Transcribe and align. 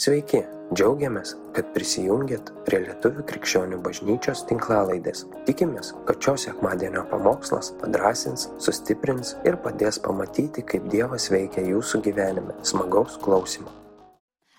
Sveiki, 0.00 0.38
džiaugiamės, 0.72 1.34
kad 1.52 1.74
prisijungiat 1.74 2.46
prie 2.64 2.78
Lietuvų 2.86 3.20
krikščionių 3.28 3.82
bažnyčios 3.84 4.46
tinklalaidės. 4.48 5.26
Tikimės, 5.44 5.90
kad 6.08 6.16
šios 6.24 6.46
sekmadienio 6.46 7.02
pamokslas 7.10 7.68
padrasins, 7.82 8.46
sustiprins 8.64 9.34
ir 9.44 9.58
padės 9.60 10.00
pamatyti, 10.00 10.64
kaip 10.64 10.88
Dievas 10.88 11.28
veikia 11.28 11.66
jūsų 11.68 12.00
gyvenime. 12.08 12.56
Smagaus 12.64 13.20
klausimų. 13.20 13.68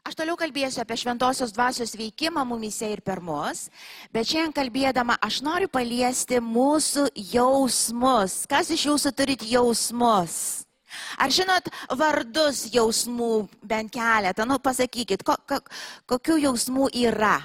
Aš 0.05 0.21
toliau 0.21 0.37
kalbėsiu 0.37 0.85
apie 0.85 1.01
šventosios 1.01 1.57
dvasios 1.57 1.97
veikimą 1.97 2.45
mumise 2.45 2.93
ir 2.93 3.01
per 3.01 3.17
mus, 3.25 3.71
bet 4.13 4.29
šiandien 4.29 4.53
kalbėdama 4.61 5.17
aš 5.25 5.41
noriu 5.41 5.73
paliesti 5.73 6.37
mūsų 6.37 7.09
jausmus. 7.33 8.43
Kas 8.45 8.69
iš 8.77 8.91
jūsų 8.91 9.17
turit 9.17 9.49
jausmus? 9.49 10.67
Ar 11.21 11.31
žinot 11.33 11.69
vardus 11.97 12.65
jausmų 12.73 13.47
bent 13.63 13.93
keletą? 13.93 14.45
Nu, 14.49 14.59
pasakykit, 14.63 15.23
ko, 15.27 15.37
ko, 15.47 15.61
kokių 16.09 16.37
jausmų 16.47 16.91
yra? 17.03 17.37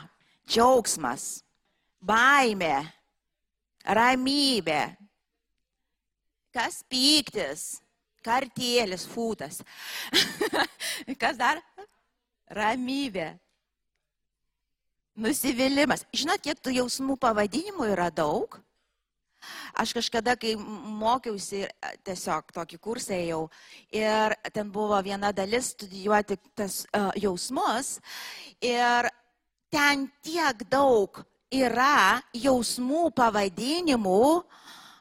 Džiaugsmas, 0.47 1.41
baimė, 1.99 2.77
ramybė, 3.83 4.83
kas 6.55 6.85
pyktis, 6.87 7.65
kartėlis, 8.27 9.07
fūtas. 9.11 9.59
kas 11.23 11.41
dar? 11.41 11.63
Ramybė. 12.55 13.33
Nusivylimas. 15.17 16.05
Žinot, 16.15 16.43
kiek 16.45 16.61
tų 16.61 16.77
jausmų 16.77 17.17
pavadinimų 17.19 17.91
yra 17.95 18.11
daug? 18.15 18.59
Aš 19.77 19.93
kažkada, 19.93 20.39
kai 20.41 20.55
mokiausi, 20.57 21.67
tiesiog 22.07 22.49
tokį 22.57 22.79
kursą 22.81 23.13
ėjau 23.13 23.43
ir 23.93 24.33
ten 24.55 24.71
buvo 24.73 24.97
viena 25.05 25.35
dalis 25.37 25.75
studijuoti 25.75 26.39
tas 26.57 26.87
uh, 26.97 27.11
jausmus 27.21 27.99
ir 28.65 29.11
ten 29.69 30.07
tiek 30.25 30.65
daug 30.73 31.21
yra 31.53 32.23
jausmų 32.33 33.11
pavadinimų, 33.17 34.23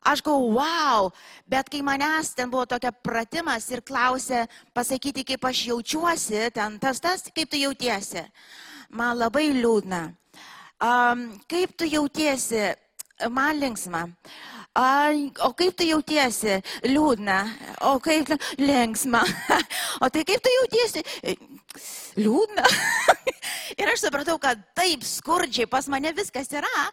aš 0.06 0.22
galvoju, 0.26 0.52
wow, 0.60 1.10
bet 1.48 1.72
kai 1.72 1.82
manęs 1.86 2.34
ten 2.36 2.52
buvo 2.52 2.68
tokia 2.70 2.92
pratimas 2.92 3.70
ir 3.72 3.82
klausė 3.86 4.44
pasakyti, 4.76 5.24
kaip 5.32 5.48
aš 5.48 5.66
jaučiuosi, 5.72 6.50
ten 6.54 6.80
tas 6.84 7.00
tas, 7.00 7.26
kaip 7.32 7.50
tu 7.50 7.64
jautiesi, 7.64 8.28
man 8.90 9.18
labai 9.18 9.48
liūdna. 9.56 10.10
Um, 10.84 11.30
kaip 11.48 11.78
tu 11.80 11.88
jautiesi, 11.88 12.74
man 13.32 13.56
linksma. 13.60 14.10
Ai, 14.76 15.32
o 15.40 15.54
kaip 15.56 15.78
tu 15.80 15.88
jautiesi? 15.88 16.60
Liūdna. 16.84 17.38
O 17.88 17.96
kaip 18.04 18.34
linksma. 18.60 19.24
O 20.04 20.10
tai 20.12 20.26
kaip 20.28 20.44
tu 20.44 20.52
jautiesi? 20.60 21.04
liūdna. 22.20 22.64
Ir 23.78 23.90
aš 23.92 24.06
supratau, 24.06 24.38
kad 24.42 24.60
taip 24.78 25.04
skurdžiai 25.06 25.68
pas 25.70 25.88
mane 25.92 26.12
viskas 26.16 26.52
yra. 26.54 26.84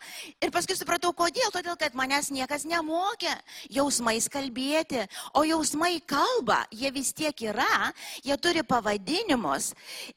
Ir 0.42 0.52
paskui 0.54 0.76
supratau, 0.78 1.12
kodėl. 1.16 1.50
Todėl, 1.52 1.76
kad 1.80 1.96
manęs 1.98 2.30
niekas 2.34 2.64
nemokė 2.68 3.32
jausmais 3.72 4.28
kalbėti. 4.32 5.04
O 5.36 5.44
jausmai 5.46 5.98
kalba, 6.08 6.62
jie 6.72 6.92
vis 6.94 7.12
tiek 7.16 7.44
yra, 7.52 7.92
jie 8.24 8.36
turi 8.40 8.64
pavadinimus. 8.66 9.72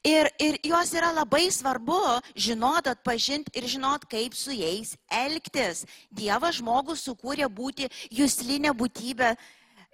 Ir, 0.05 0.29
ir 0.39 0.59
juos 0.63 0.93
yra 0.95 1.11
labai 1.15 1.47
svarbu 1.53 2.01
žinot, 2.35 2.87
atpažinti 2.91 3.53
ir 3.57 3.67
žinot, 3.69 4.07
kaip 4.09 4.37
su 4.37 4.55
jais 4.55 4.95
elgtis. 5.11 5.85
Dievas 6.11 6.59
žmogų 6.61 6.97
sukūrė 6.99 7.49
būti 7.51 7.89
jūslinė 8.13 8.75
būtybė 8.77 9.35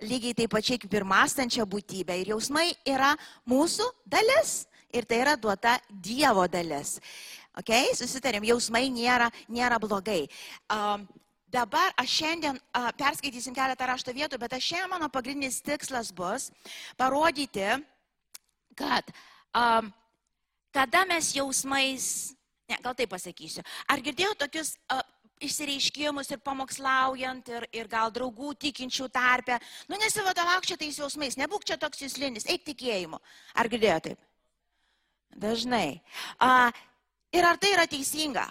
lygiai 0.01 0.35
taip 0.37 0.51
pačiai 0.55 0.81
kaip 0.81 0.93
ir 0.97 1.05
mąstančia 1.07 1.65
būtybė. 1.69 2.21
Ir 2.21 2.33
jausmai 2.33 2.71
yra 2.87 3.13
mūsų 3.49 3.85
dalis. 4.09 4.65
Ir 4.93 5.07
tai 5.07 5.21
yra 5.23 5.37
duota 5.39 5.77
Dievo 5.89 6.47
dalis. 6.51 6.99
Okay? 7.59 7.91
Susitarėm, 7.97 8.45
jausmai 8.51 8.87
nėra, 8.91 9.31
nėra 9.51 9.79
blogai. 9.81 10.25
Um, 10.71 11.07
Dabar 11.51 11.91
aš 11.99 12.13
šiandien 12.21 12.55
uh, 12.55 12.93
perskaitysim 12.95 13.51
keletą 13.51 13.89
rašto 13.89 14.13
vietų, 14.15 14.37
bet 14.39 14.53
aš 14.55 14.69
šiandien 14.69 14.91
mano 14.93 15.09
pagrindinis 15.11 15.57
tikslas 15.59 16.13
bus 16.15 16.45
parodyti, 16.95 17.65
kad 18.79 19.11
um, 19.51 19.89
kada 20.71 21.01
mes 21.09 21.33
jausmais, 21.35 22.05
ne, 22.71 22.77
gal 22.79 22.95
taip 22.95 23.11
pasakysiu, 23.11 23.65
ar 23.91 23.99
girdėjau 23.99 24.37
tokius 24.45 24.77
uh, 24.95 25.03
išsireiškimus 25.43 26.31
ir 26.31 26.39
pamokslaujant, 26.45 27.51
ir, 27.51 27.67
ir 27.75 27.91
gal 27.91 28.15
draugų 28.15 28.53
tikinčių 28.67 29.09
tarpę. 29.11 29.59
Nu 29.91 29.99
nesivadovauk 29.99 30.63
čia 30.69 30.79
tais 30.79 31.03
jausmais, 31.03 31.35
nebūk 31.35 31.67
čia 31.67 31.75
toks 31.81 32.05
jūslinis, 32.05 32.47
eik 32.47 32.63
tikėjimu. 32.71 33.19
Ar 33.59 33.67
girdėjo 33.71 33.99
taip? 34.07 34.27
Dažnai. 35.37 36.01
A, 36.39 36.71
ir 37.33 37.47
ar 37.47 37.59
tai 37.61 37.73
yra 37.75 37.87
teisinga? 37.89 38.45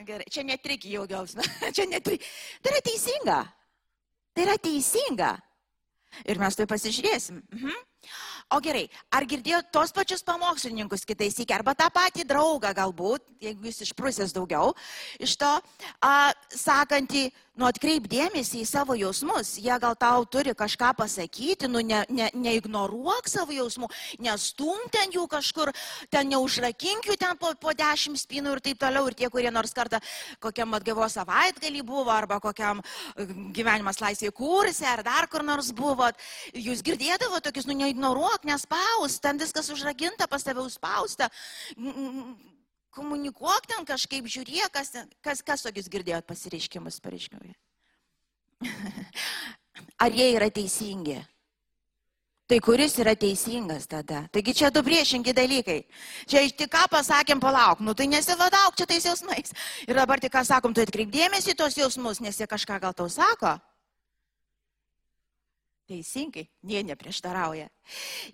Gerai, 0.00 0.24
čia 0.32 0.44
netriki 0.46 0.94
jau 0.94 1.04
jausmą. 1.08 1.44
čia 1.76 1.84
netriki. 1.90 2.24
Tai 2.62 2.72
yra 2.72 2.82
teisinga. 2.84 3.38
Tai 4.32 4.46
yra 4.46 4.56
teisinga. 4.56 5.30
Ir 6.26 6.40
mes 6.40 6.56
tai 6.56 6.66
pasižiūrėsim. 6.70 7.42
Mhm. 7.54 7.86
O 8.50 8.58
gerai, 8.64 8.88
ar 9.14 9.22
girdėjot 9.30 9.68
tos 9.70 9.92
pačius 9.94 10.24
pamokslininkus 10.26 11.04
kitais 11.06 11.36
iki, 11.38 11.52
arba 11.54 11.70
tą 11.78 11.86
patį 11.94 12.24
draugą 12.26 12.72
galbūt, 12.74 13.22
jeigu 13.44 13.68
jūs 13.68 13.84
išprusęs 13.84 14.34
daugiau, 14.34 14.72
iš 15.22 15.36
to, 15.38 15.50
a, 16.02 16.14
sakantį, 16.50 17.28
nu 17.60 17.68
atkreip 17.68 18.06
dėmesį 18.08 18.62
į 18.62 18.68
savo 18.68 18.94
jausmus, 18.96 19.52
jie 19.60 19.74
gal 19.82 19.96
tau 20.00 20.24
turi 20.24 20.54
kažką 20.56 20.94
pasakyti, 20.96 21.68
nu 21.68 21.82
ne, 21.84 22.00
ne, 22.08 22.30
neignoruok 22.32 23.28
savo 23.28 23.52
jausmų, 23.52 23.90
nestum 24.24 24.86
ten 24.92 25.12
jų 25.12 25.26
kažkur, 25.30 25.72
ten 26.12 26.30
neužrakink 26.32 27.10
jų 27.10 27.18
ten 27.20 27.36
po, 27.40 27.52
po 27.60 27.74
dešimt 27.76 28.22
spynų 28.22 28.56
ir 28.56 28.62
taip 28.64 28.80
toliau, 28.80 29.04
ir 29.10 29.18
tie, 29.18 29.28
kurie 29.32 29.52
nors 29.52 29.76
kartą 29.76 30.00
kokiam 30.40 30.72
atgavos 30.78 31.18
savaitgalį 31.18 31.84
buvo, 31.84 32.08
arba 32.14 32.40
kokiam 32.40 32.80
e, 32.80 33.28
gyvenimas 33.56 34.00
laisvėje 34.00 34.32
kursė, 34.40 34.88
ar 34.94 35.04
dar 35.04 35.28
kur 35.30 35.44
nors 35.44 35.68
buvot, 35.76 36.16
jūs 36.56 36.80
girdėdavo 36.86 37.42
tokius, 37.44 37.68
nu 37.68 37.76
neignoruok, 37.82 38.48
nespaus, 38.48 39.20
ten 39.20 39.40
viskas 39.42 39.68
užraginta, 39.74 40.30
pas 40.30 40.46
tave 40.46 40.64
užspausta 40.64 41.28
komunikuok 42.94 43.66
ten 43.70 43.86
kažkaip, 43.88 44.28
žiūrėk, 44.30 44.70
kas, 44.74 44.94
kas, 45.24 45.42
kas 45.46 45.66
tokius 45.66 45.90
girdėjot 45.92 46.26
pasireiškimus 46.28 47.00
pareiškimui. 47.04 47.54
Ar 50.04 50.16
jie 50.16 50.32
yra 50.34 50.50
teisingi? 50.52 51.20
Tai 52.50 52.58
kuris 52.58 52.96
yra 52.98 53.12
teisingas 53.14 53.86
tada? 53.86 54.24
Taigi 54.34 54.56
čia 54.58 54.72
du 54.74 54.82
priešingi 54.82 55.30
dalykai. 55.30 55.84
Čia 56.26 56.42
tik 56.50 56.72
ką 56.72 56.88
pasakėm, 56.90 57.38
palauk, 57.38 57.78
nu 57.78 57.94
tai 57.94 58.08
nesivadauk 58.10 58.74
čia 58.74 58.88
tais 58.90 59.06
jausmais. 59.06 59.54
Ir 59.86 59.94
dabar 59.94 60.18
tik 60.18 60.34
ką 60.34 60.42
sakom, 60.42 60.74
tu 60.74 60.82
atkreipdėmėsi 60.82 61.54
tos 61.54 61.78
jausmus, 61.78 62.18
nes 62.18 62.40
jie 62.42 62.48
kažką 62.50 62.80
gal 62.82 62.96
tau 62.96 63.06
sako. 63.06 63.54
Teisingai, 65.86 66.48
jie 66.66 66.82
neprieštarauja. 66.90 67.70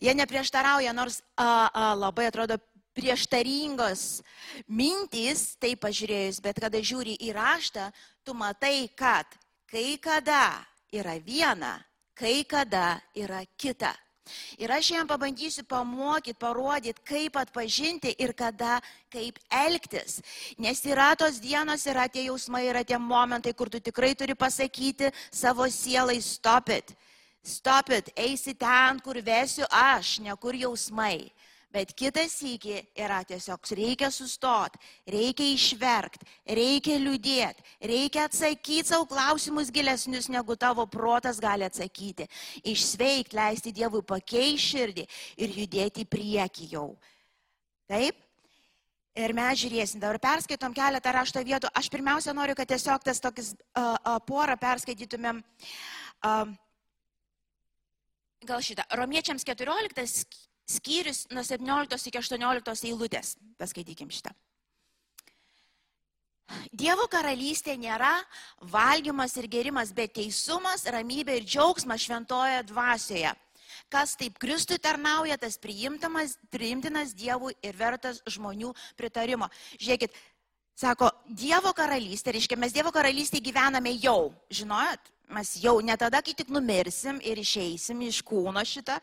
Jie 0.01 0.17
neprieštarauja, 0.17 0.97
nors 0.97 1.21
a, 1.37 1.69
a, 1.69 1.93
labai 2.01 2.31
atrodo 2.31 2.57
prieštaringos 2.97 4.23
mintys, 4.67 5.53
tai 5.61 5.75
pažiūrėjus, 5.77 6.41
bet 6.45 6.61
kada 6.65 6.81
žiūri 6.81 7.19
į 7.29 7.35
raštą, 7.37 7.91
tu 8.25 8.35
matai, 8.35 8.89
kad 8.97 9.29
kai 9.71 9.99
kada 10.01 10.65
yra 10.93 11.19
viena, 11.21 11.77
kai 12.17 12.43
kada 12.49 12.97
yra 13.15 13.45
kita. 13.61 13.93
Ir 14.59 14.73
aš 14.75 14.91
jam 14.91 15.07
pabandysiu 15.07 15.63
pamokyti, 15.69 16.35
parodyti, 16.35 17.03
kaip 17.07 17.37
atpažinti 17.39 18.15
ir 18.19 18.33
kada, 18.35 18.81
kaip 19.13 19.39
elgtis. 19.51 20.19
Nes 20.59 20.83
yra 20.83 21.13
tos 21.15 21.39
dienos, 21.39 21.87
yra 21.87 22.09
tie 22.11 22.27
jausmai, 22.27 22.67
yra 22.67 22.83
tie 22.83 22.99
momentai, 22.99 23.55
kur 23.55 23.71
tu 23.71 23.79
tikrai 23.79 24.15
turi 24.19 24.35
pasakyti 24.35 25.13
savo 25.31 25.69
sielai, 25.71 26.19
stop 26.21 26.71
it. 26.71 26.97
Stop 27.47 27.91
it, 27.95 28.11
eisi 28.19 28.57
ten, 28.59 28.99
kur 28.99 29.21
vesiu 29.23 29.67
aš, 29.71 30.19
ne 30.19 30.35
kur 30.35 30.55
jausmai. 30.59 31.31
Bet 31.77 31.91
kitas 31.93 32.39
iki 32.41 32.79
yra 32.97 33.19
tiesiog 33.29 33.69
reikia 33.77 34.09
sustoti, 34.15 34.79
reikia 35.13 35.51
išverkti, 35.53 36.29
reikia 36.57 36.97
liūdėti, 37.03 37.65
reikia 37.91 38.23
atsakyti 38.31 38.89
savo 38.89 39.05
klausimus 39.11 39.69
gilesnius, 39.75 40.31
negu 40.33 40.57
tavo 40.57 40.87
protas 40.89 41.37
gali 41.43 41.67
atsakyti. 41.69 42.31
Išsveikti, 42.73 43.37
leisti 43.37 43.75
Dievui 43.77 44.01
pakeisti 44.09 44.65
širdį 44.71 45.05
ir 45.45 45.53
judėti 45.61 46.07
į 46.07 46.09
priekį 46.17 46.71
jau. 46.73 46.87
Taip? 47.93 48.25
Ir 49.17 49.37
mes 49.37 49.61
žiūrėsim, 49.61 50.01
dabar 50.01 50.17
perskaitom 50.21 50.73
keletą 50.77 51.13
rašto 51.13 51.45
vietų. 51.45 51.69
Aš 51.77 51.93
pirmiausia 51.93 52.33
noriu, 52.37 52.57
kad 52.57 52.73
tiesiog 52.73 53.05
tas 53.05 53.21
tokis 53.21 53.53
uh, 53.53 53.97
uh, 54.01 54.17
porą 54.25 54.57
perskaitytumėm. 54.61 55.45
Uh, 56.25 56.57
gal 58.49 58.65
šitą. 58.65 58.89
Romiečiams 58.97 59.45
14 59.45 60.56
skyrius 60.67 61.27
nuo 61.31 61.45
17 61.47 62.11
iki 62.11 62.19
18 62.19 62.91
eilutės. 62.91 63.37
Paskaitykim 63.59 64.11
šitą. 64.11 64.35
Dievo 66.71 67.09
karalystė 67.11 67.75
nėra 67.79 68.13
valgymas 68.71 69.35
ir 69.41 69.49
gerimas, 69.51 69.91
bet 69.95 70.15
teisumas, 70.15 70.87
ramybė 70.87 71.41
ir 71.41 71.49
džiaugsmas 71.49 72.05
šventoje 72.07 72.63
dvasioje. 72.71 73.35
kas 73.89 74.17
taip 74.17 74.39
Kristui 74.39 74.79
tarnauja, 74.79 75.37
tas 75.39 75.59
priimtinas 75.59 77.15
Dievui 77.15 77.55
ir 77.63 77.77
vertas 77.77 78.23
žmonių 78.27 78.73
pritarimo. 78.97 79.49
Žiūrėkit, 79.79 80.15
sako, 80.75 81.11
Dievo 81.27 81.73
karalystė, 81.77 82.33
reiškia, 82.35 82.57
mes 82.57 82.73
Dievo 82.73 82.93
karalystėje 82.95 83.45
gyvename 83.47 83.93
jau, 84.03 84.33
žinojot? 84.51 85.13
Mes 85.27 85.57
jau 85.59 85.81
ne 85.83 85.97
tada, 85.99 86.21
kai 86.23 86.37
tik 86.39 86.53
numirsim 86.55 87.17
ir 87.27 87.41
išeisim 87.43 88.03
iš 88.07 88.21
kūno 88.23 88.63
šitą 88.63 89.01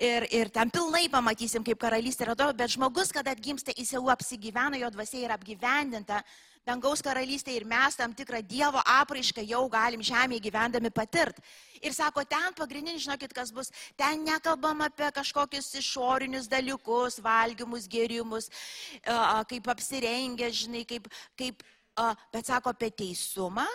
ir, 0.00 0.24
ir 0.32 0.48
ten 0.48 0.70
pilnai 0.72 1.04
pamatysim, 1.12 1.64
kaip 1.66 1.76
karalystė 1.82 2.24
yra 2.24 2.36
to, 2.38 2.46
bet 2.56 2.72
žmogus, 2.72 3.12
kada 3.12 3.34
atgimsta, 3.36 3.74
jis 3.76 3.92
jau 3.92 4.06
apsigyvena, 4.08 4.80
jo 4.80 4.88
dvasia 4.94 5.26
yra 5.26 5.36
apgyvendinta 5.36 6.22
dangaus 6.66 7.02
karalystė 7.04 7.54
ir 7.56 7.66
mes 7.68 7.96
tam 7.96 8.12
tikrą 8.16 8.40
Dievo 8.46 8.80
apraišką 8.84 9.44
jau 9.48 9.62
galim 9.72 10.02
žemėje 10.04 10.44
gyvendami 10.46 10.90
patirt. 10.92 11.40
Ir 11.80 11.94
sako, 11.96 12.24
ten 12.28 12.54
pagrindinis, 12.56 13.04
žinokit, 13.06 13.32
kas 13.36 13.52
bus, 13.52 13.72
ten 14.00 14.24
nekalbam 14.24 14.84
apie 14.84 15.08
kažkokius 15.16 15.72
išorinius 15.80 16.48
dalykus, 16.52 17.18
valgymus, 17.24 17.88
gėrimus, 17.90 18.50
kaip 19.50 19.70
apsirengę, 19.72 20.50
žinai, 20.52 20.84
kaip, 20.88 21.08
kaip, 21.40 21.64
bet 22.32 22.52
sako 22.52 22.74
apie 22.74 22.92
teisumą, 22.92 23.68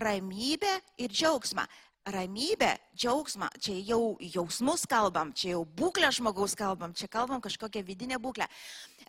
ramybę 0.00 0.80
ir 0.98 1.12
džiaugsmą 1.12 1.66
ramybę, 2.08 2.70
džiaugsmą, 2.96 3.48
čia 3.60 3.74
jau 3.84 4.16
jausmus 4.20 4.86
kalbam, 4.88 5.32
čia 5.36 5.50
jau 5.56 5.64
būklę 5.64 6.08
žmogaus 6.16 6.54
kalbam, 6.56 6.94
čia 6.96 7.08
kalbam 7.08 7.42
kažkokią 7.44 7.82
vidinę 7.84 8.16
būklę. 8.22 8.46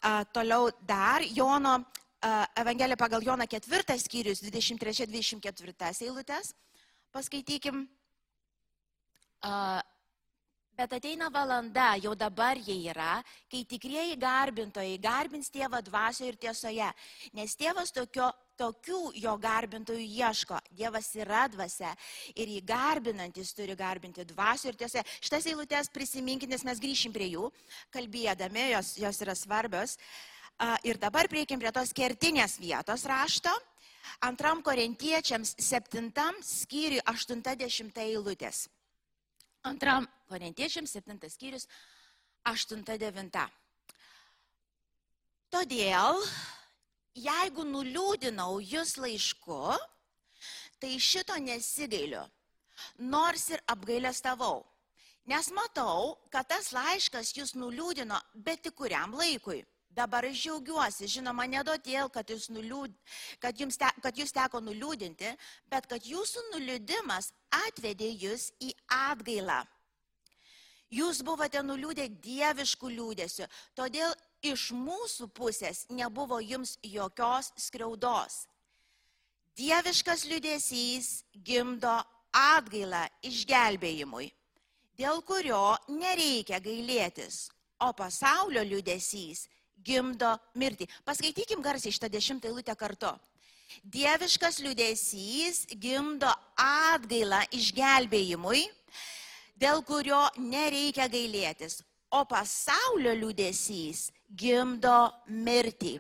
A, 0.04 0.26
toliau 0.26 0.68
dar 0.84 1.24
Jono 1.24 1.80
Evangelija 2.56 2.98
pagal 3.00 3.24
Joną 3.24 3.48
4 3.48 3.96
skyrius 4.00 4.42
23-24 4.44 6.04
eilutės. 6.04 6.52
Paskaitykim. 7.16 7.86
Bet 10.80 10.94
ateina 10.96 11.28
valanda, 11.28 11.98
jau 12.00 12.14
dabar 12.16 12.56
jie 12.56 12.78
yra, 12.88 13.18
kai 13.52 13.66
tikrieji 13.68 14.14
garbintojai 14.16 14.94
garbins 15.04 15.50
tėvą 15.52 15.82
dvasioje 15.84 16.30
ir 16.32 16.38
tiesoje, 16.40 16.86
nes 17.36 17.56
tėvas 17.60 17.90
tokio, 17.92 18.30
tokių 18.56 19.00
jo 19.20 19.34
garbintojų 19.44 20.06
ieško. 20.22 20.56
Dievas 20.72 21.10
yra 21.20 21.50
dvasia 21.52 21.90
ir 22.32 22.54
jį 22.54 22.62
garbinantis 22.70 23.52
turi 23.58 23.76
garbinti 23.76 24.24
dvasioje 24.30 24.72
ir 24.72 24.78
tiesoje. 24.80 25.04
Šitas 25.20 25.50
eilutės 25.52 25.92
prisiminkit, 25.92 26.48
nes 26.48 26.64
mes 26.64 26.80
grįšim 26.80 27.12
prie 27.12 27.28
jų, 27.34 27.50
kalbėdami, 27.92 28.70
jos, 28.78 28.94
jos 29.04 29.20
yra 29.26 29.36
svarbios. 29.36 29.98
Ir 30.88 31.02
dabar 31.02 31.28
prieikim 31.28 31.60
prie 31.60 31.74
tos 31.76 31.92
kertinės 31.92 32.56
vietos 32.64 33.04
rašto. 33.10 33.52
Antram 34.24 34.64
korintiečiams 34.64 35.58
septintam 35.60 36.40
skyriui 36.40 37.04
80 37.04 38.00
eilutės. 38.06 38.70
Antram 39.68 40.08
korintiečiams 40.30 40.94
septintas 40.96 41.36
skyrius 41.38 41.68
8-9. 42.48 43.46
Todėl, 45.50 46.20
jeigu 47.18 47.66
nuliūdinau 47.66 48.60
jūs 48.62 48.96
laišku, 49.02 49.62
tai 50.80 50.94
šito 51.02 51.36
nesigailiu, 51.42 52.22
nors 53.02 53.50
ir 53.50 53.64
apgailestavau. 53.68 54.62
Nes 55.30 55.50
matau, 55.54 56.16
kad 56.34 56.48
tas 56.50 56.72
laiškas 56.74 57.36
jūs 57.38 57.58
nuliūdino, 57.58 58.18
bet 58.46 58.64
tik 58.66 58.78
kuriam 58.80 59.14
laikui 59.18 59.60
Dabar 60.00 60.26
aš 60.26 60.44
džiaugiuosi, 60.44 61.08
žinoma, 61.10 61.48
ne 61.50 61.62
todėl, 61.66 62.12
kad 62.14 62.30
jūs, 62.30 62.46
nuliūd, 62.54 62.94
kad, 63.42 63.58
te, 63.58 63.90
kad 64.06 64.20
jūs 64.22 64.32
teko 64.36 64.62
nuliūdinti, 64.62 65.32
bet 65.72 65.90
kad 65.90 66.06
jūsų 66.06 66.44
nuliūdimas 66.54 67.32
atvedė 67.66 68.12
jūs 68.22 68.52
į 68.62 68.70
atgailą. 68.94 69.64
Jūs 70.90 71.22
buvote 71.22 71.62
nuliūdę 71.62 72.08
dieviškų 72.24 72.90
liūdėsių, 72.96 73.46
todėl 73.78 74.14
iš 74.42 74.72
mūsų 74.74 75.28
pusės 75.38 75.84
nebuvo 75.94 76.40
jums 76.42 76.78
jokios 76.82 77.52
skriaudos. 77.62 78.48
Dieviškas 79.60 80.24
liūdėsys 80.26 81.12
gimdo 81.46 81.94
atgailą 82.34 83.04
išgelbėjimui, 83.28 84.32
dėl 84.98 85.22
kurio 85.28 85.76
nereikia 85.92 86.62
gailėtis, 86.64 87.50
o 87.84 87.92
pasaulio 87.94 88.64
liūdėsys 88.66 89.46
gimdo 89.86 90.32
mirtį. 90.56 90.88
Paskaitykim 91.06 91.62
garsiai 91.62 91.94
šitą 91.94 92.10
dešimtą 92.12 92.50
eilutę 92.50 92.76
kartu. 92.80 93.12
Dieviškas 93.84 94.58
liūdėsys 94.64 95.68
gimdo 95.78 96.32
atgailą 96.60 97.44
išgelbėjimui, 97.54 98.64
dėl 99.60 99.84
kurio 99.86 100.22
nereikia 100.40 101.10
gailėtis, 101.12 101.82
o 102.12 102.24
pasaulio 102.26 103.14
liūdėsys 103.18 104.10
gimdo 104.30 105.10
mirtį. 105.28 106.00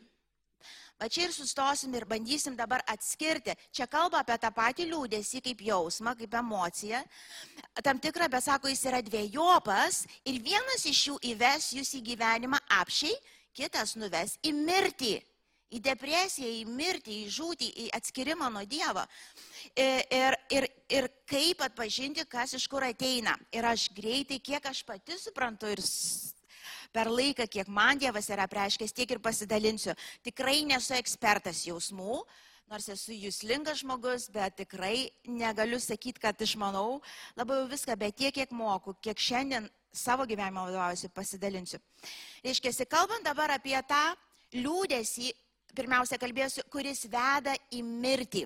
Va 1.00 1.08
čia 1.08 1.30
ir 1.30 1.32
sustosim 1.32 1.94
ir 1.96 2.04
bandysim 2.04 2.58
dabar 2.60 2.82
atskirti. 2.92 3.54
Čia 3.72 3.86
kalba 3.88 4.20
apie 4.20 4.36
tą 4.36 4.50
patį 4.52 4.90
liūdėsį 4.90 5.40
kaip 5.46 5.62
jausmą, 5.64 6.12
kaip 6.20 6.34
emociją. 6.42 7.00
Tam 7.86 8.02
tikrą, 8.04 8.28
bet 8.28 8.44
sako, 8.44 8.68
jis 8.68 8.84
yra 8.90 9.00
dviejopas 9.00 10.02
ir 10.28 10.42
vienas 10.44 10.84
iš 10.84 11.06
jų 11.08 11.16
įves 11.32 11.70
jūs 11.78 11.94
į 11.96 12.04
gyvenimą 12.12 12.60
apšiai 12.82 13.16
kitas 13.56 13.96
nuves 13.96 14.36
į 14.44 14.52
mirtį, 14.56 15.14
į 15.70 15.82
depresiją, 15.86 16.50
į 16.50 16.66
mirtį, 16.70 17.16
į 17.24 17.30
žūtį, 17.36 17.70
į 17.84 17.86
atskirimą 17.98 18.50
nuo 18.54 18.66
Dievo. 18.70 19.04
Ir, 19.78 20.38
ir, 20.54 20.68
ir 20.90 21.10
kaip 21.30 21.62
atpažinti, 21.66 22.26
kas 22.30 22.56
iš 22.58 22.68
kur 22.72 22.86
ateina. 22.88 23.36
Ir 23.54 23.68
aš 23.70 23.90
greitai, 23.96 24.40
kiek 24.42 24.66
aš 24.66 24.84
pati 24.88 25.18
suprantu 25.22 25.70
ir 25.70 25.84
per 26.94 27.10
laiką, 27.12 27.46
kiek 27.52 27.70
man 27.70 28.02
Dievas 28.02 28.30
yra 28.34 28.48
preiškęs, 28.50 28.94
tiek 28.96 29.12
ir 29.14 29.22
pasidalinsiu. 29.24 29.96
Tikrai 30.26 30.64
nesu 30.68 30.96
ekspertas 30.98 31.66
jausmų, 31.68 32.24
nors 32.70 32.90
esu 32.90 33.14
jūslingas 33.14 33.84
žmogus, 33.84 34.28
bet 34.34 34.58
tikrai 34.62 35.10
negaliu 35.26 35.80
sakyti, 35.82 36.22
kad 36.22 36.42
išmanau 36.42 37.02
labai 37.38 37.64
viską, 37.70 37.98
bet 37.98 38.18
tiek, 38.18 38.34
kiek 38.34 38.54
moku, 38.54 38.96
kiek 39.06 39.22
šiandien 39.22 39.70
savo 39.94 40.26
gyvenimo 40.30 40.68
vadovausiu, 40.68 41.10
pasidalinsiu. 41.14 41.80
Reiškia, 42.46 42.86
kalbant 42.90 43.26
dabar 43.26 43.56
apie 43.56 43.78
tą 43.90 44.04
liūdėsi, 44.54 45.34
pirmiausia 45.76 46.20
kalbėsiu, 46.22 46.64
kuris 46.72 47.06
veda 47.10 47.56
į 47.74 47.84
mirtį. 47.86 48.46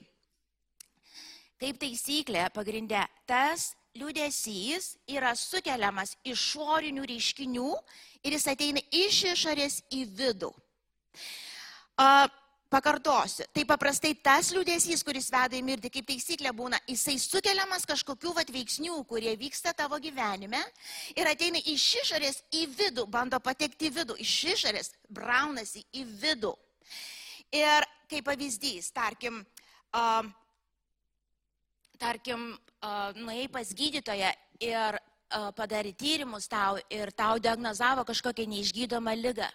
Kaip 1.61 1.79
taisyklė, 1.79 2.49
pagrindė, 2.51 3.05
tas 3.29 3.71
liūdėsys 3.95 4.95
yra 5.13 5.33
sukeliamas 5.37 6.15
išorinių 6.25 7.05
reiškinių 7.07 7.71
ir 8.25 8.35
jis 8.35 8.47
ateina 8.51 8.81
iš 8.91 9.19
išorės 9.33 9.81
į 9.93 10.05
vidų. 10.17 10.49
Pakartosiu, 12.73 13.45
tai 13.53 13.67
paprastai 13.69 14.15
tas 14.17 14.47
liūdėsys, 14.49 15.03
kuris 15.05 15.27
veda 15.29 15.53
į 15.53 15.61
mirtį, 15.61 15.91
kaip 15.93 16.07
taisyklė 16.09 16.49
būna, 16.57 16.79
jisai 16.89 17.19
sukeliamas 17.21 17.85
kažkokių 17.85 18.33
vat, 18.33 18.49
veiksnių, 18.49 18.95
kurie 19.05 19.35
vyksta 19.37 19.75
tavo 19.77 19.99
gyvenime 20.01 20.57
ir 21.13 21.29
ateina 21.29 21.61
iš 21.69 21.85
išorės 22.01 22.41
į 22.49 22.65
vidų, 22.73 23.05
bando 23.13 23.37
patekti 23.37 23.91
į 23.91 23.93
vidų, 23.99 24.17
iš 24.25 24.33
išorės 24.55 24.89
braunasi 25.05 25.85
į 25.93 26.07
vidų. 26.23 26.55
Ir 27.53 27.85
kaip 28.09 28.25
pavyzdys, 28.25 28.89
tarkim, 28.93 29.43
uh, 29.93 30.23
tarkim, 32.01 32.51
uh, 32.81 33.11
nuėjai 33.17 33.49
pas 33.53 33.73
gydytoją 33.77 34.31
ir 34.63 34.97
uh, 34.97 35.51
padarė 35.57 35.93
tyrimus 35.97 36.49
tau 36.49 36.79
ir 36.89 37.13
tau 37.13 37.37
diagnozavo 37.37 38.05
kažkokią 38.09 38.47
neišgydomą 38.49 39.13
lygą. 39.21 39.49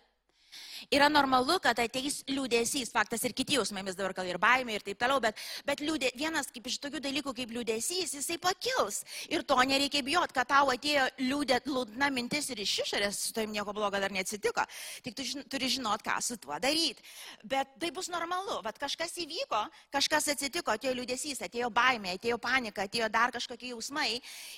Yra 0.94 1.08
normalu, 1.12 1.58
kad 1.62 1.78
ateis 1.82 2.22
liūdėsys, 2.30 2.90
faktas 2.94 3.24
ir 3.26 3.34
kiti 3.36 3.58
jausmai, 3.58 3.82
mes 3.86 3.96
dabar 3.98 4.14
gal 4.16 4.28
ir 4.30 4.38
baimė 4.40 4.78
ir 4.78 4.84
taip 4.86 5.00
toliau, 5.00 5.20
bet, 5.22 5.36
bet 5.68 5.82
liūdė, 5.84 6.12
vienas 6.16 6.48
kaip 6.54 6.68
iš 6.70 6.78
tokių 6.84 7.02
dalykų 7.04 7.34
kaip 7.36 7.52
liūdėsys, 7.56 8.14
jisai 8.16 8.38
pakils. 8.42 9.02
Ir 9.28 9.44
to 9.48 9.58
nereikia 9.68 10.02
bijoti, 10.06 10.36
kad 10.36 10.48
tau 10.48 10.72
atėjo 10.72 11.08
liūdė, 11.20 11.60
liūdna 11.68 12.10
mintis 12.14 12.48
ir 12.54 12.62
iš 12.64 12.74
išorės, 12.86 13.20
su 13.28 13.34
tavim 13.36 13.52
nieko 13.56 13.74
blogo 13.76 14.00
dar 14.00 14.14
neatsitiko. 14.14 14.64
Tik 15.04 15.18
tu 15.18 15.26
žin, 15.28 15.44
turi 15.50 15.70
žinot, 15.72 16.04
ką 16.06 16.16
su 16.24 16.38
tuo 16.40 16.56
daryti. 16.62 17.04
Bet 17.44 17.76
tai 17.82 17.92
bus 17.94 18.08
normalu, 18.12 18.60
bet 18.64 18.80
kažkas 18.80 19.16
įvyko, 19.24 19.64
kažkas 19.94 20.30
atsitiko, 20.34 20.72
atėjo 20.74 20.94
liūdėsys, 21.00 21.42
atėjo 21.44 21.68
baimė, 21.74 22.16
atėjo 22.16 22.40
panika, 22.42 22.88
atėjo 22.88 23.10
dar 23.12 23.34
kažkokie 23.34 23.74
jausmai 23.74 24.14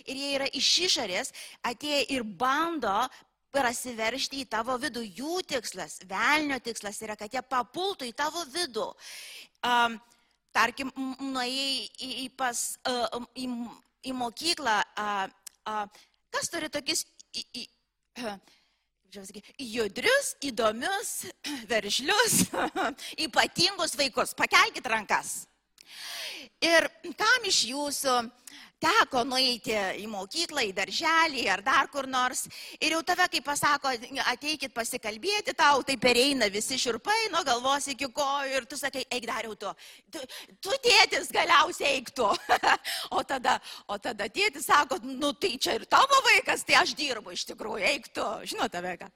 ir 0.07 0.15
jie 0.15 0.31
yra 0.37 0.47
iš 0.55 0.71
išorės, 0.87 1.35
atėjo 1.67 2.05
ir 2.15 2.25
bando 2.25 3.09
prasiveršti 3.55 4.45
į 4.45 4.49
tavo 4.51 4.77
vidų. 4.81 5.03
Jų 5.21 5.41
tikslas, 5.51 6.01
velnio 6.09 6.61
tikslas 6.63 7.01
yra, 7.05 7.17
kad 7.19 7.33
jie 7.35 7.43
papultų 7.43 8.09
į 8.11 8.15
tavo 8.17 8.45
vidų. 8.53 8.87
Um, 9.67 9.99
tarkim, 10.55 10.93
nuėjai 11.19 11.75
į, 11.87 12.13
į, 12.25 12.29
pas, 12.39 12.63
uh, 12.91 13.27
į, 13.39 13.49
į 14.11 14.15
mokyklą, 14.17 14.79
uh, 14.99 15.27
uh, 15.71 16.09
kas 16.35 16.51
turi 16.53 16.71
tokius 16.73 17.05
į, 17.35 17.45
į, 17.63 17.67
uh, 18.25 18.39
judrius, 19.59 20.35
įdomius, 20.47 21.13
veržlius, 21.69 22.45
ypatingus 23.27 23.97
vaikus. 23.99 24.35
Pakelkite 24.39 24.89
rankas. 24.89 25.45
Ir 26.61 26.87
kam 27.19 27.49
iš 27.49 27.65
jūsų 27.71 28.17
teko 28.81 29.23
nueiti 29.29 29.75
į 30.01 30.07
mokyklą, 30.11 30.65
į 30.69 30.75
darželį 30.77 31.45
ar 31.53 31.63
dar 31.65 31.91
kur 31.93 32.09
nors 32.11 32.47
ir 32.81 32.95
jau 32.95 33.03
tave, 33.07 33.27
kai 33.33 33.43
pasako, 33.45 33.93
ateikit 34.33 34.75
pasikalbėti, 34.75 35.55
tau 35.57 35.85
tai 35.87 35.97
pereina 36.01 36.49
visi 36.53 36.79
širpai 36.81 37.31
nuo 37.35 37.45
galvos 37.47 37.91
iki 37.93 38.09
kojų 38.17 38.61
ir 38.61 38.69
tu 38.71 38.79
sakai, 38.81 39.05
eik 39.13 39.29
dariau 39.29 39.57
tu. 39.59 39.73
Tu, 40.11 40.25
tu 40.65 40.77
tėtis 40.85 41.31
galiausiai 41.35 41.99
eik 41.99 42.13
tu. 42.17 42.29
o, 43.17 43.23
tada, 43.27 43.59
o 43.89 43.99
tada 44.01 44.29
tėtis 44.33 44.69
sako, 44.71 45.01
nu 45.05 45.33
tai 45.37 45.55
čia 45.61 45.77
ir 45.79 45.87
tavo 45.91 46.23
vaikas, 46.31 46.65
tai 46.67 46.81
aš 46.81 46.95
dirbu 46.99 47.37
iš 47.37 47.47
tikrųjų, 47.53 47.85
eik 47.93 48.13
tu. 48.17 48.27
Žinote, 48.51 48.83
ką. 49.01 49.11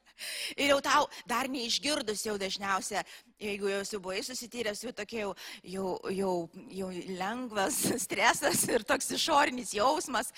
Ir 0.54 0.74
jau 0.74 0.80
tau 0.84 1.06
dar 1.26 1.48
neišgirdus 1.50 2.22
jau 2.28 2.36
dažniausia, 2.38 3.02
jeigu 3.40 3.70
jau 3.70 3.80
esi 3.82 3.98
buvai 3.98 4.20
susityręs, 4.24 4.82
jau 4.84 4.92
tokia 4.94 5.24
jau, 5.24 5.32
jau, 5.64 5.88
jau, 6.14 6.34
jau 6.78 6.90
lengvas 7.18 7.80
stresas 8.04 8.62
ir 8.70 8.84
toks 8.86 9.10
išorinis 9.16 9.74
jausmas 9.74 10.30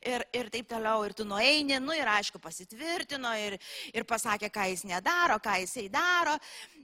ir, 0.00 0.24
ir 0.32 0.50
taip 0.54 0.68
toliau. 0.70 1.04
Ir 1.06 1.16
tu 1.16 1.26
nueini, 1.28 1.80
nu 1.82 1.96
ir 1.96 2.08
aišku, 2.10 2.40
pasitvirtino 2.42 3.34
ir, 3.40 3.58
ir 3.94 4.06
pasakė, 4.08 4.52
ką 4.54 4.68
jis 4.72 4.86
nedaro, 4.88 5.40
ką 5.42 5.58
jisai 5.64 5.88
daro. 5.92 6.36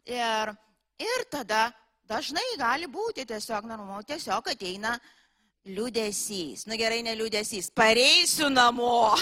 Ir, 0.09 0.55
ir 1.01 1.25
tada 1.31 1.69
dažnai 2.11 2.47
gali 2.59 2.91
būti 2.91 3.27
tiesiog 3.29 3.69
normalu, 3.71 4.03
tiesiog 4.09 4.51
ateina 4.53 4.97
Liūdėsys, 5.69 6.63
nu 6.65 6.77
gerai, 6.81 7.03
ne 7.05 7.13
liūdėsys, 7.19 7.67
pareisiu 7.77 8.47
namo, 8.49 9.13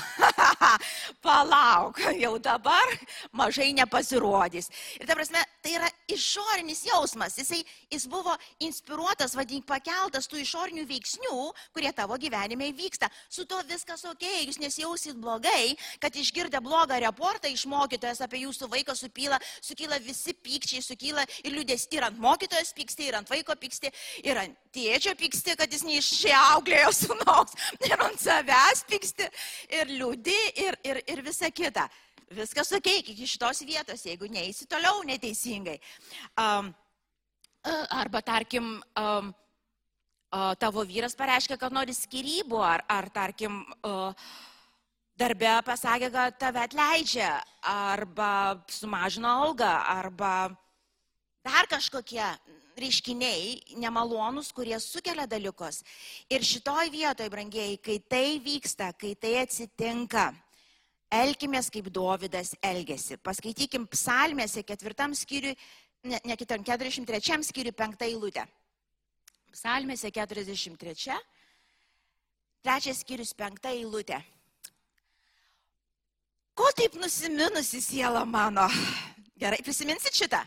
palauk, 1.26 1.98
jau 2.14 2.36
dabar 2.38 2.92
mažai 3.34 3.72
nepasirodys. 3.74 4.70
Ir 5.00 5.08
ta 5.08 5.16
prasme, 5.18 5.42
tai 5.66 5.72
yra 5.80 5.88
išorinis 6.06 6.84
jausmas, 6.86 7.34
Jisai, 7.40 7.58
jis 7.90 8.06
buvo 8.06 8.36
inspiruotas, 8.62 9.34
vadink, 9.34 9.66
pakeltas 9.66 10.30
tų 10.30 10.38
išorinių 10.44 10.84
veiksnių, 10.86 11.40
kurie 11.74 11.90
tavo 11.90 12.14
gyvenime 12.22 12.70
vyksta. 12.70 13.10
Su 13.26 13.42
to 13.42 13.58
viskas 13.66 14.06
ok, 14.06 14.22
jūs 14.46 14.60
nesijausit 14.62 15.18
blogai, 15.18 15.74
kad 15.98 16.14
išgirdę 16.14 16.62
blogą 16.62 17.00
reportą 17.02 17.50
iš 17.50 17.66
mokytojas 17.66 18.22
apie 18.22 18.44
jūsų 18.44 18.70
vaiką 18.76 18.94
supyla, 18.94 19.42
sukyla 19.58 19.98
visi 20.06 20.36
pykčiai, 20.38 20.86
sukyla 20.86 21.26
ir 21.42 21.58
liūdės 21.58 21.90
ir 21.98 22.06
ant 22.12 22.22
mokytojas 22.22 22.70
pyksti, 22.78 23.10
ir 23.10 23.18
ant 23.18 23.34
vaiko 23.34 23.58
pyksti, 23.58 23.90
ir 24.22 24.44
ant 24.46 24.64
tėčio 24.70 25.18
pyksti, 25.18 25.58
kad 25.58 25.74
jis 25.74 25.82
neišauklėjo 26.28 26.92
sunaus, 26.94 27.54
ir 27.88 27.96
ant 28.04 28.20
savęs 28.20 28.84
pyksti, 28.88 29.28
ir 29.80 29.94
liūdi, 29.94 30.36
ir, 30.64 30.78
ir, 30.84 31.02
ir 31.06 31.24
visa 31.24 31.50
kita. 31.50 31.88
Viskas 32.28 32.70
ok, 32.76 32.90
iki 33.00 33.26
šitos 33.26 33.62
vietos, 33.64 34.04
jeigu 34.04 34.28
neįsi 34.28 34.68
toliau 34.68 35.00
neteisingai. 35.08 35.78
Um, 36.36 36.68
arba 37.96 38.20
tarkim, 38.20 38.76
um, 39.00 39.32
tavo 40.60 40.84
vyras 40.84 41.16
pareiškia, 41.16 41.56
kad 41.56 41.72
nori 41.72 41.96
skirybų, 41.96 42.60
ar, 42.60 42.84
ar 42.92 43.08
tarkim, 43.14 43.62
uh, 43.80 44.12
darbe 45.18 45.54
pasakė, 45.64 46.12
kad 46.12 46.36
tave 46.38 46.66
atleidžia, 46.66 47.38
arba 47.64 48.60
sumažino 48.68 49.32
algą, 49.46 49.72
arba 49.88 50.50
dar 51.48 51.64
kažkokie 51.70 52.28
reiškiniai 52.80 53.76
nemalonus, 53.80 54.52
kurie 54.54 54.76
sukelia 54.80 55.26
dalykus. 55.30 55.82
Ir 56.30 56.44
šitoj 56.46 56.90
vietoje, 56.92 57.30
brangiai, 57.32 57.76
kai 57.82 57.98
tai 58.00 58.38
vyksta, 58.42 58.92
kai 58.98 59.14
tai 59.18 59.34
atsitinka, 59.42 60.28
elkimės 61.12 61.70
kaip 61.72 61.90
Dovydas 61.94 62.54
elgesi. 62.62 63.18
Paskaitykim 63.22 63.88
psalmėse 63.92 64.64
ketvirtam 64.66 65.16
skyriui, 65.16 65.56
ne, 66.08 66.20
ne 66.24 66.36
kitam, 66.38 66.64
43 66.64 67.44
skyriui 67.48 67.74
penktą 67.76 68.08
eilutę. 68.08 68.46
Psalmėse 69.54 70.10
43, 70.12 71.16
trečias 72.62 73.00
skyrius 73.02 73.32
penkta 73.34 73.72
eilutė. 73.72 74.20
Ko 76.58 76.68
taip 76.76 76.96
nusiminusi 76.98 77.80
siela 77.80 78.24
mano? 78.26 78.66
Gerai, 79.38 79.60
prisiminsit 79.62 80.16
šitą? 80.18 80.42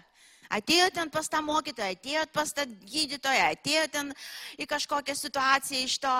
Atėjot 0.51 0.95
ten 0.97 1.09
pas 1.11 1.29
tą 1.31 1.39
mokytoją, 1.45 1.95
atėjot 1.95 2.31
pas 2.35 2.49
tą 2.51 2.65
gydytoją, 2.67 3.45
atėjot 3.55 3.93
ten 3.93 4.09
į 4.59 4.67
kažkokią 4.67 5.15
situaciją 5.15 5.85
iš 5.87 5.95
to, 6.03 6.15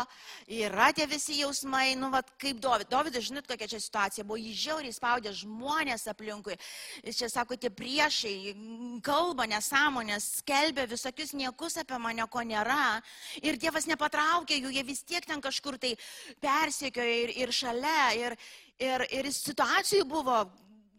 yra 0.62 0.92
tie 0.96 1.08
visi 1.12 1.42
jausmai, 1.42 1.98
nu, 2.00 2.12
vat, 2.14 2.32
kaip 2.40 2.62
Dovydas. 2.64 2.90
Dovydas, 2.92 3.28
žinot, 3.28 3.48
kokia 3.50 3.68
čia 3.74 3.82
situacija 3.84 4.26
buvo, 4.28 4.40
jį 4.40 4.54
žiauriai 4.62 4.96
spaudė 4.96 5.36
žmonės 5.36 6.08
aplinkui. 6.12 6.56
Jis 7.04 7.20
čia 7.20 7.32
sako, 7.34 7.60
tie 7.60 7.72
priešai 7.76 8.56
kalba 9.04 9.50
nesąmonės, 9.52 10.30
skelbia 10.42 10.88
visokius 10.88 11.36
niekus 11.36 11.80
apie 11.84 12.00
mane, 12.00 12.24
ko 12.32 12.46
nėra. 12.48 13.02
Ir 13.44 13.60
Dievas 13.60 13.90
nepatraukė 13.90 14.62
jų, 14.62 14.72
jie 14.78 14.88
vis 14.88 15.04
tiek 15.04 15.28
ten 15.28 15.44
kažkur 15.44 15.80
tai 15.82 15.98
persiekiojo 16.40 17.22
ir, 17.28 17.38
ir 17.44 17.56
šalia. 17.56 18.02
Ir, 18.22 18.40
ir, 18.80 19.08
ir 19.12 19.32
situacijų 19.36 20.08
buvo 20.10 20.44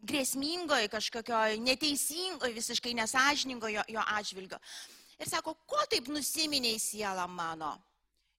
grėsmingoje, 0.03 0.91
kažkokioje 0.93 1.61
neteisingoje, 1.63 2.55
visiškai 2.57 2.95
nesažiningoje 2.99 3.79
jo, 3.79 3.85
jo 3.97 4.05
atžvilgio. 4.17 4.59
Ir 5.23 5.31
sako, 5.31 5.55
ko 5.67 5.79
taip 5.91 6.09
nusiminiai 6.11 6.81
siela 6.83 7.29
mano? 7.31 7.77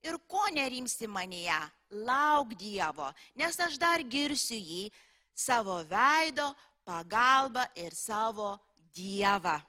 Ir 0.04 0.18
ko 0.28 0.44
nerimsti 0.52 1.08
manyje? 1.08 1.60
Lauk 2.04 2.56
Dievo, 2.60 3.08
nes 3.40 3.60
aš 3.62 3.78
dar 3.80 4.02
girsiu 4.04 4.58
jį 4.58 4.88
savo 5.36 5.78
veido, 5.88 6.50
pagalbą 6.84 7.64
ir 7.80 7.94
savo 7.96 8.58
Dievą. 8.94 9.62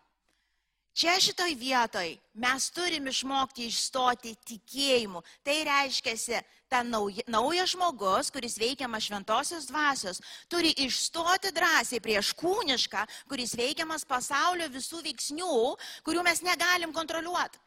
Čia 0.94 1.16
šitoj 1.18 1.56
vietoj 1.58 2.12
mes 2.38 2.68
turim 2.70 3.08
išmokti 3.10 3.66
išstoti 3.66 4.36
tikėjimu. 4.46 5.24
Tai 5.42 5.56
reiškia, 5.66 6.38
ta 6.74 6.82
nauja, 6.82 7.22
naujas 7.30 7.74
žmogus, 7.74 8.32
kuris 8.34 8.56
veikiamas 8.58 9.06
šventosios 9.06 9.68
dvasios, 9.70 10.18
turi 10.50 10.72
išstoti 10.82 11.52
drąsiai 11.54 12.02
prieš 12.02 12.32
kūnišką, 12.40 13.04
kuris 13.30 13.54
veikiamas 13.58 14.06
pasaulio 14.08 14.66
visų 14.74 15.04
veiksnių, 15.06 15.58
kurių 16.06 16.24
mes 16.26 16.42
negalim 16.42 16.94
kontroliuoti. 16.96 17.60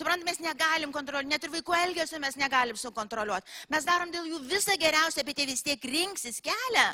Suprant, 0.00 0.24
mes 0.24 0.38
negalim 0.40 0.92
kontroliuoti, 0.92 1.28
net 1.28 1.44
ir 1.44 1.52
vaikų 1.52 1.76
elgesio 1.76 2.20
mes 2.22 2.36
negalim 2.40 2.76
sukontroliuoti. 2.80 3.48
Mes 3.72 3.84
darom 3.84 4.12
dėl 4.12 4.28
jų 4.30 4.38
visą 4.48 4.76
geriausią, 4.80 5.24
bet 5.28 5.40
jie 5.40 5.48
vis 5.50 5.64
tiek 5.64 5.84
rinksis 5.92 6.40
kelią. 6.44 6.86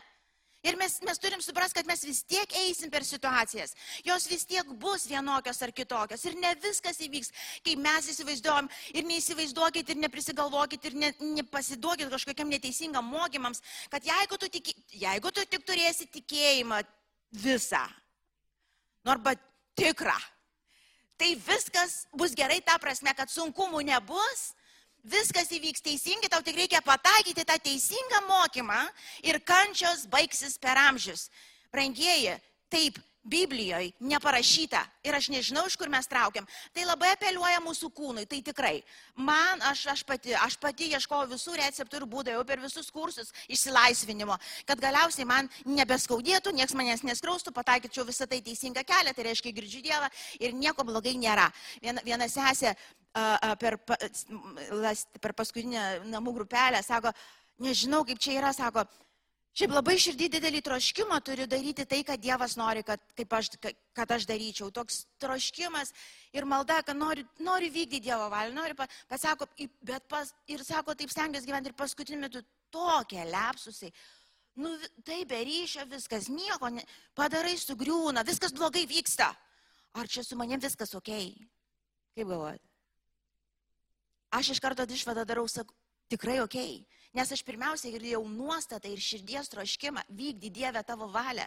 Ir 0.66 0.74
mes, 0.78 0.96
mes 1.06 1.20
turim 1.22 1.42
suprasti, 1.44 1.78
kad 1.78 1.86
mes 1.86 2.00
vis 2.02 2.22
tiek 2.26 2.50
eisim 2.58 2.90
per 2.90 3.04
situacijas. 3.06 3.74
Jos 4.06 4.26
vis 4.26 4.42
tiek 4.48 4.66
bus 4.82 5.04
vienokios 5.06 5.62
ar 5.62 5.70
kitokios. 5.74 6.24
Ir 6.26 6.34
ne 6.42 6.50
viskas 6.62 6.98
įvyks, 7.06 7.30
kaip 7.66 7.82
mes 7.84 8.08
įsivaizduojam. 8.10 8.70
Ir 8.98 9.06
neįsivaizduokit, 9.06 9.92
ir 9.94 10.00
neprisigalvokit, 10.02 10.88
ir 10.90 10.98
ne, 10.98 11.12
nepasiduokit 11.38 12.10
kažkokiam 12.10 12.50
neteisingam 12.50 13.06
mokymams, 13.06 13.62
kad 13.92 14.04
jeigu 14.06 14.40
tu, 14.42 14.50
tiki, 14.58 14.74
jeigu 15.06 15.30
tu 15.30 15.46
tik 15.46 15.66
turėsi 15.68 16.10
tikėjimą 16.18 16.82
visą, 17.44 17.84
nu 19.06 19.14
arba 19.14 19.36
tikrą, 19.78 20.16
tai 21.16 21.34
viskas 21.46 22.06
bus 22.16 22.34
gerai 22.36 22.58
ta 22.64 22.78
prasme, 22.82 23.14
kad 23.14 23.30
sunkumų 23.30 23.84
nebus 23.86 24.48
viskas 25.06 25.50
įvyks 25.54 25.84
teisingai, 25.86 26.30
tau 26.32 26.42
tik 26.44 26.58
reikia 26.58 26.82
pataikyti 26.84 27.46
tą 27.46 27.58
teisingą 27.62 28.22
mokymą 28.28 28.80
ir 29.26 29.40
kančios 29.46 30.06
baigsis 30.10 30.58
per 30.58 30.78
amžius. 30.88 31.28
Brangieji, 31.72 32.34
taip, 32.72 32.98
Biblijoje 33.26 33.90
neparašyta 33.98 34.84
ir 35.02 35.16
aš 35.18 35.26
nežinau, 35.34 35.64
iš 35.66 35.74
kur 35.78 35.90
mes 35.90 36.06
traukiam. 36.06 36.46
Tai 36.70 36.84
labai 36.86 37.08
apeliuoja 37.16 37.58
mūsų 37.64 37.88
kūnui, 37.90 38.22
tai 38.30 38.38
tikrai. 38.46 38.76
Man, 39.18 39.62
aš, 39.66 39.82
aš, 39.90 40.04
pati, 40.06 40.30
aš 40.38 40.54
pati 40.62 40.92
ieškojau 40.94 41.26
visų 41.32 41.56
receptų 41.58 41.98
ir 41.98 42.06
būdų, 42.12 42.36
jau 42.36 42.44
per 42.46 42.62
visus 42.62 42.90
kursus 42.94 43.32
išsilaisvinimo, 43.50 44.36
kad 44.68 44.82
galiausiai 44.82 45.26
man 45.26 45.50
nebeskaudėtų, 45.66 46.54
niekas 46.54 46.76
manęs 46.78 47.02
neskraustų, 47.06 47.50
pataikyčiau 47.56 48.06
visą 48.06 48.30
tai 48.30 48.38
teisingą 48.46 48.86
kelią, 48.86 49.14
tai 49.16 49.26
reiškia 49.26 49.54
girdžiu 49.58 49.82
Dievą 49.88 50.12
ir 50.38 50.54
nieko 50.54 50.86
blogai 50.86 51.16
nėra. 51.18 51.50
Viena, 51.82 52.06
viena 52.06 52.30
sesė 52.30 52.76
per, 53.60 53.78
per 55.20 55.34
paskutinę 55.36 55.84
namų 56.12 56.34
grupelę, 56.40 56.82
sako, 56.84 57.12
nežinau 57.62 58.04
kaip 58.04 58.20
čia 58.20 58.36
yra, 58.40 58.52
sako, 58.56 58.84
šiaip 59.56 59.72
labai 59.72 59.96
širdį 60.00 60.28
didelį 60.34 60.60
troškimą 60.66 61.20
turiu 61.24 61.46
daryti 61.48 61.86
tai, 61.88 62.02
kad 62.04 62.20
Dievas 62.20 62.58
nori, 62.60 62.82
kad, 62.84 63.00
aš, 63.38 63.50
kad 63.96 64.12
aš 64.12 64.26
daryčiau. 64.28 64.68
Toks 64.74 65.06
troškimas 65.22 65.94
ir 66.36 66.44
malda, 66.48 66.82
kad 66.84 66.98
noriu, 66.98 67.24
noriu 67.40 67.72
vykdyti 67.72 68.04
Dievo 68.10 68.28
valią, 68.32 68.52
noriu, 68.56 68.76
pasako, 69.08 69.48
bet 69.80 70.04
pas, 70.12 70.34
ir 70.52 70.64
sako, 70.66 70.94
taip 70.98 71.12
stengiuosi 71.12 71.48
gyventi 71.48 71.72
ir 71.72 71.78
paskutiniu 71.78 72.20
metu 72.26 72.44
tokie 72.74 73.24
lepsusai. 73.24 73.92
Nu, 74.56 74.70
tai 75.04 75.24
be 75.28 75.42
ryšio 75.44 75.84
viskas, 75.88 76.30
nieko, 76.32 76.70
ne, 76.72 76.84
padarai 77.16 77.58
sugriūna, 77.60 78.24
viskas 78.24 78.54
blogai 78.56 78.86
vyksta. 78.88 79.28
Ar 79.96 80.08
čia 80.08 80.24
su 80.24 80.36
manim 80.36 80.60
viskas 80.60 80.94
ok? 80.96 81.12
Kaip 82.16 82.24
galvojate? 82.24 82.65
Aš 84.34 84.54
iš 84.54 84.60
karto 84.62 84.86
išvadą 84.86 85.24
darau, 85.28 85.46
sakau, 85.48 85.74
tikrai 86.10 86.40
ok. 86.42 86.56
Nes 87.16 87.32
aš 87.32 87.42
pirmiausia 87.46 87.92
girdėjau 87.94 88.22
nuostatą 88.28 88.90
ir 88.92 89.00
širdies 89.00 89.48
troškimą 89.52 90.04
vykdyti 90.08 90.52
Dievę 90.58 90.82
tavo 90.84 91.08
valią. 91.08 91.46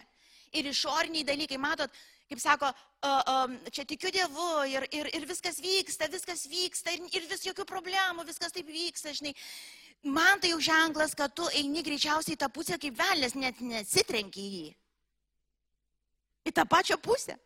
Ir 0.50 0.66
išoriniai 0.66 1.22
dalykai, 1.22 1.60
matot, 1.62 1.92
kaip 2.26 2.40
sako, 2.42 2.70
uh, 3.06 3.20
um, 3.46 3.52
čia 3.70 3.84
tikiu 3.86 4.10
Dievu 4.10 4.48
ir, 4.66 4.88
ir, 4.90 5.10
ir 5.14 5.26
viskas 5.30 5.60
vyksta, 5.62 6.08
viskas 6.10 6.42
vyksta 6.50 6.96
ir, 6.96 7.04
ir 7.14 7.28
vis 7.30 7.46
jokių 7.46 7.66
problemų, 7.70 8.26
viskas 8.26 8.56
taip 8.56 8.66
vyksta, 8.66 9.14
žinai. 9.14 9.34
man 10.02 10.42
tai 10.42 10.50
jau 10.50 10.58
ženklas, 10.58 11.14
kad 11.14 11.34
tu 11.36 11.46
eini 11.54 11.84
greičiausiai 11.86 12.34
į 12.34 12.40
tą 12.42 12.50
pusę, 12.50 12.80
kaip 12.82 12.98
velnės 12.98 13.38
net 13.38 13.62
nesitrenki 13.62 14.42
į 14.42 14.50
jį. 14.56 14.74
Į 16.50 16.56
tą 16.56 16.66
pačią 16.66 16.98
pusę. 16.98 17.38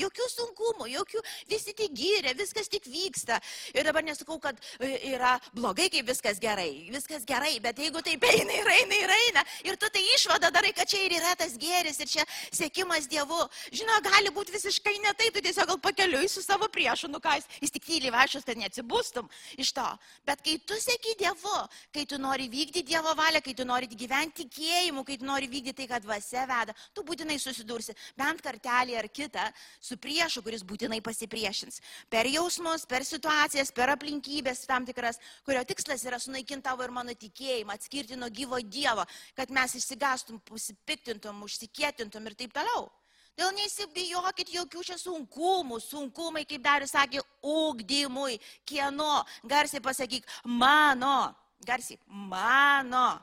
Jokių 0.00 0.26
sunkumų, 0.32 0.86
jokių, 0.88 1.20
visi 1.50 1.74
tik 1.76 1.92
gyrė, 1.96 2.32
viskas 2.38 2.70
tik 2.72 2.86
vyksta. 2.88 3.36
Ir 3.76 3.84
dabar 3.84 4.04
nesakau, 4.04 4.38
kad 4.40 4.56
e, 4.80 4.94
yra 5.12 5.34
blogai, 5.52 5.90
kai 5.92 6.00
viskas 6.06 6.40
gerai. 6.40 6.88
Viskas 6.92 7.26
gerai, 7.28 7.58
bet 7.60 7.78
jeigu 7.82 8.00
taip 8.04 8.24
eina 8.24 8.56
ir 8.56 8.70
eina 8.72 9.00
ir 9.04 9.12
eina, 9.16 9.44
ir 9.68 9.76
tu 9.80 9.90
tai 9.92 10.02
išvada 10.16 10.50
darai, 10.54 10.72
kad 10.76 10.88
čia 10.88 11.02
ir 11.04 11.16
yra 11.18 11.34
tas 11.38 11.58
gėris, 11.60 12.00
ir 12.00 12.10
čia 12.10 12.26
sėkimas 12.50 13.08
Dievu. 13.12 13.40
Žinau, 13.72 14.00
gali 14.06 14.32
būti 14.34 14.56
visiškai 14.56 14.96
ne 15.04 15.12
taip, 15.18 15.36
tu 15.36 15.44
tiesiog 15.44 15.68
gal 15.74 15.80
pakeliui 15.84 16.30
su 16.30 16.42
savo 16.44 16.70
priešu, 16.72 17.12
nu 17.12 17.20
ką 17.22 17.36
jis, 17.38 17.50
jis 17.66 17.76
tik 17.76 17.86
tyliai 17.90 18.14
vašas, 18.16 18.48
kad 18.48 18.60
neatsibūstum 18.60 19.28
iš 19.60 19.74
to. 19.76 19.88
Bet 20.28 20.40
kai 20.46 20.56
tu 20.66 20.78
sėki 20.80 21.18
Dievu, 21.20 21.58
kai 21.92 22.06
tu 22.08 22.20
nori 22.20 22.48
vykdyti 22.52 22.86
Dievo 22.94 23.12
valią, 23.18 23.44
kai 23.44 23.54
tu 23.58 23.68
nori 23.68 23.90
gyventi 23.92 24.48
tikėjimu, 24.48 25.04
kai 25.04 25.18
tu 25.20 25.28
nori 25.28 25.48
vykdyti 25.52 25.82
tai, 25.82 25.88
kad 25.90 26.04
dvasia 26.04 26.46
veda, 26.48 26.74
tu 26.94 27.04
būtinai 27.06 27.38
susidursi 27.40 27.94
bent 28.18 28.42
kartelį 28.44 28.98
ar 28.98 29.08
kitą 29.12 29.46
su 29.82 29.98
priešu, 29.98 30.44
kuris 30.46 30.62
būtinai 30.66 31.00
pasipriešins. 31.02 31.80
Per 32.12 32.28
jausmus, 32.30 32.86
per 32.86 33.02
situacijas, 33.06 33.74
per 33.74 33.90
aplinkybės 33.96 34.62
tam 34.70 34.86
tikras, 34.86 35.18
kurio 35.46 35.64
tikslas 35.66 36.06
yra 36.06 36.20
sunaikinti 36.22 36.68
tavo 36.68 36.86
ir 36.86 36.94
mano 36.94 37.14
tikėjimą, 37.18 37.74
atskirti 37.74 38.18
nuo 38.18 38.30
gyvo 38.30 38.62
Dievo, 38.62 39.04
kad 39.34 39.50
mes 39.50 39.74
išsigastum, 39.80 40.38
pusipiktintum, 40.46 41.42
užsikėtintum 41.48 42.30
ir 42.30 42.38
taip 42.38 42.54
toliau. 42.54 42.86
Dėl 43.32 43.48
neįsibijokit 43.56 44.50
jokių 44.52 44.82
čia 44.84 44.98
sunkumų, 45.00 45.80
sunkumai, 45.80 46.44
kaip 46.44 46.62
dar 46.62 46.84
sakė, 46.86 47.22
ugdymui, 47.42 48.36
kieno, 48.68 49.22
garsiai 49.48 49.80
pasakyk, 49.82 50.28
mano, 50.44 51.32
garsiai, 51.64 51.98
mano. 52.06 53.22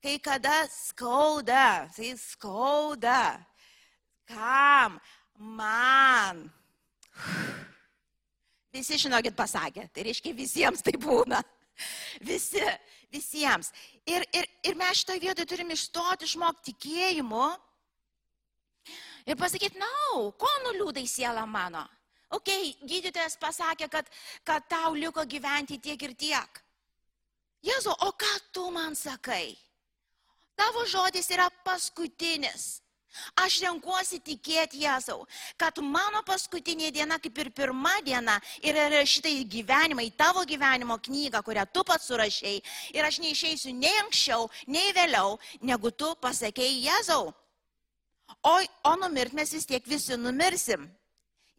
Kai 0.00 0.18
kada 0.20 0.66
skauda, 0.72 1.88
tai 1.96 2.12
skauda. 2.20 3.40
Kam? 4.28 5.00
Man. 5.40 6.44
Visi, 8.70 8.98
žinokit, 9.02 9.34
pasakė, 9.34 9.88
tai 9.90 10.04
reiškia 10.06 10.36
visiems 10.36 10.84
tai 10.86 10.94
būna. 11.00 11.40
Visi, 12.22 12.62
visiems. 13.10 13.72
Ir, 14.06 14.24
ir, 14.36 14.46
ir 14.68 14.76
mes 14.78 15.00
šitoje 15.00 15.22
vietoje 15.24 15.48
turime 15.48 15.74
išstoti, 15.74 16.28
išmokti 16.28 16.74
tikėjimu 16.74 17.46
ir 19.26 19.38
pasakyti, 19.40 19.80
na, 19.80 19.88
no, 19.88 20.28
ko 20.38 20.50
nuliūdai 20.66 21.06
siela 21.08 21.46
mano. 21.48 21.82
Ok, 22.30 22.52
gydytojas 22.86 23.34
pasakė, 23.42 23.88
kad, 23.90 24.10
kad 24.46 24.66
tau 24.70 24.94
liko 24.94 25.24
gyventi 25.26 25.80
tiek 25.82 26.02
ir 26.06 26.14
tiek. 26.14 26.60
Jėzu, 27.66 27.90
o 27.90 28.12
ką 28.16 28.30
tu 28.54 28.68
man 28.72 28.94
sakai? 28.94 29.56
Tavo 30.56 30.84
žodis 30.86 31.26
yra 31.34 31.48
paskutinis. 31.64 32.78
Aš 33.42 33.60
renkuosi 33.64 34.20
tikėti 34.22 34.84
Jėzau, 34.84 35.24
kad 35.58 35.78
mano 35.82 36.22
paskutinė 36.26 36.90
diena, 36.94 37.18
kaip 37.22 37.38
ir 37.42 37.50
pirma 37.54 37.96
diena, 38.06 38.38
yra 38.62 38.88
rašyta 38.92 39.30
į 39.30 39.44
gyvenimą, 39.50 40.04
į 40.06 40.14
tavo 40.18 40.44
gyvenimo 40.46 40.98
knygą, 41.02 41.42
kurią 41.46 41.66
tu 41.72 41.84
pats 41.84 42.06
surašiai. 42.10 42.62
Ir 42.94 43.06
aš 43.06 43.20
neišeisiu 43.24 43.74
nei 43.74 43.92
anksčiau, 44.04 44.48
nei 44.66 44.94
vėliau, 44.96 45.38
negu 45.62 45.90
tu 45.90 46.14
pasakėjai 46.22 46.82
Jėzau. 46.86 47.30
O, 48.46 48.56
o 48.86 48.96
numirt 48.96 49.34
mes 49.34 49.52
vis 49.52 49.66
tiek 49.66 49.86
visi 49.86 50.16
numirsim. 50.16 50.86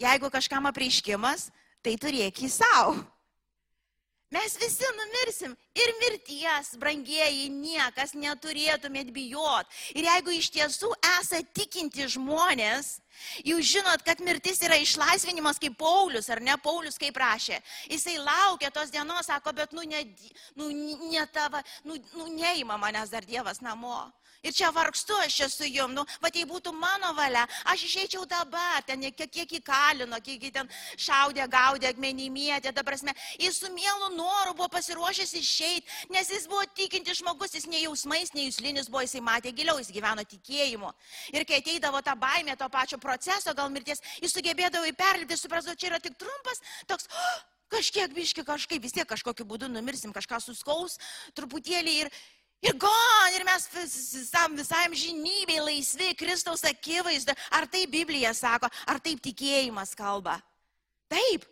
Jeigu 0.02 0.32
kažkam 0.34 0.66
apreiškimas, 0.70 1.50
tai 1.84 1.98
turėk 2.00 2.40
į 2.42 2.50
savo. 2.50 3.02
Mes 4.32 4.54
visi 4.56 4.88
numirsim 4.96 5.56
ir 5.76 5.90
mirties, 6.00 6.70
brangieji, 6.80 7.50
niekas 7.52 8.14
neturėtumėt 8.16 9.10
bijot. 9.12 9.68
Ir 9.92 10.08
jeigu 10.08 10.36
iš 10.38 10.48
tiesų 10.56 10.92
esate 11.18 11.44
tikinti 11.60 12.08
žmonės, 12.14 12.94
jūs 13.44 13.68
žinot, 13.74 14.06
kad 14.08 14.24
mirtis 14.24 14.64
yra 14.64 14.78
išlaisvinimas 14.80 15.60
kaip 15.60 15.76
Paulius, 15.76 16.32
ar 16.32 16.40
ne 16.40 16.56
Paulius 16.64 16.96
kaip 17.02 17.20
rašė. 17.20 17.60
Jisai 17.92 18.16
laukia 18.24 18.72
tos 18.72 18.94
dienos, 18.96 19.28
sako, 19.28 19.52
bet 19.58 19.76
nu, 19.76 19.84
ne, 19.84 20.06
nu, 20.56 20.72
ne 21.12 21.28
tava, 21.36 21.60
nu, 21.84 22.00
nu 22.16 22.32
neima 22.32 22.80
manęs 22.80 23.12
dar 23.12 23.28
Dievas 23.28 23.60
namo. 23.60 24.06
Ir 24.42 24.54
čia 24.58 24.72
vargstu 24.74 25.14
aš 25.22 25.36
čia 25.38 25.48
su 25.50 25.68
jum, 25.70 25.92
nu, 25.94 26.02
va 26.22 26.32
tai 26.34 26.42
būtų 26.50 26.72
mano 26.74 27.12
valia, 27.14 27.44
aš 27.70 27.84
išeičiau 27.86 28.24
dabar, 28.26 28.82
ten 28.88 29.04
kiek, 29.14 29.30
kiek 29.30 29.52
įkalino, 29.60 30.18
kiek 30.26 30.48
ten 30.54 30.70
šaudė, 30.98 31.46
gaudė, 31.52 31.92
akmenimėtė, 31.92 32.74
ta 32.74 32.82
prasme, 32.84 33.14
jis 33.38 33.60
su 33.62 33.70
mielu 33.70 34.10
noru 34.16 34.56
buvo 34.58 34.72
pasiruošęs 34.74 35.36
išeiti, 35.38 35.86
nes 36.10 36.34
jis 36.34 36.50
buvo 36.50 36.66
tikinti 36.74 37.14
žmogus, 37.22 37.54
jis 37.54 37.70
nei 37.70 37.84
jausmais, 37.84 38.34
nei 38.34 38.48
jūslinis 38.48 38.90
buvo, 38.90 39.06
jisai 39.06 39.22
matė 39.22 39.54
giliau, 39.54 39.78
jis 39.78 39.94
gyveno 39.94 40.26
tikėjimu. 40.34 40.90
Ir 41.38 41.46
kai 41.46 41.62
ateidavo 41.62 42.02
ta 42.02 42.18
baimė 42.18 42.58
to 42.58 42.70
pačio 42.74 42.98
proceso, 42.98 43.54
gal 43.54 43.70
mirties, 43.70 44.02
jis 44.26 44.34
sugebėdavo 44.34 44.90
įperlipti, 44.90 45.38
suprasdavo, 45.38 45.78
čia 45.78 45.94
yra 45.94 46.02
tik 46.02 46.18
trumpas, 46.18 46.66
toks, 46.90 47.06
oh, 47.14 47.40
kažkiek 47.72 48.12
biški 48.14 48.44
kažkaip, 48.48 48.82
vis 48.84 48.98
tiek 48.98 49.08
kažkokiu 49.08 49.46
būdu 49.48 49.70
numirsim, 49.72 50.14
kažką 50.16 50.42
suskaus 50.44 50.98
truputėlį 51.38 51.98
ir 52.04 52.16
Ir 52.62 52.78
gon, 52.78 53.34
ir 53.34 53.44
mes 53.46 53.64
visam, 53.74 54.54
visam 54.58 54.94
žinybei 54.94 55.62
laisvi 55.64 56.12
Kristaus 56.18 56.62
akivaizdu. 56.70 57.34
Ar 57.58 57.66
tai 57.66 57.88
Biblija 57.90 58.36
sako, 58.38 58.70
ar 58.86 59.02
taip 59.02 59.22
tikėjimas 59.26 59.96
kalba? 59.98 60.38
Taip. 61.10 61.48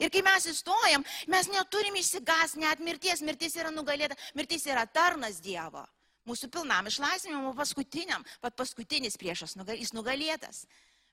Ir 0.00 0.10
kai 0.10 0.22
mes 0.24 0.48
įstojam, 0.48 1.04
mes 1.30 1.50
neturim 1.52 1.94
išsigas 2.00 2.56
net 2.58 2.80
mirties. 2.82 3.22
Mirtis 3.22 3.54
yra 3.60 3.70
nugalėta, 3.70 4.16
mirtis 4.34 4.66
yra 4.66 4.86
tarnas 4.90 5.38
Dievo. 5.44 5.84
Mūsų 6.24 6.48
pilnam 6.50 6.88
išlaisvinimui, 6.88 7.52
paskutiniam, 7.54 8.24
pat 8.40 8.56
paskutinis 8.56 9.18
priešas, 9.20 9.58
jis 9.76 9.92
nugalėtas. 9.92 10.64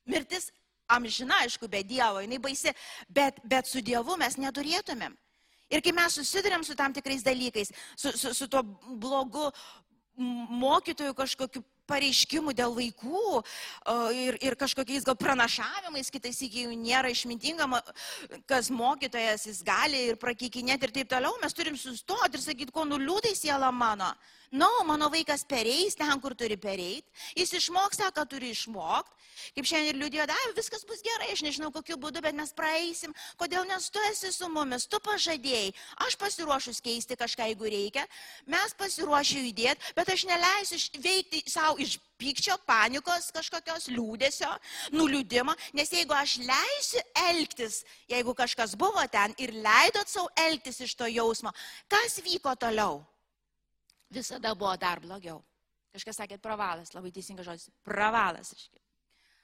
Mirtis 0.08 0.50
amžina, 0.90 1.44
aišku, 1.44 1.68
be 1.70 1.84
Dievo, 1.84 2.24
jinai 2.24 2.40
baisi, 2.42 2.74
bet, 3.10 3.38
bet 3.44 3.68
su 3.68 3.84
Dievu 3.84 4.18
mes 4.18 4.40
neturėtumėm. 4.40 5.18
Ir 5.72 5.84
kai 5.84 5.94
mes 5.96 6.20
susidurėm 6.20 6.66
su 6.68 6.76
tam 6.76 6.94
tikrais 6.94 7.24
dalykais, 7.24 7.72
su, 7.96 8.12
su, 8.18 8.34
su 8.36 8.48
tuo 8.52 8.64
blogu 9.02 9.50
mokytojų 10.62 11.14
kažkokiu 11.18 11.64
pareiškimų 11.92 12.54
dėl 12.56 12.74
vaikų 12.76 13.24
ir, 14.16 14.38
ir 14.44 14.56
kažkokiais 14.60 15.06
gal 15.08 15.18
pranašavimais, 15.20 16.12
kitais 16.14 16.40
iki 16.46 16.66
jų 16.66 16.76
nėra 16.80 17.12
išmintinga, 17.12 17.68
kas 18.50 18.70
mokytojas 18.74 19.48
jis 19.50 19.64
gali 19.66 20.06
ir 20.12 20.20
prakeikinėti 20.22 20.88
ir 20.88 20.96
taip 21.00 21.12
toliau, 21.12 21.34
mes 21.42 21.58
turim 21.58 21.80
sustoti 21.80 22.38
ir 22.38 22.46
sakyti, 22.46 22.76
ko 22.76 22.86
nuliūdai 22.88 23.34
siela 23.38 23.72
mano. 23.76 24.12
Na, 24.52 24.68
no, 24.68 24.84
mano 24.84 25.08
vaikas 25.10 25.46
pereis 25.48 25.96
ten, 25.96 26.12
kur 26.20 26.34
turi 26.36 26.58
pereiti, 26.60 27.08
jis 27.40 27.54
išmoks 27.56 28.02
tą, 28.02 28.10
ką 28.12 28.26
turi 28.28 28.50
išmokti. 28.52 29.16
Kaip 29.56 29.68
šiandien 29.70 29.94
ir 29.94 30.00
liūdėjo, 30.02 30.26
da, 30.28 30.36
viskas 30.58 30.84
bus 30.88 31.00
gerai, 31.06 31.30
aš 31.32 31.42
nežinau 31.46 31.70
kokiu 31.72 31.96
būdu, 31.96 32.20
bet 32.22 32.36
mes 32.36 32.52
praeisim. 32.54 33.14
Kodėl 33.40 33.64
nes 33.70 33.88
tu 33.90 34.02
esi 34.10 34.28
su 34.36 34.50
mumis, 34.52 34.84
tu 34.92 35.00
pažadėjai, 35.04 35.72
aš 36.06 36.18
pasiruošus 36.20 36.82
keisti 36.84 37.16
kažką, 37.16 37.48
jeigu 37.54 37.72
reikia, 37.72 38.04
mes 38.52 38.76
pasiruošę 38.78 39.46
judėti, 39.46 39.94
bet 39.96 40.12
aš 40.12 40.26
neleisiu 40.30 40.82
veikti 41.00 41.42
savo 41.48 41.80
iš 41.80 41.96
pykčio, 42.20 42.58
panikos, 42.68 43.32
kažkokios 43.34 43.88
liūdėsio, 43.96 44.52
nuliūdimo, 44.98 45.56
nes 45.80 45.96
jeigu 45.96 46.18
aš 46.18 46.36
leisiu 46.44 47.06
elgtis, 47.30 47.86
jeigu 48.12 48.36
kažkas 48.36 48.76
buvo 48.76 49.08
ten 49.16 49.32
ir 49.40 49.56
leidot 49.64 50.12
savo 50.12 50.28
elgtis 50.44 50.84
iš 50.84 51.00
to 51.00 51.08
jausmo, 51.08 51.56
kas 51.88 52.20
vyko 52.28 52.54
toliau? 52.60 53.00
Visada 54.12 54.54
buvo 54.56 54.76
dar 54.78 55.02
blogiau. 55.04 55.42
Kažkas 55.96 56.22
sakė, 56.22 56.38
pravalas, 56.40 56.94
labai 56.96 57.12
teisingas 57.12 57.48
žodis, 57.48 57.70
pravalas. 57.88 58.54
Iškai. 58.56 58.80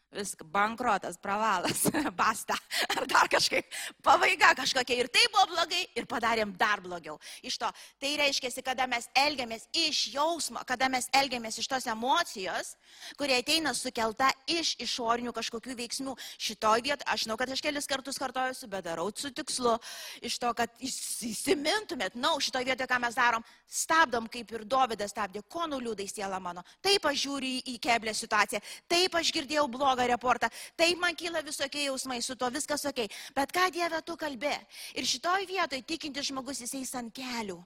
Viskas, 0.08 0.48
bankrotas, 0.48 1.18
pravalas, 1.20 1.84
basta. 2.16 2.56
Ar 2.96 3.04
dar 3.06 3.28
kažkaip 3.28 3.68
pabaiga 4.04 4.54
kažkokia. 4.56 5.02
Ir 5.04 5.10
tai 5.12 5.26
buvo 5.34 5.50
blogai, 5.52 5.82
ir 6.00 6.08
padarėm 6.08 6.54
dar 6.56 6.80
blogiau. 6.80 7.18
Iš 7.44 7.58
to. 7.60 7.68
Tai 8.00 8.12
reiškia, 8.22 8.54
kada 8.64 8.88
mes 8.88 9.10
elgiamės 9.12 9.68
iš 9.76 10.06
jausmo, 10.14 10.64
kada 10.68 10.88
mes 10.88 11.10
elgiamės 11.12 11.60
iš 11.60 11.68
tos 11.68 11.90
emocijos, 11.92 12.76
kurie 13.20 13.36
ateina 13.36 13.74
sukelta 13.76 14.30
iš 14.48 14.78
išorinių 14.80 15.34
kažkokių 15.36 15.76
veiksmų. 15.76 16.16
Šitoj 16.40 16.86
vietoje, 16.88 17.10
aš 17.12 17.26
žinau, 17.26 17.38
kad 17.40 17.52
aš 17.52 17.66
kelis 17.68 17.92
kartus 17.92 18.22
kartojusiu, 18.22 18.72
bet 18.72 18.88
darau 18.88 19.10
su 19.12 19.34
tikslu, 19.36 19.76
iš 20.24 20.40
to, 20.40 20.54
kad 20.56 20.72
įsimintumėt, 20.80 22.16
na, 22.16 22.32
no, 22.32 22.40
šitoj 22.40 22.64
vietoje, 22.64 22.88
ką 22.88 23.02
mes 23.04 23.20
darom, 23.20 23.44
stabdom, 23.68 24.32
kaip 24.32 24.56
ir 24.56 24.64
Dovydas 24.64 25.12
stabdė, 25.12 25.44
ko 25.52 25.68
nuliūdai 25.68 26.08
siela 26.08 26.40
mano. 26.40 26.64
Taip 26.84 27.06
aš 27.12 27.26
žiūriu 27.26 27.60
į 27.74 27.78
keblę 27.84 28.16
situaciją, 28.16 28.64
taip 28.88 29.20
aš 29.20 29.36
girdėjau 29.36 29.68
blogą 29.72 29.97
blogą 29.98 30.08
reportą. 30.08 30.48
Taip 30.76 31.00
man 31.00 31.16
kyla 31.16 31.42
visokie 31.44 31.86
jausmai, 31.86 32.22
su 32.22 32.36
to 32.36 32.50
viskas 32.52 32.86
ok. 32.86 33.08
Bet 33.36 33.52
ką 33.52 33.72
Dieve 33.72 34.02
tu 34.02 34.16
kalbė? 34.16 34.58
Ir 34.96 35.06
šitoj 35.06 35.48
vietoj 35.48 35.82
tikintis 35.84 36.30
žmogus 36.30 36.62
jis 36.62 36.74
eis 36.74 36.94
ant 36.96 37.14
kelių. 37.14 37.64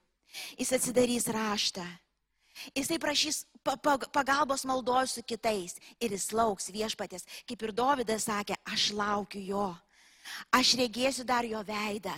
Jis 0.57 0.71
atsidarys 0.71 1.27
raštą. 1.27 1.85
Jisai 2.75 2.99
prašys 2.99 3.45
pagalbos 4.11 4.65
maldoju 4.65 5.07
su 5.07 5.23
kitais 5.23 5.77
ir 5.99 6.11
jis 6.11 6.31
lauks 6.31 6.71
viešpatės. 6.71 7.25
Kaip 7.47 7.61
ir 7.63 7.71
Dovydas 7.71 8.27
sakė, 8.27 8.55
aš 8.65 8.91
laukiu 8.93 9.41
jo. 9.41 9.75
Aš 10.51 10.75
regėsiu 10.77 11.23
dar 11.23 11.45
jo 11.45 11.63
veidą. 11.63 12.15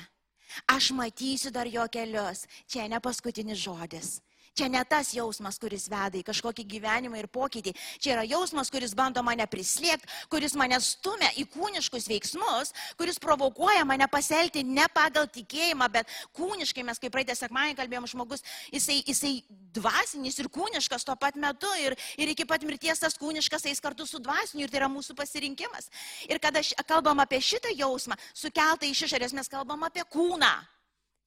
Aš 0.68 0.92
matysiu 0.92 1.52
dar 1.52 1.68
jo 1.68 1.86
kelius. 1.90 2.46
Čia 2.68 2.88
ne 2.88 3.00
paskutinis 3.00 3.62
žodis. 3.62 4.20
Čia 4.54 4.68
ne 4.70 4.84
tas 4.86 5.10
jausmas, 5.18 5.58
kuris 5.58 5.88
veda 5.90 6.14
į 6.20 6.22
kažkokį 6.28 6.64
gyvenimą 6.76 7.18
ir 7.18 7.28
pokytį. 7.34 7.72
Čia 7.98 8.12
yra 8.14 8.24
jausmas, 8.30 8.70
kuris 8.70 8.92
bando 8.94 9.24
mane 9.26 9.48
prislėgti, 9.50 10.06
kuris 10.30 10.54
mane 10.54 10.78
stumia 10.78 11.32
į 11.42 11.48
kūniškus 11.56 12.06
veiksmus, 12.12 12.70
kuris 13.00 13.18
provokuoja 13.18 13.82
mane 13.90 14.06
pasielgti 14.14 14.62
ne 14.62 14.86
pagal 14.94 15.26
tikėjimą, 15.34 15.88
bet 15.96 16.12
kūniškai. 16.38 16.86
Mes 16.86 17.02
kaip 17.02 17.16
praeitą 17.16 17.34
sekmanį 17.40 17.74
kalbėjom 17.80 18.06
žmogus, 18.12 18.46
jisai, 18.70 19.00
jisai 19.08 19.32
dvasinis 19.74 20.38
ir 20.38 20.52
kūniškas 20.54 21.08
tuo 21.08 21.18
pat 21.18 21.34
metu 21.34 21.74
ir, 21.82 21.98
ir 22.22 22.34
iki 22.36 22.46
pat 22.46 22.62
mirties 22.62 23.02
tas 23.02 23.18
kūniškas 23.18 23.66
eis 23.72 23.82
kartu 23.82 24.06
su 24.06 24.22
dvasiniu 24.22 24.68
ir 24.68 24.74
tai 24.74 24.84
yra 24.84 24.92
mūsų 24.94 25.18
pasirinkimas. 25.18 25.90
Ir 26.30 26.38
kada 26.38 26.62
kalbam 26.86 27.26
apie 27.26 27.42
šitą 27.42 27.74
jausmą, 27.74 28.22
sukeltą 28.38 28.86
iš 28.86 29.08
išorės, 29.10 29.34
mes 29.34 29.50
kalbam 29.50 29.90
apie 29.90 30.06
kūną 30.14 30.54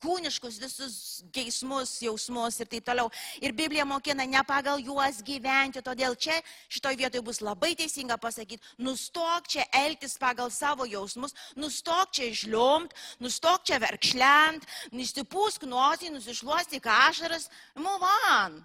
kūniškus 0.06 0.60
visus 0.62 0.96
geismus, 1.34 1.96
jausmus 2.04 2.60
ir 2.62 2.70
taip 2.70 2.86
toliau. 2.86 3.10
Ir 3.42 3.54
Biblija 3.56 3.86
mokina 3.88 4.26
ne 4.28 4.42
pagal 4.46 4.82
juos 4.84 5.18
gyventi, 5.26 5.82
todėl 5.84 6.14
čia 6.14 6.38
šitoj 6.70 6.98
vietoje 7.02 7.24
bus 7.26 7.42
labai 7.42 7.74
teisinga 7.78 8.18
pasakyti, 8.22 8.62
nustok 8.78 9.50
čia 9.50 9.66
elgtis 9.82 10.16
pagal 10.22 10.52
savo 10.54 10.86
jausmus, 10.88 11.34
nustok 11.58 12.14
čia 12.14 12.30
žliumt, 12.42 12.94
nustok 13.20 13.66
čia 13.66 13.80
verkšlent, 13.82 14.66
nustipūsk 14.94 15.66
nosį, 15.66 16.14
nusišluosti 16.14 16.82
kažaras, 16.84 17.50
move 17.74 18.14
on. 18.30 18.62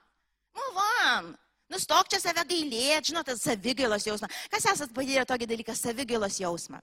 Nustok 1.71 2.09
čia 2.11 2.19
save 2.19 2.43
gailėti, 2.43 3.11
žinote, 3.13 3.35
savigailos 3.39 4.05
jausmą. 4.07 4.27
Kas 4.51 4.65
esat 4.73 4.91
patyrę 4.95 5.23
tokį 5.27 5.47
dalyką, 5.47 5.75
savigailos 5.77 6.41
jausmą? 6.41 6.81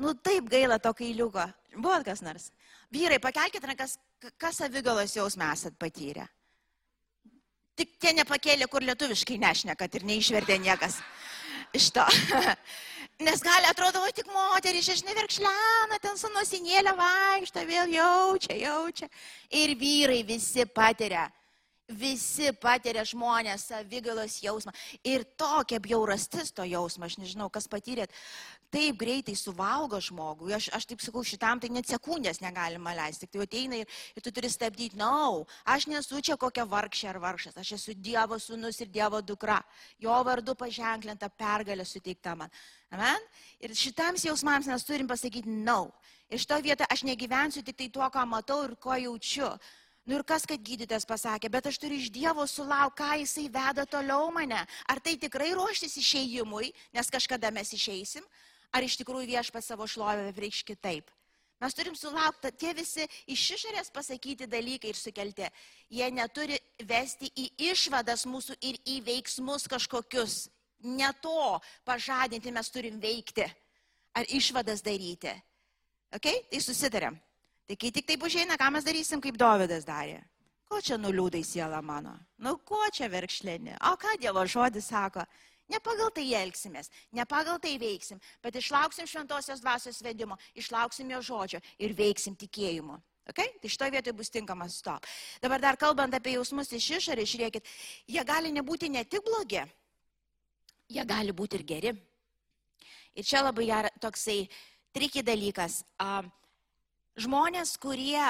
Nu 0.00 0.14
taip 0.16 0.48
gaila 0.48 0.78
to 0.80 0.94
kailiuko. 0.96 1.44
Buvo 1.76 1.98
kas 2.06 2.22
nors? 2.24 2.48
Vyrai, 2.92 3.18
pakelkite 3.22 3.66
rankas, 3.66 3.96
kas 4.40 4.60
savigalos 4.60 5.16
jausmę 5.16 5.48
esat 5.54 5.76
patyrę. 5.80 6.26
Tik 7.78 7.96
tie 8.02 8.12
nepakėlė, 8.12 8.68
kur 8.68 8.84
lietuviškai 8.84 9.38
nešnekat 9.40 9.96
ir 9.96 10.04
neišvertė 10.08 10.58
niekas 10.60 10.98
iš 11.72 11.88
to. 11.96 12.04
Nes 13.26 13.40
gali 13.44 13.68
atrodo, 13.70 14.02
o 14.02 14.12
tik 14.12 14.28
moteris, 14.32 14.90
aš 14.92 15.04
neverkšlena, 15.06 16.00
ten 16.02 16.18
su 16.20 16.28
nusinėlė 16.34 16.92
vaikšto, 16.98 17.64
vėl 17.68 17.94
jaučia, 17.94 18.58
jaučia. 18.60 19.08
Ir 19.62 19.76
vyrai 19.80 20.20
visi 20.26 20.66
patiria 20.68 21.30
Visi 21.92 22.52
patiria 22.56 23.02
žmonės 23.04 23.66
savigalos 23.68 24.38
jausmą. 24.40 24.72
Ir 25.04 25.24
tokia 25.36 25.80
bjaurastis 25.82 26.52
to 26.54 26.64
jausmo, 26.64 27.04
aš 27.08 27.18
nežinau, 27.20 27.50
kas 27.52 27.66
patyrėt, 27.68 28.12
taip 28.72 28.98
greitai 29.00 29.34
suvalgo 29.38 30.00
žmogų. 30.02 30.50
Aš, 30.56 30.70
aš 30.76 30.86
taip 30.90 31.04
sakau, 31.04 31.22
šitam 31.26 31.60
tai 31.60 31.70
net 31.72 31.90
sekundės 31.90 32.40
negalima 32.42 32.94
leisti. 32.96 33.28
Tai 33.30 33.44
ateina 33.44 33.82
ir, 33.82 33.98
ir 34.16 34.24
tu 34.24 34.32
turi 34.34 34.50
stabdyti, 34.52 34.98
na, 35.00 35.10
no, 35.12 35.42
aš 35.68 35.86
nesu 35.92 36.22
čia 36.24 36.38
kokia 36.40 36.64
vargšė 36.68 37.10
ar 37.12 37.20
vargšas, 37.22 37.58
aš 37.60 37.74
esu 37.78 37.96
Dievo 37.98 38.38
sūnus 38.40 38.80
ir 38.82 38.90
Dievo 38.92 39.20
dukra. 39.20 39.60
Jo 40.00 40.16
vardu 40.26 40.56
paženklinta 40.58 41.28
pergalė 41.36 41.86
suteikta 41.88 42.34
man. 42.38 42.52
Amen? 42.92 43.28
Ir 43.60 43.76
šitams 43.76 44.24
jausmams 44.26 44.68
mes 44.68 44.88
turim 44.88 45.08
pasakyti, 45.08 45.48
na. 45.48 45.72
No. 45.72 46.10
Ir 46.32 46.40
šito 46.40 46.56
vietą 46.64 46.86
aš 46.88 47.02
negyvensiu 47.04 47.60
tik 47.60 47.76
tai 47.76 47.90
tuo, 47.92 48.06
ką 48.08 48.24
matau 48.24 48.62
ir 48.64 48.72
ko 48.80 48.96
jaučiu. 48.96 49.50
Nu 50.08 50.16
ir 50.16 50.24
kas, 50.26 50.46
kad 50.48 50.62
gydytas 50.64 51.04
pasakė, 51.06 51.50
bet 51.52 51.68
aš 51.68 51.76
turiu 51.78 51.98
iš 52.00 52.08
Dievo 52.10 52.46
sulauk, 52.48 52.96
ką 52.98 53.20
jisai 53.20 53.44
veda 53.52 53.84
toliau 53.86 54.32
mane. 54.34 54.62
Ar 54.90 55.00
tai 55.04 55.14
tikrai 55.20 55.52
ruoštis 55.54 55.94
išėjimui, 56.00 56.72
nes 56.96 57.12
kažkada 57.12 57.52
mes 57.54 57.70
išeisim, 57.76 58.24
ar 58.72 58.84
iš 58.84 58.96
tikrųjų 59.00 59.28
viešpas 59.34 59.68
savo 59.68 59.86
šlovę 59.88 60.32
reikš 60.36 60.62
kitaip. 60.66 61.10
Mes 61.62 61.76
turim 61.78 61.94
sulaukti, 61.94 62.50
tie 62.58 62.72
visi 62.74 63.04
iš 63.30 63.42
išorės 63.54 63.92
pasakyti 63.94 64.48
dalykai 64.50 64.90
ir 64.90 64.98
sukelti, 64.98 65.46
jie 65.94 66.08
neturi 66.10 66.56
vesti 66.88 67.30
į 67.38 67.44
išvadas 67.70 68.24
mūsų 68.26 68.56
ir 68.66 68.80
į 68.82 68.96
veiksmus 69.06 69.68
kažkokius. 69.70 70.48
Ne 70.82 71.12
to 71.22 71.60
pažadinti 71.86 72.50
mes 72.50 72.70
turim 72.74 72.98
veikti 72.98 73.46
ar 74.18 74.26
išvadas 74.26 74.82
daryti. 74.82 75.30
Okay? 76.10 76.42
Tai 76.50 76.60
susitarėm. 76.66 77.14
Tai 77.68 77.78
kai 77.78 77.92
tik 77.94 78.10
taip 78.10 78.26
užeina, 78.26 78.58
ką 78.58 78.72
mes 78.74 78.84
darysim, 78.84 79.22
kaip 79.22 79.38
Dovydas 79.38 79.86
darė? 79.86 80.18
Ko 80.66 80.80
čia 80.82 80.98
nuliūdai 80.98 81.44
siela 81.46 81.78
mano? 81.84 82.16
Nu, 82.42 82.56
ko 82.66 82.80
čia 82.90 83.06
verkšlėni? 83.12 83.76
O 83.86 83.94
ką 84.00 84.16
Dievo 84.18 84.42
žodis 84.50 84.90
sako? 84.90 85.22
Ne 85.70 85.78
pagal 85.80 86.10
tai 86.14 86.26
elgsimės, 86.34 86.90
ne 87.14 87.24
pagal 87.28 87.60
tai 87.62 87.76
veiksim, 87.80 88.20
bet 88.42 88.58
išlauksim 88.58 89.06
šventosios 89.06 89.62
dvasios 89.62 90.02
vedimo, 90.02 90.36
išlauksim 90.58 91.10
jo 91.14 91.20
žodžio 91.22 91.62
ir 91.78 91.94
veiksim 91.96 92.36
tikėjimu. 92.36 92.98
Okay? 93.30 93.52
Tai 93.62 93.70
šitoje 93.70 93.94
vietoje 93.94 94.16
bus 94.18 94.32
tinkamas 94.34 94.80
stop. 94.82 95.06
Dabar 95.40 95.62
dar 95.62 95.78
kalbant 95.78 96.14
apie 96.14 96.34
jausmus 96.34 96.72
iš 96.74 96.88
išorės, 96.98 97.30
žiūrėkit, 97.30 97.70
jie 98.10 98.24
gali 98.26 98.50
nebūti 98.50 98.90
ne 98.90 99.04
tik 99.06 99.22
blogi, 99.24 99.62
jie 100.90 101.04
gali 101.06 101.32
būti 101.32 101.60
ir 101.60 101.66
geri. 101.68 101.94
Ir 103.14 103.24
čia 103.28 103.44
labai 103.44 103.68
geras 103.68 103.94
toksai 104.02 104.40
triki 104.92 105.22
dalykas. 105.22 105.82
Žmonės, 107.20 107.76
kurie 107.78 108.24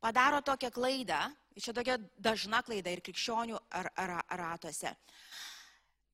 padaro 0.00 0.40
tokią 0.46 0.70
klaidą, 0.70 1.20
čia 1.58 1.74
tokia 1.74 1.96
dažna 2.22 2.62
klaida 2.62 2.92
ir 2.94 3.02
krikščionių 3.04 3.58
ar, 3.74 3.90
ar, 3.98 4.12
ar 4.22 4.42
ratuose, 4.42 4.92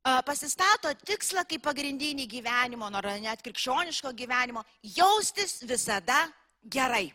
pasistato 0.03 0.91
tikslą 1.07 1.45
kaip 1.47 1.63
pagrindinį 1.63 2.27
gyvenimo, 2.31 2.89
nors 2.91 3.21
net 3.23 3.43
krikščioniško 3.43 4.13
gyvenimo, 4.19 4.65
jaustis 4.83 5.63
visada 5.63 6.25
gerai. 6.65 7.13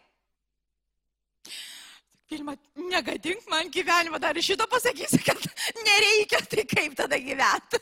Pirma, 2.28 2.58
negadink 2.76 3.46
man 3.48 3.70
gyvenimą, 3.72 4.20
dar 4.20 4.36
iš 4.36 4.52
šito 4.52 4.68
pasakysiu, 4.68 5.20
kad 5.24 5.40
nereikia, 5.88 6.42
tai 6.44 6.66
kaip 6.68 6.96
tada 7.00 7.20
gyventi. 7.24 7.80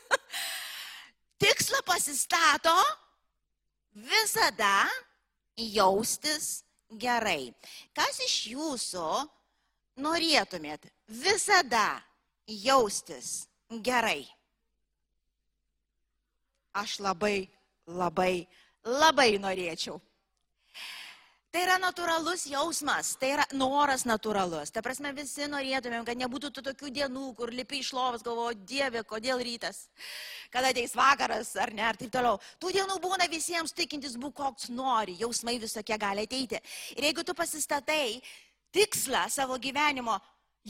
Tikslą 1.42 1.82
pasistato 1.86 2.74
visada 3.94 4.86
jaustis 5.58 6.62
gerai. 6.94 7.50
Kas 7.94 8.22
iš 8.22 8.36
jūsų 8.52 9.08
norėtumėt 10.02 10.86
visada 11.10 11.98
jaustis 12.46 13.48
gerai? 13.82 14.35
Aš 16.76 16.98
labai, 17.00 17.48
labai, 17.88 18.46
labai 18.84 19.30
norėčiau. 19.40 20.00
Tai 21.56 21.62
yra 21.64 21.76
natūralus 21.80 22.42
jausmas, 22.50 23.14
tai 23.16 23.30
yra 23.32 23.44
noras 23.56 24.02
natūralus. 24.04 24.68
Ta 24.74 24.82
prasme, 24.84 25.08
visi 25.16 25.46
norėtumėm, 25.48 26.04
kad 26.04 26.18
nebūtų 26.20 26.50
tų 26.52 26.64
tokių 26.66 26.90
dienų, 26.98 27.22
kur 27.38 27.48
lipi 27.48 27.78
iš 27.80 27.94
lovos, 27.96 28.24
galvoju, 28.26 28.58
Dieve, 28.68 29.00
kodėl 29.08 29.40
rytas, 29.40 29.86
kada 30.52 30.74
ateis 30.74 30.92
vakaras 30.98 31.54
ar 31.56 31.72
ne, 31.72 31.86
ar 31.86 31.96
taip 31.96 32.12
toliau. 32.12 32.36
Tų 32.60 32.74
dienų 32.76 32.98
būna 33.00 33.30
visiems 33.32 33.72
tikintis 33.72 34.18
būk 34.20 34.36
koks 34.36 34.68
nori, 34.68 35.16
jausmai 35.22 35.56
visokie 35.62 35.96
gali 35.96 36.26
ateiti. 36.28 36.60
Ir 36.98 37.08
jeigu 37.08 37.24
tu 37.24 37.32
pasistatai 37.32 38.18
tikslą 38.76 39.24
savo 39.32 39.56
gyvenimo 39.56 40.18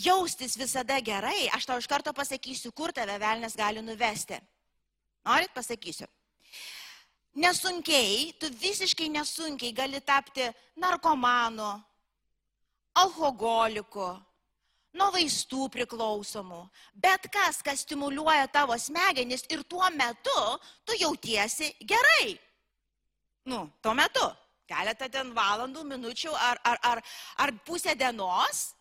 jaustis 0.07 0.55
visada 0.61 1.01
gerai, 1.03 1.49
aš 1.57 1.67
tau 1.67 1.81
iš 1.83 1.91
karto 1.91 2.15
pasakysiu, 2.15 2.71
kur 2.71 2.95
tave 2.95 3.19
velnės 3.19 3.59
gali 3.59 3.83
nuvesti. 3.83 4.39
Norit, 5.27 5.53
pasakysiu 5.55 6.07
nesunkiai, 7.37 8.33
tu 8.41 8.49
visiškai 8.61 9.09
nesunkiai 9.13 9.73
gali 9.73 10.01
tapti 10.01 10.47
narkomanu, 10.81 11.69
alkoholiku, 12.97 14.09
nuo 14.97 15.11
vaistų 15.13 15.69
priklausomų. 15.75 16.63
Bet 16.95 17.29
kas, 17.33 17.61
kas 17.65 17.85
stimuliuoja 17.85 18.49
tavo 18.49 18.77
smegenis 18.81 19.45
ir 19.53 19.65
tuo 19.69 19.85
metu 19.93 20.41
tu 20.85 20.97
jautiesi 20.97 21.75
gerai. 21.85 22.37
Nu, 23.47 23.67
tuo 23.83 23.95
metu. 23.95 24.25
Keletą 24.67 25.07
ten 25.13 25.29
valandų, 25.31 25.85
minučių 25.87 26.33
ar, 26.35 26.59
ar, 26.67 26.79
ar, 26.83 27.03
ar 27.39 27.53
pusę 27.69 27.95
dienos. 27.95 28.73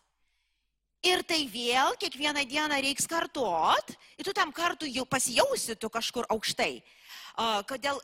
Ir 1.06 1.22
tai 1.22 1.44
vėl 1.46 1.94
kiekvieną 2.00 2.42
dieną 2.50 2.82
reiks 2.82 3.06
kartuot. 3.06 3.94
Ir 4.18 4.26
tu 4.26 4.34
tam 4.34 4.50
kartu 4.52 4.88
jau 4.90 5.06
pasijausi 5.06 5.78
tu 5.78 5.90
kažkur 5.92 6.26
aukštai 6.34 6.80
kodėl 7.68 8.00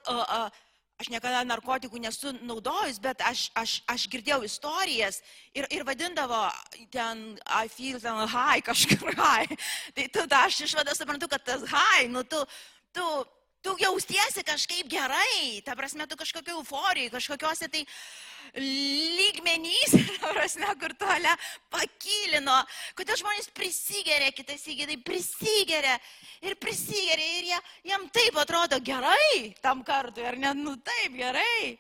aš 1.01 1.09
niekada 1.11 1.43
narkotikų 1.45 1.99
nesu 1.99 2.33
naudojus, 2.47 3.01
bet 3.03 3.21
aš, 3.27 3.51
aš, 3.59 3.81
aš 3.91 4.07
girdėjau 4.13 4.45
istorijas 4.47 5.23
ir, 5.55 5.67
ir 5.73 5.83
vadindavo 5.85 6.45
ten, 6.93 7.39
I 7.49 7.69
feel 7.69 7.99
ten 7.99 8.29
high, 8.29 8.63
kažkur 8.69 9.15
high. 9.17 9.51
Tai 9.97 10.09
tada 10.13 10.45
aš 10.47 10.63
išvada 10.69 10.95
suprantu, 10.95 11.29
kad 11.29 11.43
tas 11.43 11.65
high, 11.67 12.09
nu 12.13 12.23
tu, 12.23 12.45
tu, 12.93 13.07
tu 13.63 13.77
jaustiesi 13.81 14.43
kažkaip 14.47 14.91
gerai, 14.91 15.63
ta 15.65 15.77
prasme, 15.79 16.07
tu 16.11 16.19
kažkokia 16.19 16.57
euforija, 16.57 17.13
kažkokiuose 17.15 17.69
tai 17.73 17.85
lygmenys, 18.59 19.95
prasme, 20.35 20.69
kur 20.81 20.95
tuolia 20.99 21.33
pakilino, 21.73 22.59
kodėl 22.99 23.21
žmonės 23.23 23.49
prisigeria, 23.55 24.33
kitas 24.35 24.67
įgėdai 24.69 24.99
prisigeria 25.07 25.95
ir 26.43 26.59
prisigeria 26.61 27.39
ir 27.39 27.53
jie, 27.53 27.63
jam 27.93 28.09
taip 28.13 28.43
atrodo 28.43 28.81
gerai 28.85 29.55
tam 29.63 29.87
kartui, 29.87 30.27
ar 30.27 30.37
ne, 30.37 30.53
nu 30.59 30.77
taip 30.83 31.17
gerai. 31.17 31.79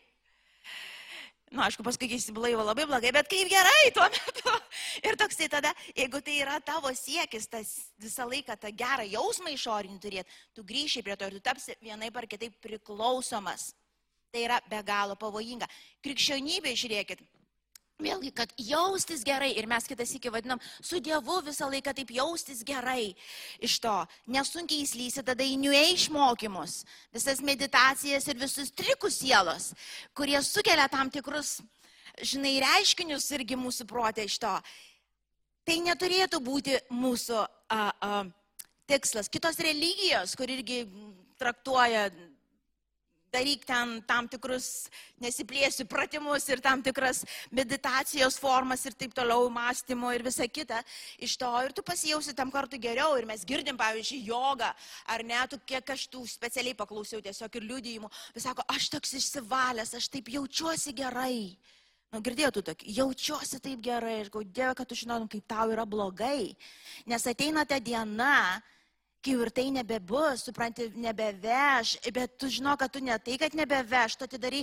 Na, 1.52 1.58
nu, 1.58 1.62
aišku, 1.66 1.84
paskui 1.84 2.08
įsiblaivo 2.16 2.62
labai 2.64 2.86
blogai, 2.88 3.10
bet 3.12 3.26
kaip 3.28 3.50
gerai 3.52 3.90
tuo 3.92 4.06
metu. 4.08 4.52
Ir 5.06 5.18
toksai 5.20 5.50
tada, 5.52 5.74
jeigu 5.92 6.22
tai 6.24 6.38
yra 6.40 6.54
tavo 6.64 6.88
siekis, 6.96 7.44
tas 7.52 7.74
visą 8.00 8.24
laiką 8.24 8.56
tą 8.56 8.70
gerą 8.72 9.04
jausmą 9.04 9.52
išorinį 9.52 10.00
turėti, 10.00 10.38
tu 10.56 10.64
grįši 10.64 11.02
prie 11.04 11.16
to 11.20 11.28
ir 11.28 11.36
tu 11.36 11.42
tapsi 11.44 11.76
vienaip 11.84 12.16
ar 12.16 12.24
kitaip 12.30 12.56
priklausomas. 12.64 13.74
Tai 14.32 14.46
yra 14.46 14.62
be 14.64 14.80
galo 14.80 15.18
pavojinga. 15.20 15.68
Krikščionybė, 16.00 16.72
žiūrėkit, 16.72 17.20
Vėlgi, 18.02 18.32
kad 18.34 18.52
jaustis 18.58 19.22
gerai 19.26 19.52
ir 19.58 19.68
mes 19.70 19.86
kitas 19.86 20.10
iki 20.16 20.30
vadinam, 20.32 20.60
su 20.82 20.98
Dievu 21.02 21.38
visą 21.46 21.68
laiką 21.70 21.94
taip 21.94 22.10
jaustis 22.14 22.64
gerai. 22.66 23.12
Iš 23.62 23.78
to 23.84 23.94
nesunkiai 24.34 24.82
įslysi 24.82 25.22
tada 25.26 25.46
į 25.46 25.58
New 25.62 25.76
Age 25.76 26.10
mokymus, 26.14 26.82
visas 27.14 27.42
meditacijas 27.44 28.26
ir 28.26 28.40
visus 28.40 28.72
trikus 28.74 29.20
sielos, 29.22 29.70
kurie 30.14 30.40
sukelia 30.42 30.88
tam 30.90 31.10
tikrus, 31.14 31.60
žinai, 32.20 32.58
reiškinius 32.64 33.30
irgi 33.38 33.58
mūsų 33.58 33.86
protė 33.88 34.26
iš 34.26 34.40
to. 34.42 34.56
Tai 35.62 35.78
neturėtų 35.86 36.40
būti 36.42 36.78
mūsų 36.90 37.38
a, 37.38 37.82
a, 37.86 38.22
tikslas. 38.90 39.30
Kitos 39.30 39.60
religijos, 39.62 40.34
kur 40.34 40.50
irgi 40.50 40.82
traktuoja 41.38 42.08
daryk 43.32 43.64
ten 43.66 43.96
tam 44.06 44.28
tikrus, 44.30 44.88
nesiplėsiu, 45.22 45.86
pratimus 45.88 46.46
ir 46.52 46.60
tam 46.64 46.82
tikras 46.84 47.22
meditacijos 47.50 48.38
formas 48.40 48.84
ir 48.86 48.96
taip 48.98 49.14
toliau, 49.16 49.48
mąstymo 49.52 50.12
ir 50.14 50.24
visa 50.26 50.46
kita 50.48 50.82
iš 51.22 51.36
to. 51.40 51.50
Ir 51.64 51.72
tu 51.76 51.84
pasijausi 51.86 52.36
tam 52.36 52.52
kartu 52.52 52.80
geriau. 52.80 53.16
Ir 53.18 53.28
mes 53.28 53.44
girdim, 53.48 53.78
pavyzdžiui, 53.80 54.22
jogą, 54.28 54.72
ar 55.14 55.24
ne, 55.26 55.40
tu 55.50 55.60
kiek 55.66 55.94
aš 55.96 56.06
tų 56.12 56.26
specialiai 56.28 56.76
paklausiau 56.78 57.24
tiesiog 57.24 57.60
ir 57.60 57.68
liūdėjimų. 57.70 58.12
Vis 58.36 58.48
sako, 58.48 58.66
aš 58.68 58.90
toks 58.96 59.16
išsivalęs, 59.20 59.94
aš 59.98 60.10
taip 60.12 60.32
jaučiuosi 60.32 60.94
gerai. 60.96 61.56
Nu, 62.12 62.20
girdėtų 62.20 62.60
tokį, 62.66 62.92
jaučiuosi 62.92 63.58
taip 63.64 63.80
gerai, 63.80 64.18
aš 64.20 64.28
gau, 64.34 64.42
Dieve, 64.44 64.74
kad 64.76 64.88
tu 64.88 64.96
žinotum, 64.98 65.30
kaip 65.32 65.46
tau 65.48 65.70
yra 65.72 65.86
blogai. 65.88 66.52
Nes 67.08 67.24
ateina 67.24 67.64
ta 67.64 67.78
diena, 67.80 68.60
kai 69.22 69.34
ir 69.38 69.50
tai 69.54 69.68
nebebus, 69.70 70.42
supranti, 70.48 70.88
nebeveš, 70.98 71.94
bet 72.14 72.34
tu 72.40 72.48
žino, 72.50 72.74
kad 72.78 72.90
tu 72.92 73.00
ne 73.04 73.14
tai, 73.22 73.36
kad 73.38 73.54
nebeveš, 73.54 74.16
tu 74.18 74.26
atidarai 74.26 74.62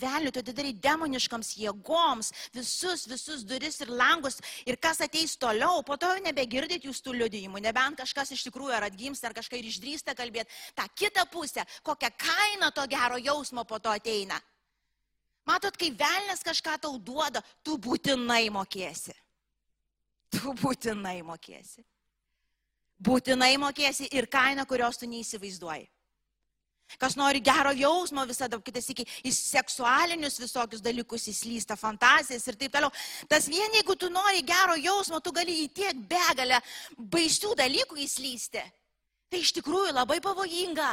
vėlių, 0.00 0.32
tu 0.32 0.42
atidarai 0.42 0.72
demoniškams 0.86 1.52
jėgoms 1.60 2.32
visus, 2.54 3.04
visus 3.10 3.44
duris 3.48 3.80
ir 3.84 3.92
langus 3.92 4.40
ir 4.66 4.78
kas 4.80 5.02
ateis 5.04 5.36
toliau, 5.36 5.82
po 5.84 5.98
to 6.00 6.08
jau 6.14 6.22
nebegirdit 6.24 6.86
jūs 6.88 7.02
tų 7.04 7.18
liudijimų, 7.20 7.60
nebent 7.64 8.00
kažkas 8.00 8.32
iš 8.36 8.46
tikrųjų 8.48 8.78
ar 8.78 8.88
atgimsta, 8.88 9.28
ar 9.28 9.36
kažką 9.36 9.60
ir 9.60 9.68
išdrįsta 9.68 10.16
kalbėti, 10.16 10.56
tą 10.78 10.88
kitą 10.96 11.26
pusę, 11.28 11.66
kokią 11.84 12.12
kainą 12.16 12.72
to 12.72 12.88
gero 12.88 13.20
jausmo 13.20 13.66
po 13.68 13.78
to 13.78 13.92
ateina. 13.92 14.40
Matot, 15.48 15.76
kai 15.80 15.92
velnės 15.96 16.44
kažką 16.44 16.76
tau 16.80 16.96
duoda, 17.00 17.44
tu 17.64 17.76
būtinai 17.80 18.48
mokėsi. 18.52 19.14
Tu 20.32 20.52
būtinai 20.60 21.22
mokėsi 21.24 21.84
būtinai 22.98 23.54
mokėsi 23.60 24.08
ir 24.12 24.26
kainą, 24.30 24.66
kurios 24.66 24.98
tu 24.98 25.06
neįsivaizduoji. 25.06 25.86
Kas 26.96 27.18
nori 27.20 27.42
gero 27.44 27.74
jausmo 27.76 28.22
visada, 28.24 28.56
kitas 28.64 28.86
iki 28.88 29.04
į 29.28 29.32
seksualinius 29.34 30.38
visokius 30.40 30.80
dalykus 30.80 31.26
įslysta, 31.28 31.76
fantazijas 31.76 32.46
ir 32.48 32.56
taip 32.56 32.72
toliau. 32.72 32.88
Tas 33.28 33.44
vien, 33.50 33.74
jeigu 33.76 33.92
tu 33.98 34.08
nori 34.08 34.40
gero 34.46 34.76
jausmo, 34.80 35.20
tu 35.20 35.34
gali 35.36 35.66
į 35.66 35.68
tiek 35.76 35.98
begalę 36.08 36.62
baisių 36.96 37.52
dalykų 37.60 38.00
įslysti. 38.06 38.62
Tai 39.28 39.42
iš 39.44 39.52
tikrųjų 39.58 39.92
labai 39.92 40.16
pavojinga. 40.24 40.88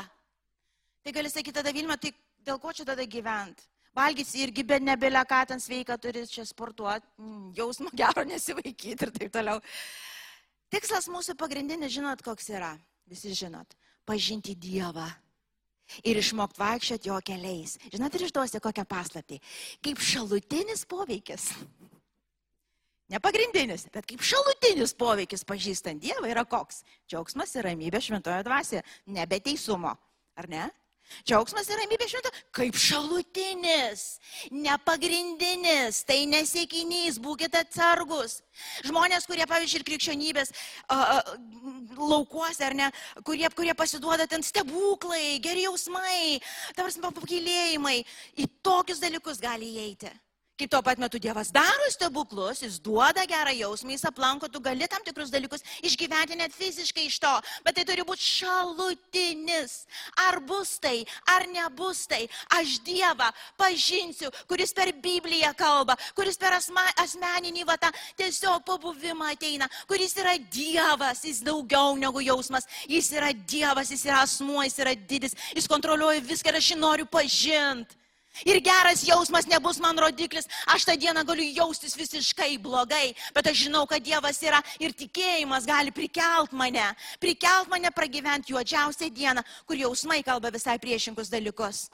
Tai 1.05 1.15
gali 1.15 1.31
sakyti 1.31 1.55
tada 1.61 1.71
Vilma, 1.71 1.95
tai 1.95 2.11
dėl 2.43 2.59
ko 2.59 2.75
čia 2.75 2.83
tada 2.83 3.07
gyventi? 3.07 3.63
Valgys 3.95 4.33
irgi 4.35 4.65
be 4.67 4.81
nebelė, 4.83 5.21
ką 5.23 5.45
ten 5.47 5.61
sveika 5.63 5.95
turi 5.95 6.25
čia 6.27 6.43
sportuoti, 6.43 7.07
jausmo 7.55 7.87
gero 7.95 8.25
nesivaikyti 8.27 9.07
ir 9.07 9.15
taip 9.15 9.31
toliau. 9.31 9.61
Tikslas 10.73 11.07
mūsų 11.11 11.35
pagrindinis, 11.39 11.93
žinot, 11.93 12.23
koks 12.25 12.49
yra? 12.53 12.73
Visi 13.09 13.33
žinot. 13.37 13.75
Pažinti 14.05 14.55
Dievą. 14.57 15.05
Ir 16.05 16.17
išmokti 16.17 16.57
vaikščioti 16.61 17.11
jo 17.11 17.17
keliais. 17.25 17.75
Žinot, 17.93 18.15
ir 18.17 18.25
išduosiu 18.25 18.61
kokią 18.63 18.85
paslaptį. 18.89 19.37
Kaip 19.85 20.01
šalutinis 20.01 20.85
poveikis. 20.89 21.51
Ne 23.13 23.19
pagrindinis, 23.21 23.85
bet 23.93 24.07
kaip 24.09 24.23
šalutinis 24.25 24.95
poveikis 24.97 25.45
pažįstant 25.45 26.01
Dievą 26.01 26.31
yra 26.31 26.41
koks? 26.49 26.81
Džiaugsmas 27.05 27.53
ir 27.53 27.67
ramybė 27.69 28.01
šventojo 28.01 28.41
dvasioje, 28.47 28.81
nebe 29.13 29.37
teisumo. 29.45 29.93
Ar 30.35 30.49
ne? 30.49 30.65
Džiaugsmas 31.25 31.69
ir 31.69 31.79
ramybė 31.79 32.07
švento 32.09 32.31
kaip 32.55 32.77
šalutinis, 32.79 34.03
nepagrindinis, 34.53 36.01
tai 36.07 36.23
nesiekinys, 36.29 37.19
būkite 37.23 37.61
atsargus. 37.61 38.39
Žmonės, 38.87 39.27
kurie, 39.29 39.45
pavyzdžiui, 39.49 39.81
ir 39.81 39.87
krikščionybės 39.89 40.51
uh, 40.51 40.97
uh, 40.97 41.31
laukuose, 41.99 42.61
ar 42.67 42.75
ne, 42.77 42.91
kurie, 43.27 43.47
kurie 43.55 43.73
pasiduoda 43.77 44.27
ten 44.29 44.45
stebuklai, 44.45 45.39
geri 45.43 45.65
jausmai, 45.65 46.41
tavars 46.77 46.99
pakilėjimai, 47.05 47.97
į 48.39 48.49
tokius 48.65 49.01
dalykus 49.03 49.41
gali 49.43 49.71
įeiti. 49.75 50.11
Kai 50.55 50.69
tuo 50.71 50.79
pat 50.79 50.95
metu 50.95 51.19
Dievas 51.19 51.49
daro 51.51 51.87
stebuklus, 51.91 52.61
jis 52.63 52.77
duoda 52.79 53.25
gerą 53.27 53.51
jausmą, 53.51 53.91
jis 53.91 54.05
aplanko, 54.07 54.47
tu 54.47 54.61
gali 54.63 54.87
tam 54.87 55.01
tikrus 55.03 55.27
dalykus 55.27 55.65
išgyventi 55.83 56.37
net 56.39 56.53
fiziškai 56.55 57.03
iš 57.09 57.17
to, 57.19 57.31
bet 57.65 57.75
tai 57.75 57.83
turi 57.83 58.05
būti 58.07 58.23
šalutinis. 58.23 59.73
Ar 60.23 60.39
bus 60.39 60.77
tai, 60.79 61.01
ar 61.27 61.43
nebus 61.51 62.05
tai, 62.07 62.21
aš 62.55 62.77
Dievą 62.87 63.27
pažinsiu, 63.59 64.31
kuris 64.47 64.71
per 64.71 64.93
Bibliją 65.03 65.51
kalba, 65.59 65.97
kuris 66.15 66.39
per 66.39 66.55
asma, 66.55 66.85
asmeninį 67.03 67.67
vatą 67.67 67.91
tiesiog 68.15 68.63
pabuvimą 68.63 69.33
ateina, 69.35 69.67
kuris 69.91 70.15
yra 70.23 70.37
Dievas, 70.39 71.25
jis 71.27 71.43
daugiau 71.43 71.99
negu 71.99 72.23
jausmas, 72.23 72.63
jis 72.87 73.11
yra 73.11 73.33
Dievas, 73.35 73.91
jis 73.91 74.07
yra 74.07 74.23
asmuo, 74.23 74.63
jis 74.63 74.79
yra 74.87 74.95
didis, 74.95 75.35
jis 75.51 75.67
kontroliuoja 75.67 76.23
viską 76.23 76.55
ir 76.55 76.63
aš 76.63 76.71
jį 76.71 76.79
noriu 76.79 77.11
pažinti. 77.11 78.04
Ir 78.43 78.59
geras 78.59 79.05
jausmas 79.07 79.47
nebus 79.47 79.79
man 79.79 79.97
rodiklis. 79.97 80.49
Aš 80.67 80.83
tą 80.89 80.97
dieną 80.99 81.23
galiu 81.23 81.47
jaustis 81.55 81.95
visiškai 81.95 82.57
blogai, 82.59 83.15
bet 83.33 83.47
aš 83.47 83.65
žinau, 83.65 83.85
kad 83.87 84.03
Dievas 84.03 84.41
yra 84.43 84.59
ir 84.79 84.91
tikėjimas 84.91 85.67
gali 85.69 85.93
prikelt 85.95 86.51
mane. 86.51 86.89
Prikelt 87.23 87.71
mane 87.71 87.91
pragyventi 87.95 88.51
juodžiausią 88.51 89.09
dieną, 89.13 89.45
kur 89.65 89.79
jausmai 89.79 90.23
kalba 90.23 90.51
visai 90.51 90.75
priešingus 90.79 91.31
dalykus. 91.31 91.87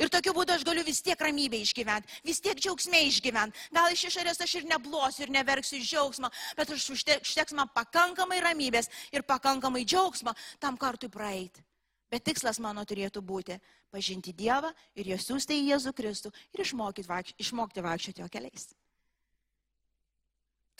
Ir 0.00 0.08
tokiu 0.08 0.32
būdu 0.36 0.54
aš 0.54 0.62
galiu 0.64 0.84
vis 0.84 1.02
tiek 1.04 1.20
ramybę 1.20 1.58
išgyventi, 1.60 2.20
vis 2.24 2.40
tiek 2.40 2.56
džiaugsmė 2.56 3.02
išgyventi. 3.08 3.66
Gal 3.74 3.92
iš 3.92 4.06
išorės 4.08 4.40
aš 4.40 4.54
ir 4.60 4.68
neblosiu 4.68 5.26
ir 5.26 5.32
neverksiu 5.34 5.80
iš 5.80 5.90
džiaugsmo, 5.90 6.30
bet 6.56 6.72
aš 6.72 6.86
užteks 6.94 7.56
man 7.56 7.68
pakankamai 7.74 8.40
ramybės 8.40 8.88
ir 9.12 9.26
pakankamai 9.28 9.84
džiaugsmo 9.84 10.32
tam 10.60 10.78
kartui 10.80 11.12
praeiti. 11.12 11.64
Bet 12.10 12.24
tikslas 12.26 12.58
mano 12.58 12.82
turėtų 12.82 13.22
būti 13.22 13.56
pažinti 13.94 14.34
Dievą 14.34 14.72
ir 14.98 15.12
jo 15.12 15.18
siūsti 15.18 15.54
į 15.60 15.66
Jėzų 15.70 15.92
Kristų 15.94 16.32
ir 16.58 16.64
vaikš, 17.06 17.34
išmokti 17.38 17.82
vaikščioti 17.86 18.22
jo 18.22 18.28
keliais. 18.28 18.72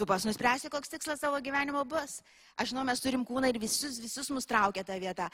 Tu 0.01 0.07
pas 0.07 0.25
nuspręsi, 0.25 0.71
koks 0.73 0.89
tikslas 0.89 1.21
savo 1.21 1.37
gyvenimo 1.45 1.85
bus. 1.85 2.23
Aš 2.57 2.71
žinau, 2.73 2.87
mes 2.89 3.03
turim 3.05 3.21
kūną 3.21 3.51
ir 3.51 3.59
visus, 3.61 3.99
visus 4.01 4.31
mus 4.33 4.49
traukia 4.49 4.83
tą 4.83 4.97
vietą. 4.99 5.29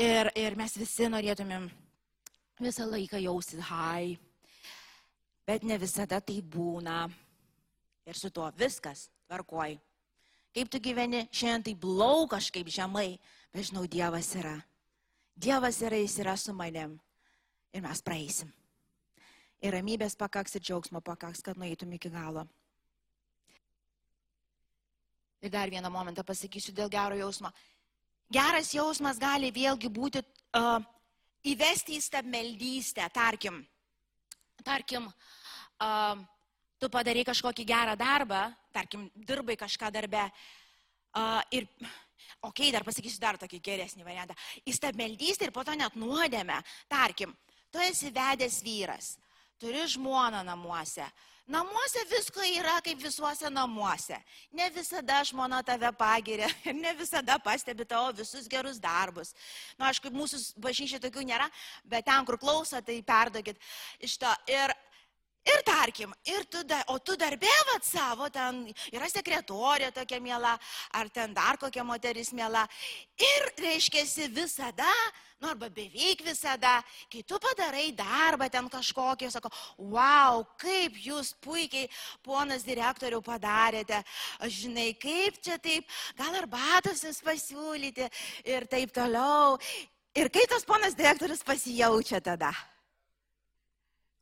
Ir, 0.00 0.30
ir 0.34 0.56
mes 0.56 0.72
visi 0.80 1.04
norėtumėm 1.12 1.68
visą 2.64 2.86
laiką 2.88 3.20
jausti 3.20 3.60
hai. 3.68 4.16
Bet 5.46 5.62
ne 5.68 5.76
visada 5.78 6.20
tai 6.24 6.40
būna. 6.40 7.04
Ir 8.08 8.16
su 8.16 8.32
tuo 8.32 8.48
viskas 8.56 9.10
tvarkoj. 9.28 9.76
Kaip 10.56 10.72
tu 10.72 10.80
gyveni, 10.82 11.26
šiandien 11.30 11.68
tai 11.68 11.76
blau 11.78 12.24
kažkaip 12.26 12.72
žemai, 12.72 13.20
bet 13.52 13.68
žinau, 13.68 13.84
Dievas 13.86 14.32
yra. 14.34 14.56
Dievas 15.40 15.78
yra, 15.80 15.96
jis 15.96 16.18
yra 16.20 16.36
su 16.36 16.52
manim. 16.52 16.98
Ir 17.72 17.84
mes 17.84 18.02
praeisim. 18.04 18.50
Ir 19.64 19.72
ramybės 19.76 20.16
pakaks, 20.18 20.56
ir 20.56 20.64
džiaugsmo 20.64 21.00
pakaks, 21.04 21.40
kad 21.44 21.56
nueitum 21.60 21.92
iki 21.96 22.10
galo. 22.12 22.44
Ir 25.40 25.52
dar 25.52 25.72
vieną 25.72 25.88
momentą 25.92 26.24
pasakysiu 26.26 26.74
dėl 26.76 26.90
gero 26.92 27.16
jausmo. 27.16 27.52
Geras 28.30 28.74
jausmas 28.74 29.20
gali 29.20 29.48
vėlgi 29.54 29.88
būti 29.88 30.20
uh, 30.20 30.82
įvesti 31.48 31.96
į 31.96 32.02
stabmeldystę. 32.04 33.08
Tarkim, 33.14 33.62
tarkim 34.64 35.08
uh, 35.08 36.20
tu 36.76 36.92
padarai 36.92 37.24
kažkokį 37.24 37.64
gerą 37.68 37.96
darbą, 37.96 38.44
tarkim, 38.76 39.08
dirbai 39.14 39.56
kažką 39.56 39.88
darbe 39.94 40.26
uh, 40.28 41.40
ir 41.50 41.68
Ok, 42.46 42.62
dar 42.74 42.84
pasakysiu 42.86 43.22
dar 43.22 43.38
tokį 43.40 43.60
geresnį 43.64 44.06
variantą. 44.06 44.36
Įstabmeldystė 44.68 45.48
ir 45.48 45.54
po 45.54 45.64
to 45.66 45.74
net 45.78 45.96
nuodėme. 45.98 46.60
Tarkim, 46.90 47.34
tu 47.72 47.82
esi 47.84 48.12
vedęs 48.14 48.60
vyras, 48.66 49.16
turi 49.60 49.86
žmoną 49.94 50.44
namuose. 50.46 51.08
Namuose 51.50 52.04
visko 52.06 52.44
yra 52.46 52.76
kaip 52.84 53.00
visuose 53.02 53.48
namuose. 53.50 54.14
Ne 54.54 54.68
visada 54.70 55.16
žmona 55.26 55.58
tave 55.66 55.90
pagiria 55.98 56.46
ir 56.68 56.76
ne 56.78 56.92
visada 56.94 57.40
pastebi 57.42 57.86
tavo 57.88 58.12
visus 58.20 58.46
gerus 58.48 58.78
darbus. 58.78 59.32
Na, 59.74 59.80
nu, 59.80 59.88
aišku, 59.88 60.12
mūsų 60.14 60.40
bažnyčia 60.62 61.00
tokių 61.02 61.26
nėra, 61.26 61.48
bet 61.82 62.06
ten, 62.06 62.22
kur 62.28 62.38
klauso, 62.38 62.78
tai 62.86 63.00
perdokit 63.02 63.58
iš 63.98 64.14
to. 64.22 64.30
Ir, 64.52 64.74
Ir 65.50 65.62
tarkim, 65.66 66.12
ir 66.28 66.44
tu, 66.50 66.62
da, 66.68 66.82
o 66.92 66.98
tu 67.02 67.16
darbė 67.18 67.50
vat 67.72 67.86
savo, 67.86 68.28
ten 68.32 68.62
yra 68.92 69.08
sekretorė 69.10 69.88
tokia 69.94 70.20
mėla, 70.22 70.52
ar 70.94 71.10
ten 71.10 71.34
dar 71.34 71.58
kokia 71.60 71.84
moteris 71.86 72.32
mėla. 72.36 72.66
Ir 73.20 73.46
reiškia, 73.58 74.04
visada, 74.36 74.88
nu 75.40 75.48
arba 75.50 75.70
beveik 75.72 76.22
visada, 76.26 76.76
kai 77.10 77.22
tu 77.26 77.38
padarai 77.42 77.88
darbą 77.96 78.50
ten 78.52 78.68
kažkokį, 78.70 79.30
sako, 79.32 79.50
wow, 79.78 80.44
kaip 80.60 80.98
jūs 81.00 81.32
puikiai, 81.40 81.88
ponas 82.22 82.66
direktoriau, 82.66 83.22
padarėte, 83.24 84.02
žinai, 84.44 84.92
kaip 85.00 85.40
čia 85.42 85.56
taip, 85.58 85.88
gal 86.20 86.36
arbatos 86.42 87.06
jums 87.06 87.22
pasiūlyti 87.24 88.10
ir 88.44 88.68
taip 88.70 88.92
toliau. 88.92 89.56
Ir 90.14 90.28
kaip 90.28 90.50
tas 90.50 90.66
ponas 90.66 90.98
direktorius 90.98 91.42
pasijaučia 91.46 92.20
tada? 92.20 92.52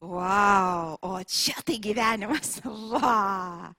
Wow, 0.00 0.98
o 1.02 1.18
čia 1.26 1.58
tai 1.64 1.78
gyvenimas. 1.78 2.60
Wow. 2.64 3.74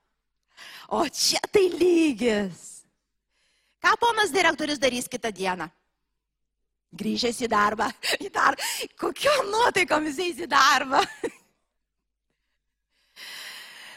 O 0.89 1.05
čia 1.07 1.39
tai 1.51 1.69
lygis. 1.69 2.83
Ką 3.79 3.95
ponas 3.95 4.33
direktorius 4.33 4.81
darys 4.81 5.07
kitą 5.07 5.31
dieną? 5.31 5.69
Grįžęs 6.99 7.39
į 7.45 7.49
darbą. 7.51 7.87
Į 8.25 8.31
dar... 8.33 8.57
Kokiom 8.99 9.51
nuotaikom 9.53 10.09
jis 10.09 10.19
eis 10.25 10.41
į 10.45 10.49
darbą? 10.49 11.03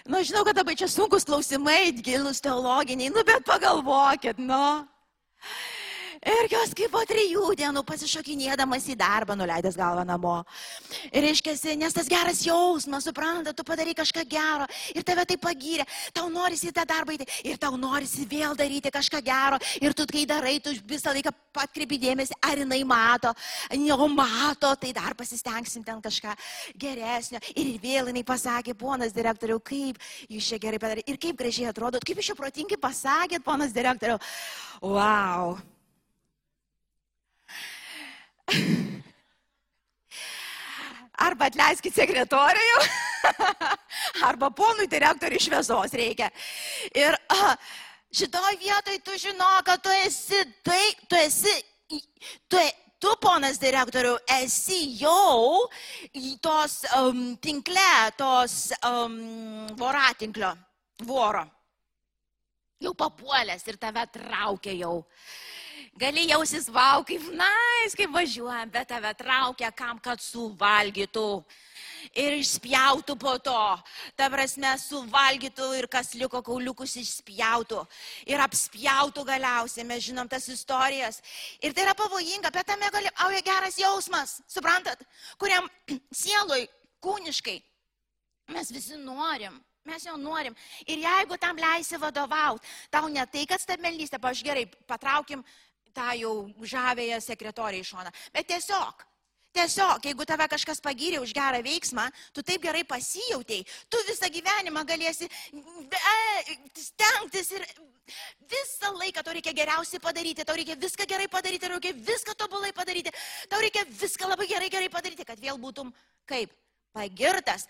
Nu, 0.02 0.18
žinau, 0.26 0.42
kad 0.42 0.56
dabar 0.58 0.74
čia 0.74 0.88
sunkus 0.90 1.22
klausimai, 1.22 1.92
gilus 2.02 2.40
teologiniai, 2.42 3.12
nu, 3.14 3.22
bet 3.22 3.44
pagalvokit, 3.46 4.40
nu. 4.42 4.82
Ir 6.22 6.46
jos 6.52 6.70
kaip 6.78 6.92
po 6.94 7.00
trijų 7.02 7.48
dienų 7.58 7.80
pasišokinėdamas 7.82 8.84
į 8.92 8.94
darbą, 9.00 9.34
nuleidęs 9.34 9.74
galvą 9.74 10.04
namo. 10.06 10.36
Ir 11.10 11.24
reiškia, 11.26 11.56
nes 11.80 11.96
tas 11.96 12.06
geras 12.06 12.44
jausmas, 12.46 13.08
supranta, 13.08 13.50
tu 13.50 13.64
padarai 13.66 13.90
kažką 13.98 14.22
gero 14.30 14.68
ir 14.94 15.02
tave 15.02 15.24
tai 15.26 15.36
pagyrė, 15.42 15.82
tau 16.14 16.28
norisi 16.30 16.68
į 16.70 16.76
tą 16.76 16.84
darbą 16.86 17.16
eiti 17.16 17.26
ir 17.50 17.58
tau 17.58 17.74
norisi 17.74 18.28
vėl 18.30 18.54
daryti 18.54 18.92
kažką 18.94 19.18
gero. 19.26 19.58
Ir 19.82 19.96
tu, 19.98 20.06
kai 20.06 20.22
darai, 20.30 20.54
tu 20.62 20.76
visą 20.86 21.10
laiką 21.10 21.34
patkreipi 21.58 21.98
dėmesį, 22.06 22.38
ar 22.38 22.62
jinai 22.62 22.80
mato, 22.86 23.34
jau 23.74 24.08
mato, 24.14 24.72
tai 24.78 24.94
dar 24.94 25.18
pasistengsim 25.18 25.82
ten 25.82 25.98
kažką 26.06 26.36
geresnio. 26.78 27.42
Ir 27.56 27.74
vėl 27.82 28.12
jinai 28.12 28.22
pasakė, 28.22 28.78
ponas 28.78 29.10
direktoriau, 29.10 29.58
kaip 29.58 29.98
jūs 30.30 30.54
čia 30.54 30.62
gerai 30.62 30.78
padarėte 30.78 31.10
ir 31.10 31.18
kaip 31.18 31.42
gražiai 31.42 31.74
atrodot, 31.74 32.06
kaip 32.06 32.22
jūs 32.22 32.30
čia 32.30 32.38
protingai 32.38 32.78
pasakėt, 32.78 33.42
ponas 33.42 33.74
direktoriau. 33.74 34.22
Wow. 34.86 35.58
Arba 41.26 41.46
atleiskit 41.46 41.94
sekretorių, 41.94 42.70
arba 44.28 44.48
ponui 44.50 44.88
direktoriui 44.90 45.40
šviesos 45.44 45.92
reikia. 45.94 46.30
Ir 46.98 47.14
šitoje 48.10 48.56
vietoje 48.58 48.98
tu 49.04 49.18
žino, 49.20 49.50
kad 49.66 49.82
tu 49.84 49.92
esi, 50.02 50.40
tai, 50.66 50.80
tu 51.06 51.14
esi, 51.20 51.52
tu, 52.50 52.58
tu 53.02 53.14
ponas 53.22 53.60
direktoriu, 53.62 54.16
esi 54.40 54.80
jau 55.00 55.68
tos 56.42 56.80
um, 56.98 57.36
tinkle, 57.42 57.92
tos 58.18 58.72
um, 58.86 59.16
voratinklio, 59.78 60.52
voro. 61.06 61.44
Jau 62.82 62.94
papuolęs 62.98 63.62
ir 63.70 63.78
tave 63.78 64.02
traukia 64.10 64.74
jau. 64.74 64.96
Gali 65.92 66.24
jausis, 66.30 66.70
vau, 66.72 67.02
kaip 67.04 67.24
nais, 67.36 67.92
kaip 67.92 68.12
važiuojam, 68.14 68.70
bet 68.72 68.88
tave 68.88 69.10
traukia 69.12 69.68
kam, 69.76 69.98
kad 70.00 70.22
suvalgytų. 70.24 71.44
Ir 72.18 72.38
išspjautų 72.40 73.14
po 73.20 73.34
to. 73.38 73.58
Ta 74.16 74.26
prasme, 74.32 74.70
suvalgytų 74.80 75.68
ir 75.78 75.86
kas 75.92 76.14
liko 76.18 76.40
kauliukus 76.42 76.96
išspjautų. 76.98 77.82
Ir 78.26 78.40
apspjautų 78.42 79.24
galiausiai, 79.28 79.84
mes 79.86 80.02
žinom 80.08 80.30
tas 80.32 80.48
istorijas. 80.48 81.20
Ir 81.60 81.76
tai 81.76 81.84
yra 81.84 81.94
pavojinga, 81.98 82.50
bet 82.54 82.66
tame 82.72 82.88
gali 82.92 83.12
auja 83.26 83.42
geras 83.44 83.76
jausmas, 83.78 84.38
suprantat, 84.50 85.04
kuriam 85.38 85.68
sieloj, 86.24 86.64
kūniškai 87.04 87.58
mes 88.52 88.72
visi 88.72 88.96
norim. 88.96 89.60
Mes 89.84 90.04
jau 90.06 90.14
norim. 90.16 90.54
Ir 90.86 91.02
jeigu 91.02 91.36
tam 91.42 91.58
leisi 91.58 91.98
vadovauti, 91.98 92.64
tau 92.90 93.08
ne 93.10 93.24
tai, 93.26 93.42
kad 93.50 93.60
stabmelnystė, 93.60 94.20
paž 94.22 94.42
gerai, 94.46 94.68
patraukim 94.86 95.42
tą 95.94 96.12
jau 96.18 96.34
žavėją 96.74 97.20
sekretorį 97.22 97.82
iš 97.82 97.94
šoną. 97.94 98.12
Bet 98.34 98.48
tiesiog, 98.50 99.04
tiesiog, 99.56 100.08
jeigu 100.08 100.26
tave 100.28 100.48
kažkas 100.52 100.80
pagyrė 100.84 101.20
už 101.22 101.34
gerą 101.36 101.60
veiksmą, 101.64 102.08
tu 102.32 102.44
taip 102.46 102.62
gerai 102.64 102.84
pasijautėjai, 102.88 103.66
tu 103.92 104.00
visą 104.08 104.30
gyvenimą 104.32 104.84
galėsi 104.88 105.28
stengtis 106.80 107.52
ir 107.56 107.66
visą 108.50 108.92
laiką 108.96 109.22
tau 109.22 109.34
reikia 109.36 109.54
geriausiai 109.56 110.00
padaryti, 110.02 110.44
tau 110.44 110.56
reikia 110.58 110.76
viską 110.80 111.06
gerai 111.08 111.28
padaryti, 111.30 111.66
tau 111.66 111.76
reikia 111.76 111.94
viską 112.10 112.34
tobulai 112.38 112.72
padaryti, 112.76 113.12
tau 113.48 113.60
reikia 113.62 113.84
viską 113.86 114.32
labai 114.32 114.48
gerai 114.50 114.70
gerai 114.72 114.90
padaryti, 114.92 115.28
kad 115.28 115.40
vėl 115.40 115.60
būtum 115.60 115.92
kaip 116.28 116.52
pagirtas. 116.96 117.68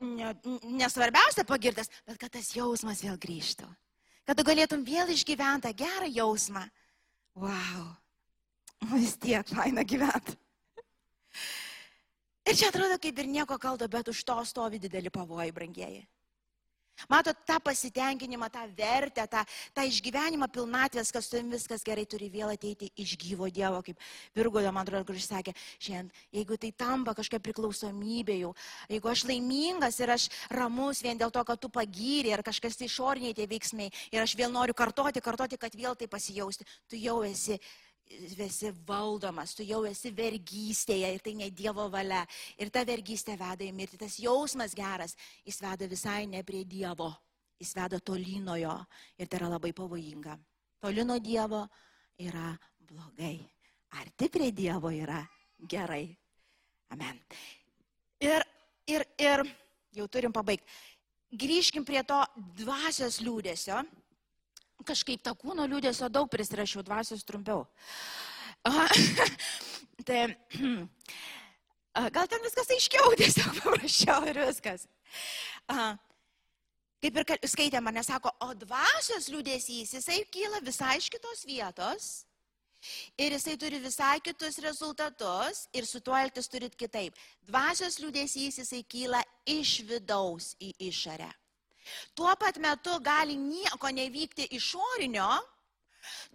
Nesvarbiausia 0.00 1.44
pagirtas, 1.44 1.90
bet 2.08 2.16
kad 2.20 2.32
tas 2.32 2.54
jausmas 2.56 3.02
vėl 3.04 3.18
grįžtų. 3.20 3.68
Kad 4.24 4.38
tu 4.38 4.44
galėtum 4.46 4.84
vėl 4.86 5.10
išgyventi 5.12 5.72
gerą 5.76 6.08
jausmą 6.08 6.64
wow, 7.34 7.90
vis 8.94 9.16
tiek 9.20 9.46
faina 9.48 9.84
gyventi. 9.84 10.36
Ir 12.50 12.56
čia 12.56 12.70
atrodo 12.72 12.96
kaip 12.98 13.18
ir 13.22 13.28
nieko 13.30 13.58
kalto, 13.62 13.86
bet 13.88 14.08
už 14.10 14.24
to 14.26 14.34
stovi 14.48 14.80
dideli 14.82 15.10
pavojai, 15.12 15.52
brangieji. 15.54 16.02
Matot 17.08 17.38
tą 17.46 17.58
pasitenkinimą, 17.64 18.50
tą 18.52 18.66
vertę, 18.76 19.26
tą, 19.30 19.44
tą 19.74 19.86
išgyvenimą 19.88 20.48
pilnatvės, 20.52 21.12
kas 21.14 21.28
su 21.30 21.38
jums 21.38 21.56
viskas 21.56 21.84
gerai 21.86 22.06
turi 22.06 22.30
vėl 22.32 22.52
ateiti 22.52 22.90
iš 23.00 23.16
gyvo 23.20 23.48
Dievo, 23.50 23.80
kaip 23.86 23.98
Virgodo, 24.36 24.72
man 24.72 24.84
atrodo, 24.84 25.06
kuris 25.08 25.28
sakė, 25.30 25.54
šiandien, 25.78 26.10
jeigu 26.34 26.58
tai 26.60 26.72
tampa 26.76 27.14
kažkokia 27.18 27.42
priklausomybė 27.48 28.38
jau, 28.40 28.54
jeigu 28.90 29.12
aš 29.12 29.24
laimingas 29.30 30.00
ir 30.00 30.14
aš 30.16 30.28
ramus 30.52 31.02
vien 31.04 31.18
dėl 31.20 31.32
to, 31.34 31.44
kad 31.44 31.60
tu 31.60 31.70
pagyri 31.72 32.34
ar 32.34 32.44
kažkas 32.46 32.78
tai 32.80 32.90
išoriniai 32.90 33.36
tie 33.36 33.46
veiksmai 33.50 33.90
ir 34.12 34.24
aš 34.24 34.36
vėl 34.38 34.52
noriu 34.52 34.76
kartoti, 34.76 35.22
kartoti, 35.24 35.60
kad 35.60 35.76
vėl 35.76 35.96
tai 35.96 36.10
pasijausti, 36.10 36.66
tu 36.90 37.00
jau 37.00 37.20
esi 37.26 37.60
esi 38.10 38.70
valdomas, 38.86 39.54
tu 39.54 39.64
jau 39.66 39.84
esi 39.88 40.10
vergystėje 40.14 41.12
ir 41.14 41.22
tai 41.22 41.34
ne 41.38 41.50
Dievo 41.50 41.86
valia. 41.90 42.24
Ir 42.58 42.70
ta 42.70 42.82
vergystė 42.84 43.36
veda 43.38 43.64
į 43.64 43.72
mirtį. 43.76 44.00
Tas 44.02 44.18
jausmas 44.18 44.74
geras, 44.74 45.16
jis 45.46 45.60
veda 45.62 45.88
visai 45.90 46.26
ne 46.26 46.42
prie 46.46 46.64
Dievo, 46.64 47.10
jis 47.60 47.74
veda 47.76 48.00
tolinojo 48.00 48.76
ir 49.18 49.28
tai 49.28 49.40
yra 49.40 49.52
labai 49.54 49.72
pavojinga. 49.76 50.36
Tolino 50.80 51.18
Dievo 51.20 51.66
yra 52.18 52.50
blogai. 52.78 53.38
Arti 54.00 54.28
prie 54.28 54.50
Dievo 54.52 54.90
yra 54.90 55.22
gerai. 55.68 56.06
Amen. 56.90 57.20
Ir, 58.20 58.42
ir, 58.86 59.06
ir 59.18 59.44
jau 59.94 60.06
turim 60.10 60.32
pabaigti. 60.34 60.66
Grįžkim 61.30 61.84
prie 61.86 62.02
to 62.02 62.18
dvasios 62.58 63.20
liūdėsio 63.22 63.84
kažkaip 64.86 65.22
tą 65.24 65.34
kūno 65.38 65.66
liūdėsio 65.70 66.08
daug 66.12 66.28
prisirašiau, 66.32 66.84
dvasios 66.86 67.24
trumpiau. 67.26 67.66
tai 70.06 70.22
gal 72.16 72.30
ten 72.30 72.44
viskas 72.44 72.70
aiškiau, 72.76 73.12
tiesiog 73.20 73.60
paprasčiau 73.62 74.24
ir 74.30 74.42
viskas. 74.46 74.86
A, 75.70 75.92
kaip 77.02 77.20
ir 77.20 77.50
skaitė 77.50 77.82
mane, 77.84 78.02
sako, 78.06 78.32
o 78.46 78.52
dvasios 78.58 79.30
liūdėsys, 79.32 79.94
jisai 79.98 80.22
kyla 80.32 80.62
visai 80.66 80.98
iš 81.00 81.10
kitos 81.12 81.46
vietos. 81.48 82.10
Ir 83.20 83.34
jisai 83.36 83.58
turi 83.60 83.76
visai 83.76 84.22
kitus 84.24 84.56
rezultatus 84.64 85.66
ir 85.76 85.84
su 85.84 86.00
tuo 86.00 86.16
elgtis 86.16 86.48
turit 86.48 86.72
kitaip. 86.80 87.12
Dvasios 87.44 87.98
liūdėsys 88.00 88.56
jisai 88.62 88.80
kyla 88.88 89.20
iš 89.44 89.82
vidaus 89.84 90.54
į 90.56 90.72
išorę. 90.88 91.28
Tuo 92.14 92.34
pat 92.36 92.58
metu 92.64 92.98
gali 93.00 93.36
nieko 93.36 93.90
nevykti 94.00 94.48
išorinio, 94.58 95.30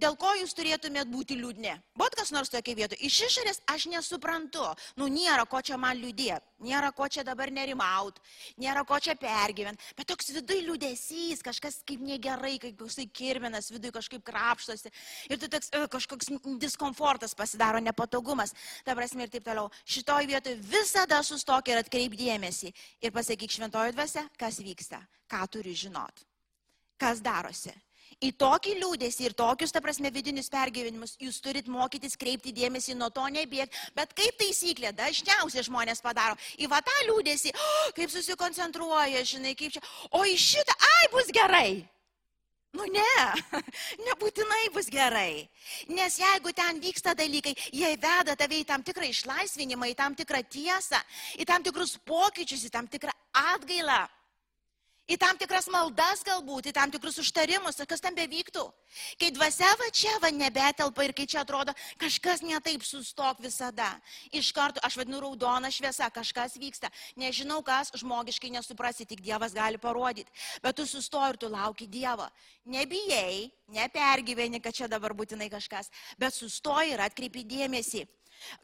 dėl 0.02 0.16
ko 0.20 0.32
jūs 0.40 0.54
turėtumėt 0.58 1.10
būti 1.12 1.38
liūdni. 1.40 1.74
Būt 1.98 2.16
kas 2.20 2.32
nors 2.36 2.52
tokia 2.52 2.76
vietoje. 2.78 3.02
Iš 3.08 3.18
išorės 3.30 3.62
aš 3.72 3.88
nesuprantu. 3.92 4.66
Nu, 5.00 5.08
nėra 5.12 5.46
ko 5.50 5.62
čia 5.66 5.78
man 5.82 5.98
liūdėti, 6.00 6.66
nėra 6.66 6.92
ko 6.96 7.08
čia 7.12 7.24
dabar 7.28 7.52
nerimaut, 7.54 8.20
nėra 8.62 8.86
ko 8.88 9.00
čia 9.04 9.16
pergyventi. 9.20 9.94
Bet 9.98 10.10
toks 10.12 10.32
vidui 10.36 10.62
liūdėsys, 10.66 11.44
kažkas 11.46 11.82
kaip 11.88 12.04
negerai, 12.06 12.58
kaip 12.62 12.84
jisai 12.86 13.08
kirminas, 13.08 13.72
vidui 13.74 13.94
kažkaip 13.96 14.26
krapštosi. 14.26 14.92
Ir 15.30 15.42
tu 15.42 15.50
toks 15.52 15.72
e, 15.72 15.86
kažkoks 15.96 16.32
diskomfortas 16.62 17.36
pasidaro, 17.38 17.82
nepatogumas. 17.84 18.56
Ta 18.86 18.98
prasme 18.98 19.28
ir 19.28 19.34
taip 19.34 19.48
toliau. 19.48 19.72
Šitoj 19.86 20.30
vietoje 20.32 20.60
visada 20.60 21.22
sustok 21.24 21.72
ir 21.72 21.84
atkreip 21.84 22.18
dėmesį. 22.20 22.74
Ir 23.04 23.16
pasakyk 23.16 23.58
šventojo 23.58 23.96
dvasia, 23.96 24.28
kas 24.40 24.62
vyksta, 24.64 25.02
ką 25.32 25.46
turi 25.52 25.76
žinot, 25.78 26.26
kas 27.02 27.24
darosi 27.24 27.74
Į 28.24 28.30
tokį 28.40 28.78
liūdėsi 28.80 29.26
ir 29.28 29.34
tokius, 29.36 29.74
ta 29.76 29.82
prasme, 29.84 30.08
vidinius 30.14 30.48
pergyvenimus 30.52 31.18
jūs 31.20 31.42
turit 31.44 31.68
mokytis 31.68 32.16
kreipti 32.16 32.54
dėmesį, 32.56 32.96
nuo 32.96 33.10
to 33.12 33.26
nebėgti. 33.28 33.76
Bet 33.98 34.14
kaip 34.16 34.38
taisyklė, 34.40 34.94
dažniausiai 34.96 35.66
žmonės 35.68 36.00
padaro. 36.04 36.40
Į 36.56 36.70
va 36.72 36.80
tą 36.86 36.96
liūdėsi, 37.10 37.52
oh, 37.52 37.90
kaip 37.98 38.14
susikoncentruoja, 38.14 39.26
žinai, 39.28 39.52
kaip 39.60 39.76
čia. 39.76 39.84
O 40.16 40.24
į 40.24 40.38
šitą, 40.40 40.78
ai, 40.80 41.12
bus 41.12 41.34
gerai. 41.36 41.70
Nu 42.76 42.88
ne, 42.92 43.12
nebūtinai 44.08 44.64
bus 44.76 44.88
gerai. 44.92 45.46
Nes 45.92 46.20
jeigu 46.20 46.52
ten 46.56 46.80
vyksta 46.84 47.16
dalykai, 47.20 47.56
jie 47.72 47.94
veda 48.00 48.36
tave 48.36 48.62
į 48.62 48.68
tam 48.68 48.84
tikrą 48.84 49.12
išlaisvinimą, 49.12 49.92
į 49.92 49.96
tam 50.00 50.16
tikrą 50.16 50.44
tiesą, 50.44 51.00
į 51.40 51.48
tam 51.48 51.64
tikrus 51.64 51.98
pokyčius, 52.08 52.68
į 52.68 52.74
tam 52.76 52.88
tikrą 52.92 53.16
atgailą 53.56 54.06
į 55.06 55.18
tam 55.22 55.38
tikras 55.38 55.68
maldas 55.72 56.24
galbūt, 56.26 56.70
į 56.70 56.74
tam 56.76 56.92
tikrus 56.94 57.20
užtarimus, 57.22 57.78
kas 57.88 58.02
ten 58.02 58.16
bevyktų. 58.18 58.64
Kai 59.22 59.30
dvasia 59.36 59.70
va 59.80 59.90
čia 59.94 60.16
va 60.24 60.32
nebetelpa 60.34 61.06
ir 61.06 61.14
kai 61.18 61.28
čia 61.30 61.44
atrodo 61.44 61.76
kažkas 62.02 62.42
netaip 62.46 62.84
sustok 62.86 63.42
visada. 63.44 63.92
Iš 64.34 64.52
karto 64.56 64.82
aš 64.86 64.98
vadinu 65.02 65.22
raudona 65.22 65.70
šviesa, 65.74 66.10
kažkas 66.14 66.58
vyksta. 66.62 66.90
Nežinau 67.20 67.62
kas, 67.66 67.94
žmogiškai 67.94 68.54
nesuprasi, 68.58 69.06
tik 69.06 69.22
Dievas 69.26 69.54
gali 69.54 69.78
parodyti. 69.82 70.32
Bet 70.64 70.78
tu 70.80 70.88
sustoji 70.90 71.36
ir 71.36 71.42
tu 71.42 71.50
lauki 71.54 71.88
Dievo. 71.88 72.28
Nebijai, 72.66 73.52
nepergyveni, 73.76 74.62
kad 74.62 74.74
čia 74.74 74.90
dabar 74.90 75.14
būtinai 75.14 75.52
kažkas, 75.54 75.92
bet 76.18 76.34
sustoji 76.34 76.96
ir 76.96 77.06
atkreipi 77.06 77.46
dėmesį. 77.46 78.06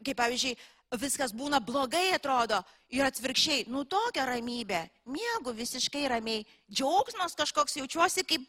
Kaip 0.04 0.18
pavyzdžiui, 0.18 0.56
viskas 1.00 1.32
būna 1.32 1.60
blogai 1.64 2.12
atrodo 2.14 2.60
ir 2.92 3.06
atvirkščiai, 3.06 3.66
nu 3.72 3.84
tokia 3.88 4.26
ramybė, 4.28 4.82
miegu 5.08 5.54
visiškai 5.56 6.04
ramiai, 6.12 6.44
džiaugsmas 6.70 7.36
kažkoks 7.38 7.78
jaučiuosi 7.80 8.24
kaip 8.28 8.44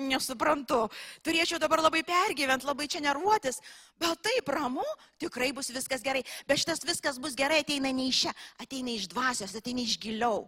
nesuprantu, 0.00 0.86
turėčiau 1.24 1.60
dabar 1.60 1.82
labai 1.84 2.02
pergyvent, 2.06 2.64
labai 2.64 2.86
čia 2.88 3.02
nervuotis, 3.04 3.60
bet 4.00 4.22
taip 4.24 4.48
ramu, 4.48 4.84
tikrai 5.20 5.52
bus 5.56 5.68
viskas 5.72 6.04
gerai, 6.04 6.24
bet 6.48 6.62
šitas 6.62 6.84
viskas 6.86 7.20
bus 7.20 7.36
gerai 7.36 7.60
ateina 7.64 7.92
ne 7.92 8.08
iš 8.08 8.26
čia, 8.26 8.32
ateina 8.62 8.94
iš 8.96 9.08
dvasios, 9.12 9.56
ateina 9.56 9.84
iš 9.84 9.98
giliau. 10.00 10.46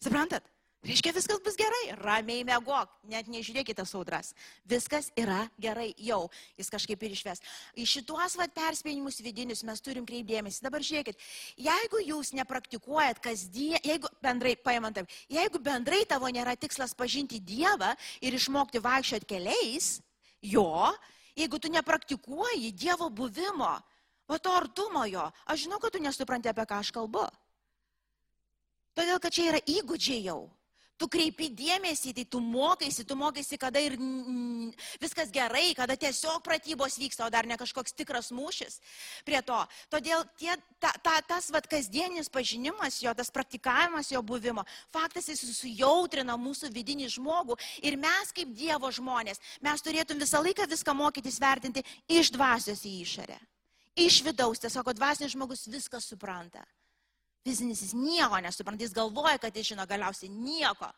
Suprantat? 0.00 0.46
Reiškia, 0.80 1.12
viskas 1.12 1.40
bus 1.44 1.58
gerai, 1.60 1.92
ramiai 2.00 2.40
mėgok, 2.48 2.88
net 3.12 3.26
nežiūrėkite 3.28 3.84
saudras. 3.84 4.30
Viskas 4.64 5.10
yra 5.12 5.42
gerai 5.60 5.90
jau, 6.00 6.22
jis 6.56 6.70
kažkaip 6.72 7.02
ir 7.04 7.12
išves. 7.12 7.42
Į 7.76 7.84
šituos 7.84 8.38
vat, 8.40 8.54
perspėjimus 8.56 9.18
vidinius 9.20 9.60
mes 9.68 9.82
turim 9.84 10.06
kreipdėmėsi. 10.08 10.62
Dabar 10.64 10.80
žiūrėkit, 10.80 11.20
jeigu 11.60 12.00
jūs 12.00 12.30
nepraktikuojat 12.38 13.20
kasdien, 13.20 13.76
jeigu 13.84 14.08
bendrai, 14.24 14.54
paimant 14.56 14.96
taip, 14.96 15.12
jeigu 15.28 15.60
bendrai 15.60 15.98
tavo 16.08 16.30
nėra 16.32 16.54
tikslas 16.56 16.96
pažinti 16.96 17.42
Dievą 17.44 17.90
ir 18.24 18.36
išmokti 18.38 18.80
vaikščioti 18.80 19.28
keliais, 19.28 19.90
jo, 20.40 20.94
jeigu 21.36 21.60
tu 21.60 21.68
nepraktikuoji 21.74 22.70
Dievo 22.72 23.10
buvimo, 23.12 23.74
o 24.32 24.40
to 24.40 24.56
artumo 24.56 25.04
jo, 25.12 25.26
aš 25.44 25.66
žinau, 25.66 25.76
kad 25.76 25.92
tu 25.92 26.00
nesupranti, 26.00 26.48
apie 26.48 26.64
ką 26.64 26.80
aš 26.80 26.94
kalbu. 26.96 27.26
Todėl, 28.96 29.20
kad 29.20 29.36
čia 29.36 29.50
yra 29.52 29.62
įgūdžiai 29.68 30.24
jau 30.24 30.48
tu 31.00 31.08
kreipi 31.08 31.48
dėmesį, 31.56 32.12
tai 32.18 32.24
tu 32.28 32.42
mokaisi, 32.44 33.06
tu 33.08 33.16
mokaisi, 33.16 33.56
kada 33.60 33.80
ir 33.80 33.96
viskas 35.00 35.32
gerai, 35.32 35.70
kada 35.76 35.96
tiesiog 35.96 36.42
pratybos 36.44 36.98
vyksta, 37.00 37.24
o 37.24 37.32
dar 37.32 37.48
ne 37.48 37.56
kažkoks 37.60 37.96
tikras 37.96 38.28
mūšis 38.36 38.80
prie 39.24 39.40
to. 39.46 39.58
Todėl 39.92 40.26
tie, 40.40 40.52
ta, 40.82 40.92
ta, 41.02 41.16
tas 41.26 41.48
vat, 41.54 41.68
kasdienis 41.70 42.28
pažinimas 42.32 43.00
jo, 43.00 43.14
tas 43.16 43.32
praktikavimas 43.32 44.12
jo 44.12 44.20
buvimo, 44.26 44.66
faktas 44.92 45.30
jis 45.32 45.44
sujautrina 45.56 46.36
mūsų 46.40 46.72
vidinį 46.74 47.08
žmogų 47.16 47.56
ir 47.86 47.96
mes 48.00 48.34
kaip 48.36 48.52
Dievo 48.60 48.90
žmonės, 48.92 49.40
mes 49.64 49.86
turėtum 49.86 50.20
visą 50.20 50.42
laiką 50.44 50.68
viską 50.68 50.96
mokytis 50.96 51.40
vertinti 51.40 51.84
iš 52.12 52.34
dvasios 52.34 52.84
į 52.84 52.98
išorę. 53.06 53.38
Iš 54.00 54.20
vidaus, 54.26 54.60
tiesiog 54.62 54.92
dvasinis 54.94 55.32
žmogus 55.32 55.66
viską 55.68 55.98
supranta. 56.02 56.62
Fizinis 57.40 57.80
jis 57.80 57.94
nieko 57.96 58.36
nesupranta, 58.44 58.84
jis 58.84 58.92
galvoja, 58.92 59.38
kad 59.40 59.54
jis 59.56 59.70
žino 59.72 59.86
galiausiai 59.88 60.28
nieko. 60.28 60.90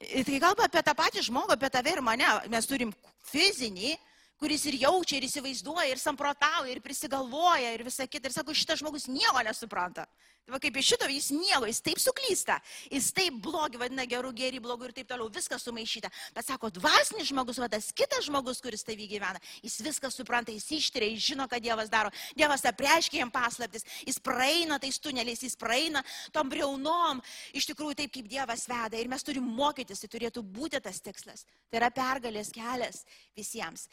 Tai 0.00 0.38
kalba 0.40 0.68
apie 0.70 0.82
tą 0.86 0.94
patį 0.96 1.24
žmogų, 1.28 1.52
apie 1.52 1.68
tave 1.74 1.92
ir 1.92 2.00
mane. 2.04 2.30
Mes 2.52 2.68
turim 2.70 2.94
fizinį, 3.28 3.92
kuris 4.40 4.66
ir 4.68 4.78
jaučia, 4.82 5.16
ir 5.18 5.26
įsivaizduoja, 5.28 5.88
ir 5.90 6.00
samprotauja, 6.00 6.72
ir 6.72 6.82
prisigalvoja, 6.84 7.72
ir 7.72 7.84
visa 7.86 8.06
kita. 8.06 8.28
Ir 8.28 8.36
sako, 8.36 8.56
šitas 8.56 8.82
žmogus 8.82 9.08
nieko 9.08 9.42
nesupranta. 9.46 10.06
Tai 10.46 10.54
va 10.54 10.60
kaip 10.62 10.76
iš 10.78 10.92
šito 10.92 11.06
jis 11.10 11.32
nieko, 11.34 11.66
jis 11.66 11.80
taip 11.82 11.98
suklysta, 11.98 12.60
jis 12.86 13.08
taip 13.10 13.40
blogį 13.42 13.80
vadina 13.80 14.04
gerų, 14.06 14.28
gerį, 14.38 14.60
blogų 14.62 14.86
ir 14.86 14.92
taip 14.94 15.08
toliau, 15.10 15.26
viskas 15.34 15.64
sumaišyta. 15.66 16.06
Bet 16.36 16.46
sako, 16.46 16.70
dvasinis 16.76 17.32
žmogus, 17.32 17.58
va 17.58 17.66
tas 17.72 17.88
kitas 17.90 18.28
žmogus, 18.28 18.62
kuris 18.62 18.86
tavį 18.86 19.08
gyvena, 19.10 19.42
jis 19.66 19.80
viską 19.82 20.12
supranta, 20.14 20.54
jis 20.54 20.68
ištiria, 20.78 21.10
jis 21.16 21.26
žino, 21.32 21.48
ką 21.50 21.58
Dievas 21.64 21.90
daro. 21.90 22.14
Dievas 22.38 22.62
apreiškia 22.70 23.24
jam 23.24 23.34
paslaptis, 23.34 23.82
jis 24.06 24.22
praeina 24.22 24.78
tais 24.78 25.02
tuneliais, 25.02 25.42
jis 25.42 25.58
praeina 25.58 26.04
tom 26.30 26.46
briaunom, 26.54 27.26
iš 27.50 27.66
tikrųjų 27.72 28.04
taip, 28.04 28.14
kaip 28.14 28.30
Dievas 28.30 28.68
veda. 28.70 29.02
Ir 29.02 29.10
mes 29.10 29.26
turim 29.26 29.50
mokytis, 29.50 30.04
tai 30.04 30.14
turėtų 30.14 30.46
būti 30.46 30.78
tas 30.78 31.02
tikslas. 31.02 31.42
Tai 31.66 31.82
yra 31.82 31.90
pergalės 31.90 32.54
kelias 32.54 33.02
visiems. 33.34 33.88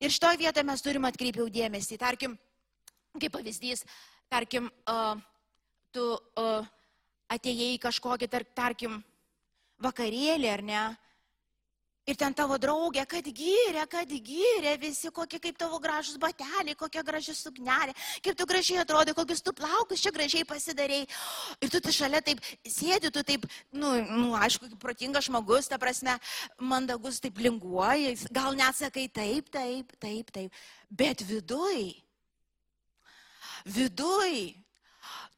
Ir 0.00 0.12
šitoje 0.12 0.40
vietoje 0.42 0.66
mes 0.68 0.82
turim 0.84 1.06
atkreipiau 1.08 1.48
dėmesį. 1.48 1.96
Tarkim, 2.00 2.36
kaip 3.16 3.32
pavyzdys, 3.32 3.84
tarkim, 4.28 4.68
uh, 4.92 5.16
tu 5.94 6.04
uh, 6.12 6.66
atėjai 7.32 7.72
į 7.76 7.82
kažkokį, 7.86 8.28
tar, 8.28 8.44
tarkim, 8.56 8.98
vakarėlį 9.82 10.50
ar 10.52 10.62
ne, 10.64 10.82
Ir 12.06 12.14
ten 12.14 12.34
tavo 12.38 12.54
draugė, 12.62 13.02
kad 13.10 13.26
gyrė, 13.34 13.82
kad 13.90 14.06
gyrė 14.06 14.76
visi, 14.78 15.10
kokie 15.10 15.40
kaip 15.42 15.56
tavo 15.58 15.80
gražus 15.82 16.14
bateliai, 16.22 16.76
kokia 16.78 17.02
graži 17.02 17.32
sugnelė, 17.34 17.96
kaip 18.22 18.36
tu 18.38 18.46
gražiai 18.46 18.84
atrodai, 18.84 19.14
kokius 19.16 19.42
tu 19.42 19.50
plaukus 19.56 20.04
čia 20.04 20.12
gražiai 20.14 20.46
pasidarėjai. 20.46 21.08
Ir 21.66 21.72
tu, 21.72 21.80
tu 21.82 21.94
šalia 21.96 22.20
taip 22.22 22.38
sėdi, 22.62 23.10
tu 23.10 23.24
taip, 23.26 23.48
nu, 23.74 23.90
nu 24.06 24.36
aišku, 24.38 24.70
protingas 24.78 25.26
žmogus, 25.26 25.66
ta 25.66 25.80
prasme, 25.82 26.14
mandagus 26.62 27.18
taip 27.24 27.42
linguoji, 27.42 28.14
gal 28.30 28.54
net 28.54 28.78
sakai 28.78 29.08
taip, 29.10 29.50
taip, 29.50 29.90
taip, 29.98 30.30
taip. 30.30 30.62
Bet 30.86 31.26
viduj, 31.26 31.90
viduj 33.66 34.54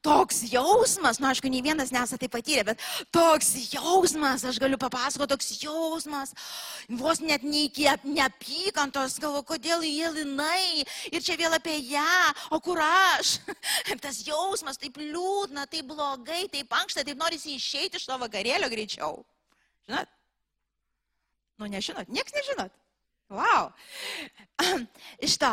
toks 0.05 0.43
jausmas, 0.51 1.19
nu 1.19 1.27
aišku, 1.27 1.49
nei 1.51 1.61
vienas 1.63 1.91
nesate 1.91 2.23
tai 2.23 2.29
patyrę, 2.31 2.63
bet 2.71 2.83
toks 3.11 3.51
jausmas, 3.73 4.45
aš 4.47 4.59
galiu 4.61 4.79
papasakoti, 4.79 5.31
toks 5.33 5.49
jausmas, 5.63 6.33
vos 7.01 7.19
net 7.19 7.43
nei 7.43 7.67
iki 7.67 7.87
neapykantos, 8.07 9.19
galvo, 9.19 9.43
kodėl 9.47 9.83
jie 9.83 10.11
linai 10.15 10.85
ir 11.11 11.23
čia 11.23 11.35
vėl 11.39 11.57
apie 11.57 11.75
ją, 11.91 12.05
o 12.55 12.61
kur 12.63 12.79
aš? 12.83 13.39
Tas 14.03 14.21
jausmas 14.27 14.79
taip 14.79 14.99
liūdna, 15.01 15.67
taip 15.67 15.91
blogai, 15.91 16.45
taip 16.51 16.71
ankšta, 16.79 17.03
taip 17.03 17.19
norisi 17.19 17.57
išeiti 17.57 17.99
iš 17.99 18.07
to 18.07 18.19
vakarėlio 18.21 18.71
greičiau. 18.71 19.19
Žinot? 19.89 20.15
Nu, 21.59 21.67
nežinot, 21.67 22.07
nieks 22.07 22.31
nežinot. 22.31 22.71
Wow. 23.29 23.73
Iš 25.25 25.35
to. 25.37 25.51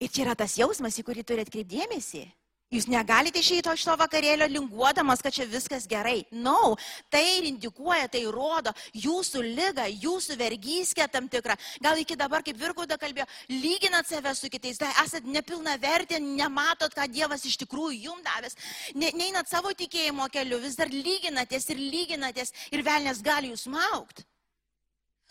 Ir 0.00 0.12
čia 0.12 0.22
yra 0.24 0.34
tas 0.38 0.54
jausmas, 0.56 0.96
į 1.00 1.04
kurį 1.04 1.24
turi 1.26 1.42
atkreipdėmėsi. 1.44 2.22
Jūs 2.66 2.88
negalite 2.90 3.38
išeiti 3.38 3.70
iš 3.70 3.84
to 3.86 3.92
vakarėlio 3.94 4.48
linguodamas, 4.50 5.20
kad 5.22 5.34
čia 5.36 5.44
viskas 5.46 5.84
gerai. 5.86 6.24
No, 6.34 6.74
tai 7.14 7.46
indikuoja, 7.46 8.08
tai 8.10 8.24
rodo 8.26 8.72
jūsų 8.90 9.42
lygą, 9.46 9.84
jūsų 10.02 10.34
vergyskę 10.40 11.06
tam 11.12 11.28
tikrą. 11.30 11.54
Gal 11.84 12.02
iki 12.02 12.18
dabar, 12.18 12.42
kaip 12.42 12.58
Virgauda 12.58 12.98
kalbėjo, 12.98 13.28
lyginat 13.52 14.10
save 14.10 14.34
su 14.34 14.50
kitais, 14.50 14.82
tai 14.82 14.90
esat 15.04 15.30
nepilna 15.30 15.76
vertė, 15.78 16.18
nematot, 16.18 16.90
ką 16.90 17.06
Dievas 17.06 17.46
iš 17.46 17.54
tikrųjų 17.62 18.02
jums 18.08 18.26
davęs. 18.26 18.58
Ne, 18.98 19.14
neinat 19.14 19.46
savo 19.46 19.70
tikėjimo 19.70 20.26
keliu, 20.34 20.58
vis 20.58 20.74
dar 20.74 20.90
lyginatės 20.90 21.70
ir 21.70 21.78
lyginatės 21.78 22.50
ir 22.74 22.82
velnės 22.82 23.22
gali 23.22 23.54
jūs 23.54 23.68
maukti. 23.70 24.26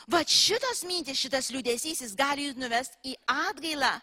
Va 0.07 0.23
šitas 0.23 0.85
mintis, 0.87 1.19
šitas 1.19 1.51
liūdėsys, 1.51 1.99
jis 2.05 2.15
gali 2.15 2.47
jūs 2.47 2.59
nuvesti 2.63 3.11
į 3.11 3.19
atgailą. 3.27 3.97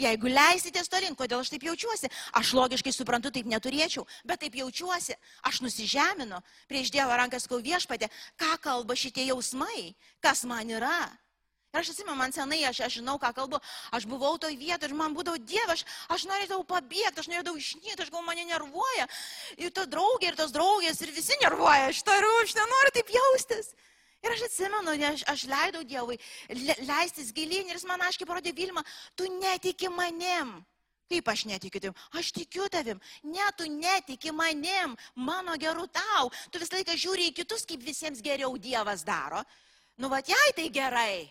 Jeigu 0.00 0.30
leisitės 0.30 0.88
tolin, 0.88 1.16
kodėl 1.18 1.42
aš 1.42 1.50
taip 1.52 1.66
jaučiuosi? 1.66 2.08
Aš 2.38 2.54
logiškai 2.56 2.92
suprantu, 2.94 3.32
taip 3.34 3.48
neturėčiau, 3.50 4.06
bet 4.24 4.40
taip 4.44 4.56
jaučiuosi. 4.56 5.16
Aš 5.44 5.60
nusižeminu 5.64 6.40
prieš 6.70 6.92
Dievo 6.94 7.16
rankas 7.18 7.48
kau 7.50 7.60
viešpatė, 7.62 8.08
ką 8.40 8.56
kalba 8.64 8.96
šitie 8.96 9.28
jausmai, 9.28 9.92
kas 10.24 10.46
man 10.48 10.72
yra. 10.72 11.02
Ir 11.74 11.80
aš 11.80 11.90
atsimenu, 11.90 12.14
man 12.14 12.30
senai, 12.30 12.60
aš, 12.68 12.84
aš 12.86 13.00
žinau, 13.00 13.16
ką 13.18 13.32
kalbu, 13.34 13.58
aš 13.90 14.04
buvau 14.06 14.36
toj 14.38 14.54
vietoje 14.54 14.92
ir 14.92 14.94
man 14.94 15.14
būdavo 15.16 15.40
Dievas, 15.42 15.82
aš, 15.82 15.96
aš 16.16 16.26
norėjau 16.30 16.60
pabėgti, 16.70 17.18
aš 17.18 17.28
norėjau 17.32 17.56
išnyti, 17.58 17.96
aš 17.98 18.12
gal 18.14 18.22
mane 18.22 18.44
nervuoja. 18.46 19.08
Ir 19.58 19.74
ta 19.74 19.82
draugė, 19.90 20.30
ir 20.30 20.38
tos 20.38 20.54
draugės, 20.54 21.02
ir 21.02 21.10
visi 21.16 21.34
nervuoja, 21.42 21.90
aš 21.90 22.04
tariu, 22.06 22.30
aš 22.44 22.54
nenoriu 22.60 22.94
taip 22.94 23.10
jaustis. 23.16 23.74
Ir 24.24 24.32
aš 24.32 24.44
atsimenu, 24.46 24.94
aš, 25.10 25.24
aš 25.28 25.42
leidau 25.50 25.82
Dievui 25.84 26.16
le, 26.48 26.76
leistis 26.88 27.32
gilin 27.36 27.68
ir 27.68 27.76
jis 27.76 27.84
man 27.88 28.00
aiškiai 28.06 28.28
parodė 28.28 28.54
Vilmą, 28.56 28.84
tu 29.16 29.28
netiki 29.40 29.90
manim. 29.92 30.56
Kaip 31.12 31.28
aš 31.28 31.44
netikiu 31.50 31.82
tavim? 31.82 31.96
Aš 32.16 32.32
tikiu 32.32 32.64
tavim. 32.72 33.00
Ne, 33.28 33.44
tu 33.58 33.68
netiki 33.68 34.32
manim, 34.32 34.96
mano 35.14 35.56
geru 35.60 35.84
tau. 35.92 36.30
Tu 36.50 36.62
visą 36.62 36.78
laiką 36.78 36.96
žiūri 36.96 37.28
į 37.28 37.34
kitus, 37.42 37.66
kaip 37.68 37.84
visiems 37.84 38.24
geriau 38.24 38.56
Dievas 38.56 39.04
daro. 39.04 39.42
Nu, 40.00 40.08
va, 40.08 40.22
jai 40.24 40.54
tai 40.56 40.70
gerai. 40.72 41.28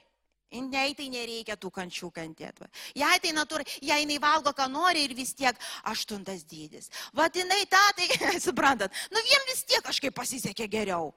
Jei 0.54 0.94
tai 0.94 1.08
nereikia 1.10 1.56
tų 1.58 1.72
kančių 1.74 2.12
kentėti. 2.14 2.68
Jei 2.94 3.22
tai 3.24 3.32
natūra, 3.34 3.66
jei 3.82 4.04
jinai 4.04 4.20
valgo, 4.22 4.54
ką 4.54 4.68
nori 4.70 5.08
ir 5.08 5.16
vis 5.18 5.34
tiek 5.34 5.58
aštuntas 5.90 6.46
dydis. 6.46 6.92
Vat 7.18 7.34
jinai 7.34 7.64
tą, 7.66 7.82
tai, 7.98 8.06
suprantat, 8.48 8.94
nu 9.10 9.26
jiem 9.26 9.50
vis 9.50 9.66
tiek 9.66 9.82
kažkaip 9.82 10.14
pasisekė 10.14 10.70
geriau. 10.70 11.10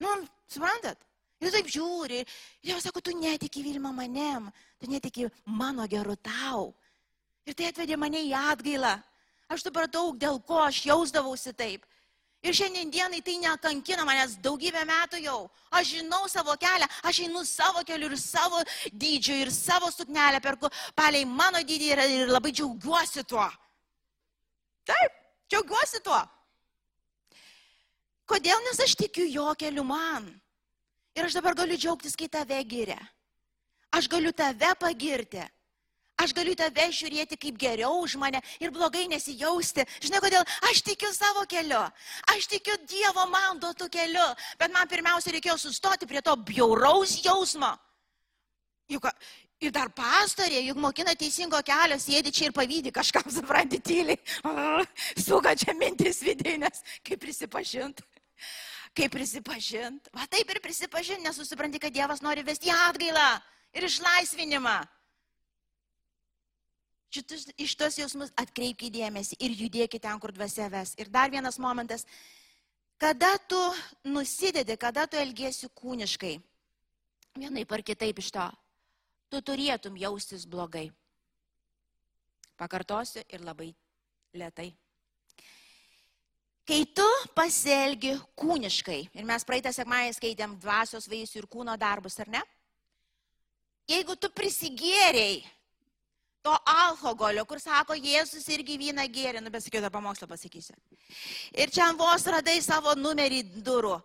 Nu, 0.00 0.16
suprantat? 0.48 1.09
Ir 1.40 1.52
taip 1.54 1.68
žiūri. 1.72 2.24
Ir 2.64 2.72
jau 2.74 2.80
sako, 2.84 3.00
tu 3.00 3.14
netiki 3.16 3.62
Vilma 3.64 3.92
manem, 3.96 4.50
tu 4.80 4.90
netiki 4.90 5.28
mano 5.46 5.86
geru 5.88 6.16
tau. 6.16 6.74
Ir 7.48 7.56
tai 7.56 7.70
atvedė 7.70 7.96
mane 7.96 8.20
į 8.26 8.34
atgailą. 8.36 8.98
Aš 9.50 9.64
supratau, 9.66 10.12
dėl 10.14 10.38
ko 10.46 10.60
aš 10.62 10.84
jausdavausi 10.86 11.54
taip. 11.56 11.86
Ir 12.40 12.56
šiandienai 12.56 13.20
tai 13.20 13.34
nekankina 13.36 14.04
manęs 14.08 14.38
daugybę 14.40 14.84
metų 14.88 15.18
jau. 15.20 15.40
Aš 15.76 15.96
žinau 15.96 16.28
savo 16.28 16.54
kelią, 16.60 16.86
aš 17.04 17.22
einu 17.26 17.42
savo 17.44 17.82
keliu 17.84 18.08
ir 18.08 18.16
savo 18.20 18.62
dydžiu 18.92 19.36
ir 19.42 19.50
savo 19.52 19.90
suknelę 19.92 20.40
perku 20.40 20.70
paliai 20.96 21.26
mano 21.28 21.60
dydį 21.60 21.90
ir, 21.92 22.02
ir 22.20 22.32
labai 22.32 22.52
džiaugiuosi 22.52 23.26
tuo. 23.28 23.44
Taip, 24.88 25.18
džiaugiuosi 25.52 26.00
tuo. 26.04 26.20
Kodėl? 28.30 28.62
Nes 28.64 28.80
aš 28.86 28.96
tikiu 28.96 29.26
jo 29.28 29.50
keliu 29.60 29.84
man. 29.84 30.30
Ir 31.18 31.26
aš 31.26 31.38
dabar 31.38 31.56
galiu 31.58 31.78
džiaugtis, 31.78 32.16
kai 32.16 32.28
tave 32.28 32.60
giria. 32.64 33.00
Aš 33.90 34.06
galiu 34.08 34.32
tave 34.32 34.74
pagirti. 34.78 35.42
Aš 36.20 36.34
galiu 36.36 36.52
tave 36.58 36.84
žiūrėti 36.92 37.38
kaip 37.40 37.56
geriau 37.58 38.02
už 38.04 38.18
mane 38.20 38.42
ir 38.60 38.72
blogai 38.74 39.06
nesijausti. 39.08 39.86
Žinai 40.04 40.20
kodėl? 40.20 40.44
Aš 40.68 40.82
tikiu 40.84 41.08
savo 41.16 41.46
keliu. 41.48 41.80
Aš 42.34 42.48
tikiu 42.52 42.76
Dievo 42.84 43.24
man 43.32 43.60
duotų 43.62 43.88
keliu. 43.92 44.26
Bet 44.60 44.74
man 44.74 44.88
pirmiausia 44.90 45.32
reikėjo 45.36 45.56
sustoti 45.62 46.08
prie 46.10 46.20
to 46.22 46.36
bjauraus 46.50 47.16
jausmo. 47.24 47.72
Juk, 48.90 49.06
ir 49.64 49.72
dar 49.72 49.88
pastorė, 49.96 50.60
juk 50.66 50.80
mokina 50.82 51.14
teisingo 51.16 51.60
kelio, 51.64 51.96
sėdi 52.00 52.32
čia 52.34 52.48
ir 52.48 52.56
pavydį 52.56 52.92
kažkam, 53.00 53.30
supranti, 53.36 53.80
tyliai. 53.80 54.20
Suga 55.26 55.54
čia 55.56 55.76
mintis 55.78 56.20
vidinės, 56.26 56.84
kaip 57.06 57.22
prisipažinti. 57.22 58.04
Kaip 58.96 59.12
prisipažinti. 59.14 60.10
Va 60.14 60.26
taip 60.30 60.50
ir 60.50 60.60
prisipažinti, 60.62 61.24
nesusipranti, 61.24 61.78
kad 61.82 61.94
Dievas 61.94 62.22
nori 62.24 62.42
vesti 62.46 62.72
atgailą 62.74 63.28
ir 63.76 63.86
išlaisvinimą. 63.86 64.80
Šitus, 67.10 67.48
iš 67.58 67.74
tos 67.74 67.96
jausmus 67.98 68.30
atkreipkite 68.38 69.00
dėmesį 69.00 69.38
ir 69.42 69.54
judėkite 69.58 70.04
ten, 70.06 70.18
kur 70.22 70.30
dvasia 70.34 70.68
ves. 70.70 70.94
Ir 70.98 71.10
dar 71.10 71.30
vienas 71.30 71.58
momentas. 71.58 72.06
Kada 73.00 73.32
tu 73.50 73.58
nusidedi, 74.04 74.76
kada 74.76 75.06
tu 75.10 75.18
elgiesi 75.18 75.70
kūniškai, 75.74 76.34
vienai 77.40 77.64
par 77.66 77.82
kitaip 77.82 78.20
iš 78.20 78.30
to, 78.36 78.46
tu 79.32 79.40
turėtum 79.40 79.96
jaustis 79.98 80.44
blogai. 80.46 80.90
Pakartosiu 82.60 83.24
ir 83.32 83.42
labai 83.42 83.72
lietai. 84.36 84.68
Kai 86.70 86.84
tu 86.94 87.04
pasielgi 87.34 88.12
kūniškai, 88.38 88.98
ir 89.18 89.24
mes 89.26 89.42
praeitą 89.42 89.72
sekmąjį 89.74 90.12
skaitėm 90.14 90.52
dvasios 90.62 91.08
vaisių 91.10 91.40
ir 91.40 91.48
kūno 91.50 91.74
darbus, 91.74 92.14
ar 92.22 92.30
ne? 92.30 92.42
Jeigu 93.90 94.14
tu 94.14 94.30
prisigėrėjai 94.30 95.40
to 96.46 96.54
alkoholio, 96.70 97.42
kur 97.50 97.58
sako, 97.58 97.96
Jėzus 97.98 98.46
irgi 98.54 98.78
vyną 98.78 99.08
gėrė, 99.10 99.42
nu 99.42 99.50
besakiau, 99.50 99.82
tą 99.82 99.90
pamokslą 99.90 100.30
pasakysiu. 100.30 100.78
Ir 101.58 101.74
čia 101.74 101.90
vos 101.98 102.28
radai 102.30 102.60
savo 102.62 102.94
numerį 102.94 103.42
durų, 103.66 103.98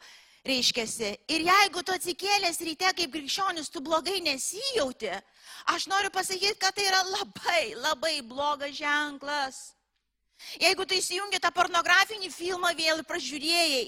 reiškiasi. 0.50 1.14
Ir 1.38 1.46
jeigu 1.46 1.86
tu 1.86 1.94
atsikėlęs 1.94 2.60
ryte 2.66 2.90
kaip 2.98 3.14
krikščionis, 3.14 3.70
tu 3.70 3.86
blogai 3.86 4.24
nesijauti, 4.26 5.14
aš 5.70 5.86
noriu 5.94 6.10
pasakyti, 6.10 6.58
kad 6.66 6.74
tai 6.74 6.90
yra 6.90 7.06
labai, 7.14 7.64
labai 7.78 8.18
blogas 8.26 8.74
ženklas. 8.82 9.75
Jeigu 10.60 10.86
tu 10.86 10.98
įsijungi 10.98 11.40
tą 11.42 11.52
pornografinį 11.56 12.32
filmą 12.34 12.72
vėl 12.78 13.02
ir 13.02 13.08
pražiūrėjai, 13.08 13.84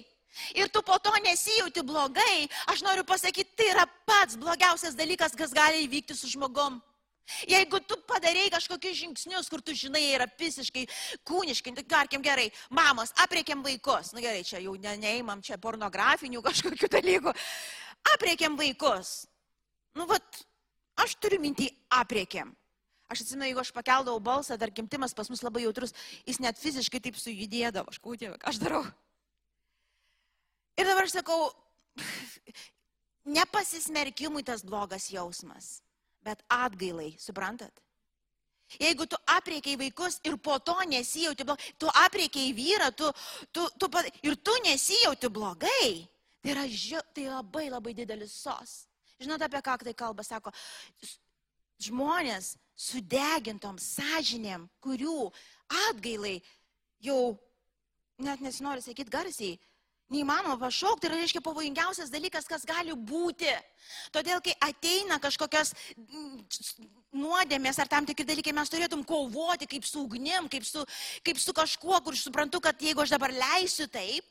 ir 0.58 0.70
tu 0.74 0.84
po 0.86 0.98
to 1.00 1.14
nesijauti 1.24 1.84
blogai, 1.86 2.48
aš 2.72 2.84
noriu 2.86 3.04
pasakyti, 3.08 3.56
tai 3.58 3.72
yra 3.74 3.88
pats 4.08 4.38
blogiausias 4.40 4.96
dalykas, 4.98 5.36
kas 5.38 5.56
gali 5.56 5.86
įvykti 5.86 6.16
su 6.18 6.32
žmogum. 6.32 6.80
Jeigu 7.48 7.82
tu 7.84 7.98
padarėjai 8.08 8.54
kažkokius 8.54 9.00
žingsnius, 9.02 9.50
kur 9.52 9.60
tu 9.60 9.76
žinai 9.76 10.06
yra 10.14 10.30
visiškai 10.40 10.86
kūniškai, 11.28 11.74
tai 11.76 11.84
tarkim 11.84 12.24
gerai, 12.24 12.48
mamos, 12.72 13.12
apriekiam 13.24 13.60
vaikus, 13.66 14.14
nu, 14.16 14.24
gerai, 14.24 14.46
čia 14.48 14.62
jau 14.64 14.78
ne, 14.80 14.94
neįmam 15.02 15.42
čia 15.44 15.60
pornografinių 15.60 16.40
kažkokių 16.46 16.90
dalykų, 16.96 17.34
apriekiam 18.14 18.56
vaikus. 18.60 19.26
Nu, 20.00 20.08
vat, 20.08 20.40
aš 21.04 21.18
turiu 21.20 21.42
mintį 21.44 21.68
apriekiam. 22.00 22.56
Aš 23.08 23.24
atsimenu, 23.24 23.48
jeigu 23.48 23.64
aš 23.64 23.72
pakeldavau 23.76 24.20
balsą, 24.20 24.58
dar 24.60 24.72
gimtimas 24.74 25.16
pas 25.16 25.30
mus 25.32 25.44
labai 25.46 25.64
jautrus, 25.64 25.96
jis 26.28 26.42
net 26.44 26.60
fiziškai 26.60 27.00
taip 27.04 27.20
sujudėdavo, 27.20 27.94
aš 27.94 28.02
kūtė, 28.04 28.34
ką 28.42 28.52
aš 28.52 28.60
darau. 28.60 28.84
Ir 30.78 30.90
dabar 30.90 31.08
aš 31.08 31.16
sakau, 31.22 31.50
nepasismerkimui 33.38 34.44
tas 34.46 34.66
blogas 34.68 35.08
jausmas 35.14 35.78
bet 36.28 36.44
atgailai, 36.52 37.16
suprantat? 37.20 37.84
Jeigu 38.68 39.06
tu 39.08 39.16
apriekiai 39.32 39.80
vaikus 39.80 40.20
ir 40.28 40.36
po 40.44 40.58
to 40.60 40.76
nesijauti 40.92 41.46
blogai, 41.48 41.72
tu 41.80 41.88
apriekiai 42.04 42.52
vyrą 42.56 42.90
tu, 42.92 43.12
tu, 43.56 43.64
tu, 43.80 43.88
ir 44.28 44.36
tu 44.44 44.56
nesijauti 44.66 45.30
blogai, 45.32 45.92
tai 46.44 46.52
yra 46.52 46.66
tai 47.16 47.30
labai 47.30 47.70
labai 47.72 47.96
didelis 47.96 48.36
sos. 48.44 48.84
Žinot, 49.24 49.42
apie 49.42 49.62
ką 49.64 49.78
tai 49.86 49.96
kalba, 49.96 50.24
sako, 50.24 50.52
žmonės 51.82 52.56
sudegintom 52.78 53.78
sąžinėm, 53.82 54.68
kurių 54.84 55.32
atgailai 55.90 56.38
jau, 57.04 57.38
net 58.22 58.42
nesinori 58.42 58.82
sakyti 58.86 59.14
garsiai, 59.14 59.58
Neįmanoma 60.08 60.56
pašaukti, 60.56 61.04
tai 61.04 61.18
reiškia 61.20 61.42
pavojingiausias 61.44 62.08
dalykas, 62.08 62.46
kas 62.48 62.64
gali 62.68 62.94
būti. 62.96 63.50
Todėl, 64.16 64.40
kai 64.44 64.54
ateina 64.64 65.18
kažkokios 65.20 65.74
mm, 65.98 66.38
nuodėmės 67.20 67.80
ar 67.84 67.92
tam 67.92 68.08
tikri 68.08 68.24
dalykai, 68.30 68.54
mes 68.56 68.72
turėtum 68.72 69.04
kovoti 69.08 69.68
kaip 69.68 69.84
su 69.84 70.06
ugnim, 70.06 70.48
kaip 70.48 70.64
su, 70.64 70.86
kaip 71.28 71.42
su 71.44 71.52
kažkuo, 71.52 72.00
kur 72.06 72.16
suprantu, 72.16 72.64
kad 72.64 72.80
jeigu 72.80 73.04
aš 73.04 73.18
dabar 73.18 73.36
leisiu 73.36 73.90
taip, 73.92 74.24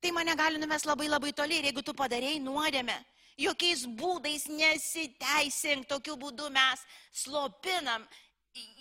tai 0.00 0.14
mane 0.16 0.32
gali 0.38 0.62
numes 0.62 0.88
labai 0.88 1.10
labai 1.12 1.34
toli 1.36 1.60
ir 1.60 1.68
jeigu 1.68 1.84
tu 1.84 1.92
padarėjai 1.98 2.40
nuodėmę, 2.40 2.96
jokiais 3.38 3.86
būdais 3.98 4.48
nesiteisink, 4.50 5.88
tokiu 5.88 6.16
būdu 6.20 6.50
mes 6.54 6.82
slopinam 7.24 8.06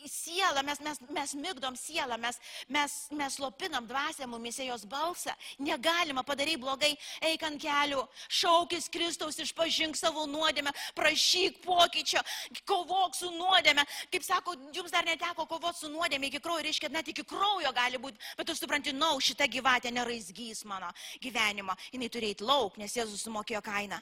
sielą, 0.08 0.64
mes, 0.64 0.80
mes, 0.80 1.00
mes 1.10 1.34
mygdom 1.36 1.76
sielą, 1.76 2.18
mes, 2.18 2.40
mes, 2.68 2.94
mes 3.12 3.38
lopinam 3.40 3.88
dvasę 3.88 4.28
mumise 4.28 4.66
jos 4.66 4.86
balsą. 4.86 5.34
Negalima 5.60 6.24
padaryti 6.24 6.62
blogai, 6.62 6.94
eik 7.22 7.44
ant 7.44 7.62
kelių, 7.62 8.02
šaukis 8.40 8.90
Kristaus, 8.94 9.40
išpažink 9.44 10.00
savo 10.00 10.26
nuodėmę, 10.30 10.72
prašyk 10.98 11.62
pokyčio, 11.66 12.24
kovok 12.66 13.16
su 13.20 13.32
nuodėmė. 13.36 13.86
Kaip 14.14 14.26
sako, 14.26 14.56
jums 14.74 14.94
dar 14.96 15.06
neteko 15.06 15.46
kovoti 15.46 15.84
su 15.84 15.92
nuodėmė 15.94 16.32
iki 16.32 16.42
kraujo, 16.44 16.66
reiškia, 16.68 16.92
net 16.94 17.14
iki 17.14 17.26
kraujo 17.28 17.74
gali 17.76 18.02
būti, 18.02 18.22
bet 18.40 18.50
tu 18.50 18.56
supranti, 18.58 18.96
na, 18.96 19.12
no, 19.12 19.24
šita 19.24 19.50
gyvatė 19.52 19.94
neraizgys 19.94 20.66
mano 20.66 20.90
gyvenimo, 21.22 21.76
jinai 21.92 22.12
turėjo 22.14 22.48
lauk, 22.48 22.78
nes 22.82 22.96
Jėzus 22.98 23.28
sumokėjo 23.28 23.62
kainą. 23.66 24.02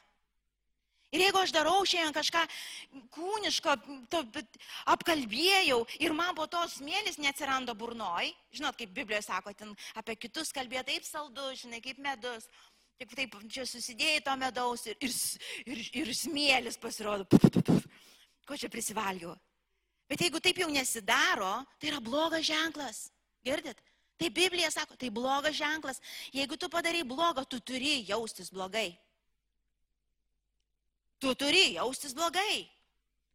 Ir 1.16 1.22
jeigu 1.24 1.40
aš 1.40 1.54
darau 1.56 1.78
šiandien 1.88 2.12
kažką 2.12 2.42
kūniško, 3.16 3.76
to, 4.12 4.20
apkalbėjau 4.92 5.78
ir 6.04 6.16
man 6.18 6.36
po 6.36 6.44
to 6.52 6.60
smėlis 6.74 7.16
neatsiranda 7.24 7.76
burnoj, 7.78 8.34
žinot, 8.52 8.76
kaip 8.76 8.92
Biblijoje 8.92 9.24
sako, 9.30 9.54
ten 9.56 9.72
apie 9.96 10.18
kitus 10.20 10.52
kalbėjo 10.56 10.84
taip 10.90 11.08
saldu, 11.08 11.54
žinai, 11.62 11.80
kaip 11.86 12.02
medus. 12.04 12.50
Tik 13.00 13.16
taip, 13.16 13.34
čia 13.52 13.64
susidėjai 13.68 14.22
to 14.24 14.36
medaus 14.40 14.86
ir, 14.88 15.00
ir, 15.04 15.16
ir, 15.68 15.82
ir 16.04 16.12
smėlis 16.16 16.80
pasirodo. 16.80 17.28
Puf, 17.32 17.48
puf, 17.48 17.64
puf. 17.68 17.88
Ko 18.48 18.60
čia 18.60 18.70
prisivalgiau? 18.72 19.34
Bet 20.12 20.22
jeigu 20.22 20.40
taip 20.44 20.60
jau 20.62 20.70
nesidaro, 20.72 21.58
tai 21.80 21.92
yra 21.92 22.04
blogas 22.04 22.46
ženklas. 22.48 23.06
Girdit? 23.44 23.80
Tai 24.16 24.30
Biblija 24.32 24.70
sako, 24.72 24.96
tai 25.00 25.10
blogas 25.12 25.56
ženklas. 25.58 26.00
Jeigu 26.36 26.56
tu 26.60 26.70
padarai 26.72 27.04
blogą, 27.08 27.44
tu 27.48 27.60
turi 27.60 28.02
jaustis 28.08 28.52
blogai. 28.52 28.94
Tu 31.26 31.32
turi 31.34 31.72
jaustis 31.74 32.14
blogai. 32.14 32.68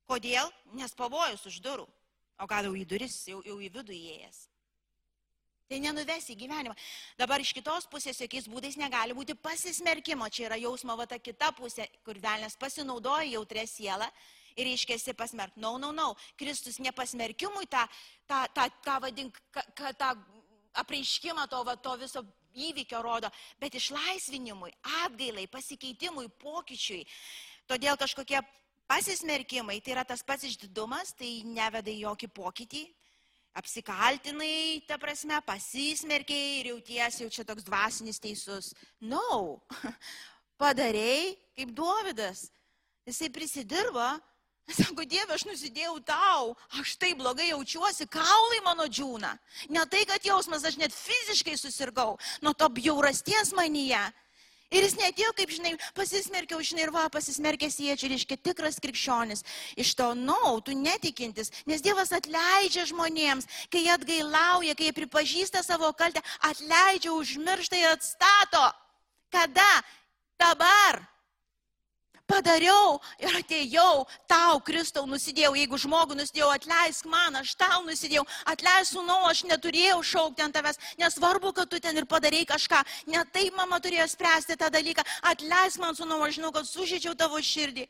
Kodėl? 0.06 0.46
Nes 0.78 0.92
pavojus 0.94 1.42
už 1.50 1.56
durų. 1.64 1.88
O 2.38 2.46
gal 2.46 2.68
jau 2.68 2.76
į 2.78 2.84
duris, 2.86 3.16
jau, 3.26 3.40
jau 3.42 3.56
į 3.58 3.66
vidų 3.74 3.96
įėjęs. 3.96 4.38
Tai 5.66 5.80
nenuves 5.82 6.28
į 6.30 6.36
gyvenimą. 6.38 6.76
Dabar 7.18 7.42
iš 7.42 7.50
kitos 7.56 7.88
pusės 7.90 8.22
jokiais 8.22 8.46
būdais 8.46 8.78
negali 8.78 9.14
būti 9.14 9.34
pasismerkimo. 9.34 10.30
Čia 10.30 10.46
yra 10.46 10.60
jausmo 10.62 10.94
va 10.94 11.08
ta 11.10 11.18
kita 11.18 11.50
pusė, 11.58 11.88
kur 12.06 12.22
velnės 12.22 12.54
pasinaudoja 12.62 13.26
jautrę 13.32 13.66
sielą 13.66 14.06
ir 14.54 14.70
reiškia 14.70 15.14
pasmerk. 15.18 15.58
Na, 15.58 15.72
no, 15.74 15.78
na, 15.78 15.90
no, 15.90 15.92
na. 15.92 16.08
No. 16.14 16.34
Kristus 16.38 16.78
nepasmerkimui 16.78 17.66
tą, 17.66 17.88
tą, 18.30 18.44
tą, 18.54 18.70
tą 18.86 19.00
vadink, 19.02 19.42
tą 19.98 20.14
apreiškimą 20.78 21.50
to, 21.50 21.66
va, 21.66 21.74
to 21.74 21.98
viso 21.98 22.22
įvykio 22.54 23.02
rodo, 23.02 23.30
bet 23.58 23.74
išlaisvinimui, 23.74 24.72
atgailai, 25.02 25.46
pasikeitimui, 25.50 26.28
pokyčiui 26.38 27.04
Todėl 27.70 27.94
kažkokie 27.94 28.40
pasismerkimai, 28.90 29.78
tai 29.78 29.94
yra 29.94 30.02
tas 30.06 30.24
pats 30.26 30.42
išdidumas, 30.48 31.12
tai 31.14 31.44
neveda 31.46 31.92
į 31.92 32.00
jokį 32.02 32.28
pokytį. 32.34 32.80
Apsikaltinai, 33.60 34.82
ta 34.86 34.96
prasme, 34.98 35.38
pasismerkiai 35.46 36.60
ir 36.60 36.70
jauties 36.72 37.18
jau 37.22 37.28
čia 37.30 37.44
toks 37.46 37.66
dvasinis 37.66 38.18
teisus. 38.22 38.72
No, 39.02 39.60
padarėjai 40.62 41.36
kaip 41.58 41.74
Dovydas. 41.78 42.48
Jisai 43.06 43.30
prisidirbo, 43.34 44.08
sako, 44.78 45.06
Dieve, 45.06 45.34
aš 45.34 45.46
nusidėjau 45.46 45.96
tau, 46.06 46.54
aš 46.78 46.96
taip 46.98 47.18
blogai 47.22 47.52
jaučiuosi, 47.52 48.08
kaulai 48.10 48.58
mano 48.66 48.86
džiūna. 48.90 49.30
Ne 49.74 49.86
tai, 49.90 50.02
kad 50.10 50.26
jausmas, 50.26 50.66
aš 50.66 50.78
net 50.78 50.94
fiziškai 50.94 51.54
susirgau 51.58 52.16
nuo 52.42 52.54
to 52.54 52.70
bjaurasties 52.80 53.54
manyje. 53.58 54.02
Ir 54.70 54.84
jis 54.86 54.94
netėjo, 54.94 55.32
kaip 55.34 55.50
žinai, 55.50 55.72
pasismerkiau, 55.96 56.62
žinai, 56.62 56.84
ir 56.86 56.92
va, 56.94 57.08
pasismerkęs 57.10 57.80
jie, 57.82 57.94
čia 57.98 58.10
reiškia 58.12 58.38
tikras 58.38 58.78
krikščionis. 58.82 59.42
Iš 59.74 59.94
to, 59.98 60.12
na, 60.14 60.36
no, 60.38 60.56
tu 60.62 60.76
netikintis, 60.78 61.50
nes 61.66 61.82
Dievas 61.82 62.14
atleidžia 62.14 62.86
žmonėms, 62.92 63.48
kai 63.72 63.82
jie 63.86 63.94
atgailauja, 63.96 64.76
kai 64.78 64.90
jie 64.90 64.96
pripažįsta 65.00 65.64
savo 65.66 65.90
kaltę, 65.98 66.22
atleidžia, 66.46 67.10
užmiršta 67.18 67.82
ir 67.82 67.90
atstato. 67.96 68.66
Kada? 69.34 69.72
Dabar 70.40 71.02
padariau 72.30 72.98
ir 73.20 73.34
atėjau, 73.40 74.06
tau, 74.30 74.60
Kristau, 74.64 75.06
nusidėjau, 75.10 75.52
jeigu 75.58 75.78
žmogų 75.80 76.16
nusidėjau, 76.18 76.50
atleisk 76.54 77.08
man, 77.10 77.40
aš 77.40 77.54
tau 77.58 77.82
nusidėjau, 77.86 78.24
atleisk, 78.52 78.94
sūnau, 78.94 79.18
aš 79.30 79.42
neturėjau 79.50 79.98
šaukti 80.12 80.44
ant 80.46 80.54
tavęs, 80.56 80.80
nesvarbu, 81.00 81.52
kad 81.56 81.70
tu 81.70 81.80
ten 81.82 81.98
ir 81.98 82.06
padarai 82.10 82.44
kažką, 82.48 82.80
ne 83.10 83.24
taip 83.34 83.56
mama 83.58 83.80
turėjo 83.82 84.06
spręsti 84.14 84.58
tą 84.60 84.70
dalyką, 84.72 85.04
atleisk 85.32 85.82
man, 85.82 85.98
sūnau, 85.98 86.20
aš 86.26 86.38
žinau, 86.38 86.52
kad 86.54 86.68
sužydžiau 86.68 87.16
tavo 87.18 87.40
širdį. 87.42 87.86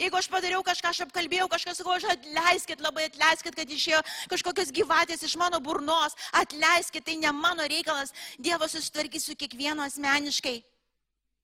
Jeigu 0.00 0.20
aš 0.20 0.28
padariau 0.32 0.64
kažką, 0.66 0.92
aš 0.92 1.04
apkalbėjau 1.06 1.48
kažką, 1.52 1.76
sakau, 1.76 1.96
aš 1.96 2.08
atleiskit, 2.16 2.82
labai 2.84 3.08
atleiskit, 3.10 3.56
kad 3.56 3.76
išėjo 3.78 4.02
kažkokios 4.32 4.72
gyvatės 4.74 5.24
iš 5.28 5.36
mano 5.40 5.60
burnos, 5.60 6.16
atleiskit, 6.32 7.04
tai 7.06 7.18
ne 7.20 7.32
mano 7.36 7.66
reikalas, 7.68 8.12
Dievas 8.38 8.76
susitvarkys 8.76 9.28
su 9.28 9.36
kiekvienu 9.38 9.84
asmeniškai. 9.84 10.60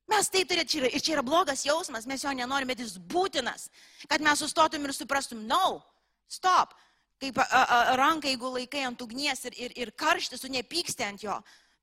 Mes 0.08 0.30
tai 0.32 0.44
turėtume, 0.48 0.88
ir 0.88 1.04
čia 1.04 1.18
yra 1.18 1.22
blogas 1.24 1.66
jausmas, 1.66 2.06
mes 2.08 2.22
jo 2.24 2.32
nenorime, 2.32 2.72
bet 2.72 2.80
jis 2.80 2.96
būtinas, 3.12 3.68
kad 4.08 4.24
mes 4.24 4.40
sustotum 4.40 4.86
ir 4.86 4.94
suprastum, 4.96 5.42
no, 5.46 5.82
stop. 6.28 6.72
Kaip 7.20 7.40
a, 7.42 7.44
a, 7.44 7.78
ranka, 7.98 8.30
jeigu 8.30 8.52
laikai 8.54 8.84
ant 8.86 9.00
ugnies 9.02 9.42
ir, 9.50 9.56
ir, 9.58 9.74
ir 9.76 9.90
karštis, 9.90 10.40
tu 10.40 10.48
nepyksti 10.54 11.04
ant 11.04 11.24
jo. 11.26 11.34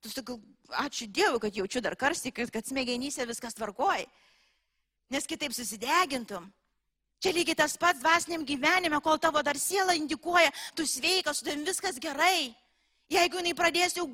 Tu 0.02 0.10
sakai, 0.10 0.38
ačiū 0.86 1.10
Dievui, 1.12 1.42
kad 1.44 1.58
jaučiu 1.58 1.82
dar 1.84 1.98
karstį, 2.00 2.32
kad, 2.40 2.54
kad 2.56 2.66
smegenyse 2.66 3.26
viskas 3.28 3.58
tvarkoji. 3.58 4.08
Nes 5.14 5.28
kitaip 5.30 5.54
susidegintum. 5.54 6.48
Čia 7.22 7.34
lygiai 7.36 7.58
tas 7.58 7.76
pats 7.78 8.02
dvasiniam 8.02 8.46
gyvenime, 8.48 8.98
kol 9.04 9.20
tavo 9.22 9.42
dar 9.46 9.58
siela 9.60 9.96
indikuoja, 9.98 10.52
tu 10.76 10.86
sveikas, 10.88 11.40
su 11.40 11.46
tavim 11.48 11.66
viskas 11.68 12.00
gerai. 12.02 12.54
Jeigu 13.06 13.38
jinai 13.38 13.54
pradės 13.54 13.94
jau 13.94 14.08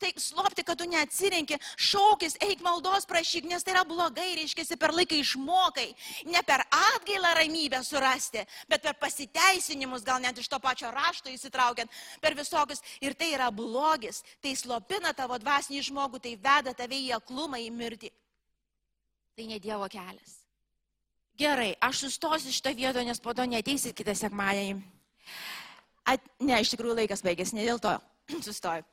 taip 0.00 0.16
slopti, 0.22 0.62
kad 0.64 0.78
tu 0.80 0.86
neatsirenki, 0.88 1.58
šaukis, 1.76 2.38
eik 2.46 2.62
maldos 2.64 3.04
prašyk, 3.04 3.44
nes 3.50 3.60
tai 3.60 3.74
yra 3.74 3.82
blogai, 3.84 4.30
reiškia, 4.38 4.64
per 4.80 4.94
laiką 4.96 5.18
išmokai. 5.20 5.90
Ne 6.32 6.40
per 6.48 6.64
atgailą 6.64 7.34
ramybę 7.36 7.82
surasti, 7.84 8.40
bet 8.70 8.80
per 8.86 8.96
pasiteisinimus, 9.00 10.06
gal 10.08 10.22
net 10.24 10.40
iš 10.40 10.48
to 10.48 10.60
pačio 10.62 10.88
rašto 10.94 11.28
įsitraukiant, 11.28 11.92
per 12.24 12.36
visokius. 12.38 12.80
Ir 13.04 13.12
tai 13.12 13.34
yra 13.34 13.50
blogis, 13.52 14.22
tai 14.40 14.54
slopina 14.56 15.12
tavo 15.12 15.36
dvasinį 15.36 15.84
žmogų, 15.90 16.22
tai 16.24 16.32
veda 16.40 16.72
tave 16.72 16.96
į 17.04 17.12
aklumą, 17.18 17.60
į 17.60 17.68
mirtį. 17.76 18.12
Tai 19.36 19.50
ne 19.52 19.60
Dievo 19.60 19.90
kelias. 19.92 20.40
Gerai, 21.36 21.74
aš 21.82 22.06
sustosiu 22.06 22.54
šitą 22.54 22.72
vietą, 22.72 23.04
nes 23.04 23.20
po 23.20 23.36
to 23.36 23.44
neteisit 23.44 23.92
kitą 23.98 24.16
sekmadienį. 24.16 24.80
At, 26.08 26.24
ne, 26.40 26.56
iš 26.62 26.72
tikrųjų 26.72 27.02
laikas 27.02 27.24
baigėsi, 27.26 27.58
ne 27.58 27.68
dėl 27.68 27.80
to. 27.82 27.96
Sustoju. 28.46 28.84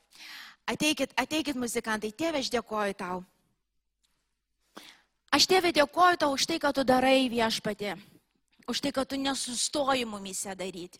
Ateikit, 0.69 1.13
ateikit 1.19 1.57
muzikantai, 1.57 2.11
tėve, 2.13 2.41
aš 2.43 2.51
dėkoju 2.53 2.97
tau. 2.99 3.21
Aš 5.31 5.47
tėve 5.47 5.71
dėkoju 5.75 6.19
tau 6.21 6.33
už 6.35 6.45
tai, 6.47 6.59
kad 6.59 6.75
tu 6.75 6.83
darai 6.83 7.29
viešpatė, 7.31 7.95
už 8.67 8.81
tai, 8.83 8.91
kad 8.91 9.07
tu 9.07 9.17
nesustoji 9.19 10.05
mumise 10.05 10.55
daryti. 10.59 10.99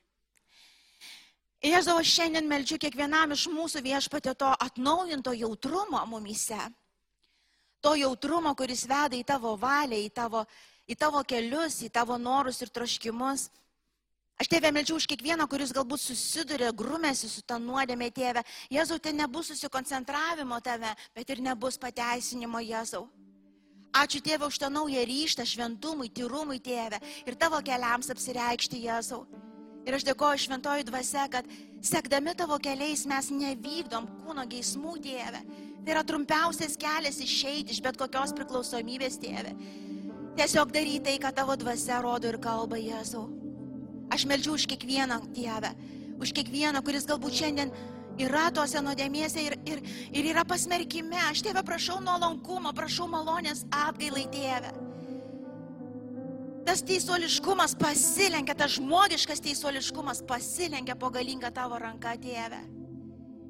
Jėzau, 1.62 2.00
aš 2.02 2.10
šiandien 2.16 2.48
meldžiu 2.50 2.80
kiekvienam 2.82 3.36
iš 3.36 3.46
mūsų 3.54 3.84
viešpatė 3.86 4.34
to 4.34 4.50
atnaujinto 4.66 5.34
jautrumo 5.38 6.00
mumise. 6.10 6.58
To 7.86 7.94
jautrumo, 7.98 8.56
kuris 8.58 8.88
veda 8.90 9.14
į 9.18 9.22
tavo 9.28 9.54
valią, 9.62 10.00
į 10.02 10.10
tavo, 10.10 10.42
į 10.90 10.98
tavo 10.98 11.22
kelius, 11.22 11.78
į 11.86 11.92
tavo 11.94 12.18
norus 12.18 12.64
ir 12.66 12.72
troškimus. 12.74 13.50
Aš 14.42 14.48
tėvė 14.50 14.72
meldžiu 14.74 14.96
už 14.98 15.06
kiekvieną, 15.06 15.46
kuris 15.46 15.70
galbūt 15.70 16.02
susiduria, 16.02 16.72
grumėsi 16.74 17.28
su 17.30 17.44
tą 17.46 17.60
nuodėmė 17.62 18.08
tėvė. 18.10 18.42
Jėzau, 18.74 18.98
ten 18.98 19.20
nebus 19.22 19.52
susikoncentravimo 19.52 20.58
tave, 20.66 20.96
bet 21.14 21.30
ir 21.30 21.44
nebus 21.46 21.78
pateisinimo 21.78 22.58
Jėzau. 22.66 23.04
Ačiū 23.94 24.18
tėvė 24.26 24.48
už 24.50 24.58
tą 24.64 24.72
naują 24.74 25.04
ryštą 25.06 25.46
šventumui, 25.46 26.10
tyrumui 26.10 26.58
tėvė 26.58 26.98
ir 27.28 27.38
tavo 27.38 27.60
keliams 27.62 28.10
apsireikšti 28.10 28.80
Jėzau. 28.88 29.28
Ir 29.86 29.98
aš 30.00 30.08
dėkoju 30.10 30.42
šventoji 30.48 30.88
dvasia, 30.90 31.28
kad 31.30 31.46
sekdami 31.86 32.34
tavo 32.40 32.58
keliais 32.58 33.06
mes 33.10 33.30
nevykdom 33.36 34.08
kūno 34.24 34.48
geismų 34.50 34.96
tėvė. 35.06 35.44
Tai 35.86 35.94
yra 35.94 36.02
trumpiausias 36.08 36.80
kelias 36.82 37.22
išeiti 37.22 37.76
iš 37.76 37.84
bet 37.86 38.02
kokios 38.02 38.34
priklausomybės 38.38 39.22
tėvė. 39.22 39.54
Tiesiog 40.40 40.74
daryti 40.74 41.06
tai, 41.12 41.16
ką 41.22 41.34
tavo 41.36 41.60
dvasia 41.62 42.02
rodo 42.02 42.34
ir 42.34 42.42
kalba 42.42 42.82
Jėzau. 42.82 43.41
Aš 44.12 44.28
meldžiu 44.28 44.58
už 44.58 44.68
kiekvieną 44.68 45.22
Dievę, 45.32 45.72
už 46.20 46.34
kiekvieną, 46.36 46.84
kuris 46.84 47.08
galbūt 47.08 47.38
šiandien 47.40 47.72
yra 48.20 48.50
tose 48.54 48.82
nuodėmėse 48.84 49.40
ir, 49.40 49.56
ir, 49.66 49.82
ir 50.12 50.30
yra 50.34 50.44
pasmerkime. 50.48 51.18
Aš 51.30 51.46
Tėvę 51.48 51.64
prašau 51.66 52.02
nuolankumo, 52.04 52.74
prašau 52.76 53.08
malonės 53.12 53.64
atgailai 53.72 54.28
Tėvę. 54.34 54.74
Tas 56.68 56.84
teisuoliškumas 56.86 57.74
pasilenkia, 57.80 58.54
tas 58.56 58.76
žmogiškas 58.76 59.42
teisuoliškumas 59.42 60.22
pasilenkia 60.30 60.96
po 61.00 61.10
galingą 61.10 61.50
tavo 61.56 61.80
ranką, 61.82 62.14
Tėvę. 62.22 62.62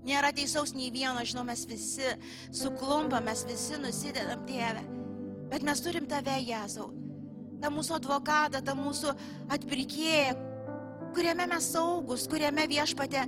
Nėra 0.07 0.31
teisaus 0.33 0.71
nei 0.73 0.89
vieno, 0.89 1.21
žinau, 1.27 1.43
mes 1.45 1.65
visi 1.69 2.07
suklumpam, 2.55 3.25
mes 3.27 3.43
visi 3.49 3.77
nusidedam, 3.81 4.45
Tėvę. 4.47 4.85
Bet 5.51 5.65
mes 5.67 5.83
turim 5.83 6.07
tave, 6.09 6.37
Jėzau. 6.45 6.87
Ta 7.61 7.69
mūsų 7.69 7.99
advokatą, 7.99 8.63
ta 8.65 8.73
mūsų 8.73 9.11
atpirkėją, 9.53 10.50
kuriame 11.15 11.47
mes 11.51 11.71
saugus, 11.73 12.27
kuriame 12.31 12.67
viešpatė 12.71 13.25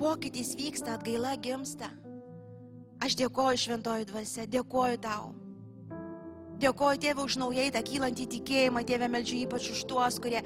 pokytis 0.00 0.54
vyksta, 0.58 0.96
atgaila 0.96 1.36
gimsta. 1.42 1.90
Aš 3.00 3.16
dėkoju 3.20 3.60
šventoji 3.60 4.08
dvasia, 4.10 4.46
dėkoju 4.50 5.00
tau. 5.04 5.30
Dėkoju 6.60 7.00
Tėvui 7.00 7.24
už 7.24 7.38
naujai 7.40 7.70
tą 7.72 7.80
kylantį 7.84 8.26
tikėjimą, 8.34 8.82
Tėvė 8.84 9.08
meldžiu 9.08 9.38
ypač 9.46 9.70
už 9.72 9.86
tuos, 9.88 10.18
kurie, 10.20 10.42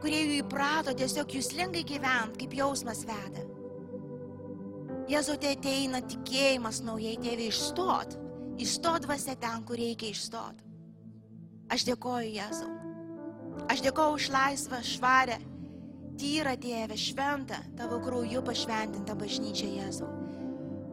kurie 0.00 0.22
jų 0.22 0.38
įprato 0.40 0.94
tiesiog 0.96 1.34
jūslingai 1.36 1.84
gyventi, 1.84 2.40
kaip 2.40 2.56
jausmas 2.56 3.02
veda. 3.08 3.44
Jėzau, 5.08 5.36
te 5.40 5.52
ateina 5.52 6.00
tikėjimas 6.04 6.80
naujai, 6.84 7.18
Tėvė, 7.20 7.50
išstot. 7.52 8.16
Išstot 8.58 9.04
dvasia 9.04 9.36
ten, 9.40 9.60
kur 9.68 9.76
reikia 9.80 10.08
išstot. 10.14 10.64
Aš 11.68 11.84
dėkoju 11.90 12.32
Jėzau. 12.32 12.72
Aš 13.68 13.84
dėkoju 13.84 14.16
už 14.16 14.30
laisvą, 14.32 14.80
švarę, 14.84 15.36
tyra 16.18 16.54
Tėvę, 16.58 16.96
šventą, 16.98 17.58
tavo 17.78 18.00
krauju 18.02 18.42
pašventintą 18.46 19.14
bažnyčią 19.18 19.68
Jėzau, 19.76 20.08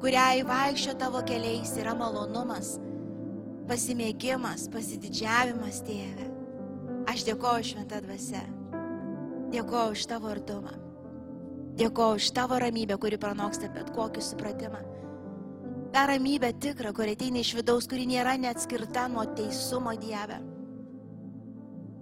kuriai 0.02 0.44
vaikščio 0.46 0.96
tavo 1.02 1.22
keliais 1.26 1.74
yra 1.82 1.96
malonumas, 1.98 2.76
pasimėgimas, 3.70 4.68
pasididžiavimas 4.74 5.82
Tėvė. 5.88 6.30
Aš 7.10 7.26
dėkoju 7.28 7.70
šventą 7.72 8.02
dvasę, 8.06 8.42
dėkoju 9.54 9.98
už 9.98 10.08
tavo 10.10 10.32
artumą, 10.34 10.74
dėkoju 11.82 12.22
už 12.22 12.32
tavo 12.38 12.60
ramybę, 12.62 12.98
kuri 13.02 13.22
pranoksta 13.22 13.70
bet 13.74 13.94
kokį 13.96 14.26
supratimą. 14.26 14.82
Ta 15.96 16.10
ramybė 16.12 16.52
tikra, 16.60 16.92
kuri 16.94 17.14
ateina 17.16 17.40
iš 17.42 17.54
vidaus, 17.56 17.88
kuri 17.88 18.10
nėra 18.10 18.36
neatskirta 18.42 19.08
nuo 19.14 19.24
teisumo 19.38 19.94
Dieve 20.02 20.42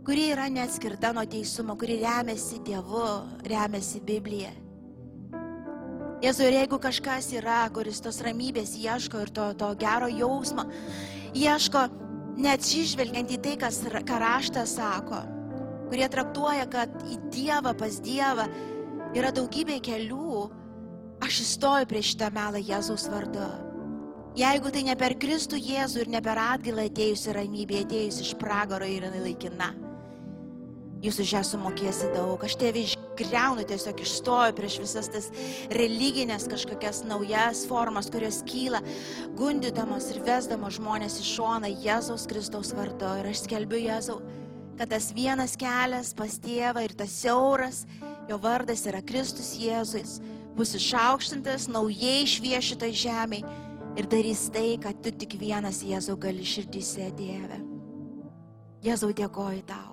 kuri 0.04 0.28
yra 0.34 0.49
neatskirta 0.51 1.14
nuo 1.16 1.24
teisumo, 1.26 1.78
kuri 1.80 2.01
remiasi 2.01 2.60
Dievu, 2.66 3.06
remiasi 3.47 4.01
Biblija. 4.04 4.51
Jėzu, 6.24 6.45
ir 6.47 6.58
jeigu 6.62 6.80
kažkas 6.80 7.30
yra, 7.36 7.66
kuris 7.76 7.99
tos 8.04 8.22
ramybės 8.24 8.78
ieško 8.80 9.24
ir 9.24 9.32
to, 9.36 9.49
to 9.60 9.70
gero 9.80 10.08
jausmo, 10.12 10.64
ieško 11.36 11.82
neatsižvelgiant 12.43 13.32
į 13.36 13.39
tai, 13.43 13.56
kas, 13.60 13.82
ką 13.84 14.20
raštas 14.24 14.78
sako, 14.78 15.20
kurie 15.89 16.08
traktuoja, 16.12 16.68
kad 16.72 16.95
į 17.08 17.20
Dievą, 17.32 17.76
pas 17.80 17.99
Dievą 18.04 18.47
yra 19.16 19.32
daugybė 19.36 19.82
kelių, 19.84 20.47
aš 21.24 21.43
įstoju 21.45 21.91
prieš 21.91 22.14
šitą 22.14 22.32
melą 22.36 22.64
Jėzaus 22.64 23.08
vardu. 23.12 23.47
Jeigu 24.39 24.72
tai 24.74 24.82
ne 24.88 24.95
per 24.97 25.14
Kristų 25.22 25.60
Jėzų 25.62 26.06
ir 26.06 26.14
ne 26.16 26.24
per 26.26 26.39
atgailą 26.41 26.88
atėjusi 26.89 27.36
ramybė, 27.38 27.84
atėjusi 27.84 28.24
iš 28.26 28.32
pragaro 28.41 28.88
ir 28.89 29.06
jinai 29.06 29.28
laikina, 29.28 29.70
jūs 31.04 31.20
už 31.20 31.34
ją 31.36 31.41
sumokėsi 31.45 32.10
daug. 32.14 32.41
Aš 32.45 32.56
tėvi 32.62 32.86
išgreunu, 32.88 33.66
tiesiog 33.68 34.04
išstoju 34.04 34.56
prieš 34.58 34.78
visas 34.84 35.10
tas 35.12 35.30
religinės 35.74 36.47
kažkokias 36.51 37.04
naujas 37.08 37.66
formas, 37.70 38.10
kurios 38.14 38.41
kyla, 38.47 38.82
gundydamos 39.38 40.10
ir 40.14 40.22
vesdamos 40.26 40.80
žmonės 40.80 41.20
į 41.22 41.28
šoną 41.34 41.74
Jėzaus 41.84 42.28
Kristaus 42.30 42.74
vardu. 42.78 43.12
Ir 43.22 43.32
aš 43.34 43.43
skelbiu 43.45 43.82
Jėzau, 43.84 44.22
kad 44.80 44.93
tas 44.93 45.12
vienas 45.16 45.58
kelias 45.60 46.14
pas 46.18 46.39
tėvą 46.41 46.86
ir 46.88 46.95
tas 46.97 47.20
siauras, 47.24 47.84
jo 48.30 48.39
vardas 48.41 48.86
yra 48.89 49.04
Kristus 49.04 49.54
Jėzus, 49.60 50.18
bus 50.56 50.74
išaukštintas 50.78 51.68
naujai 51.72 52.24
šviešitoj 52.30 52.95
žemėje 53.04 53.62
ir 53.99 54.10
darys 54.10 54.47
tai, 54.54 54.78
kad 54.82 55.01
tu 55.06 55.14
tik 55.14 55.38
vienas 55.41 55.84
Jėzau 55.86 56.18
gali 56.18 56.45
širdyse, 56.47 57.12
Dieve. 57.18 57.60
Jėzau 58.84 59.14
dėkoju 59.16 59.66
tau. 59.70 59.93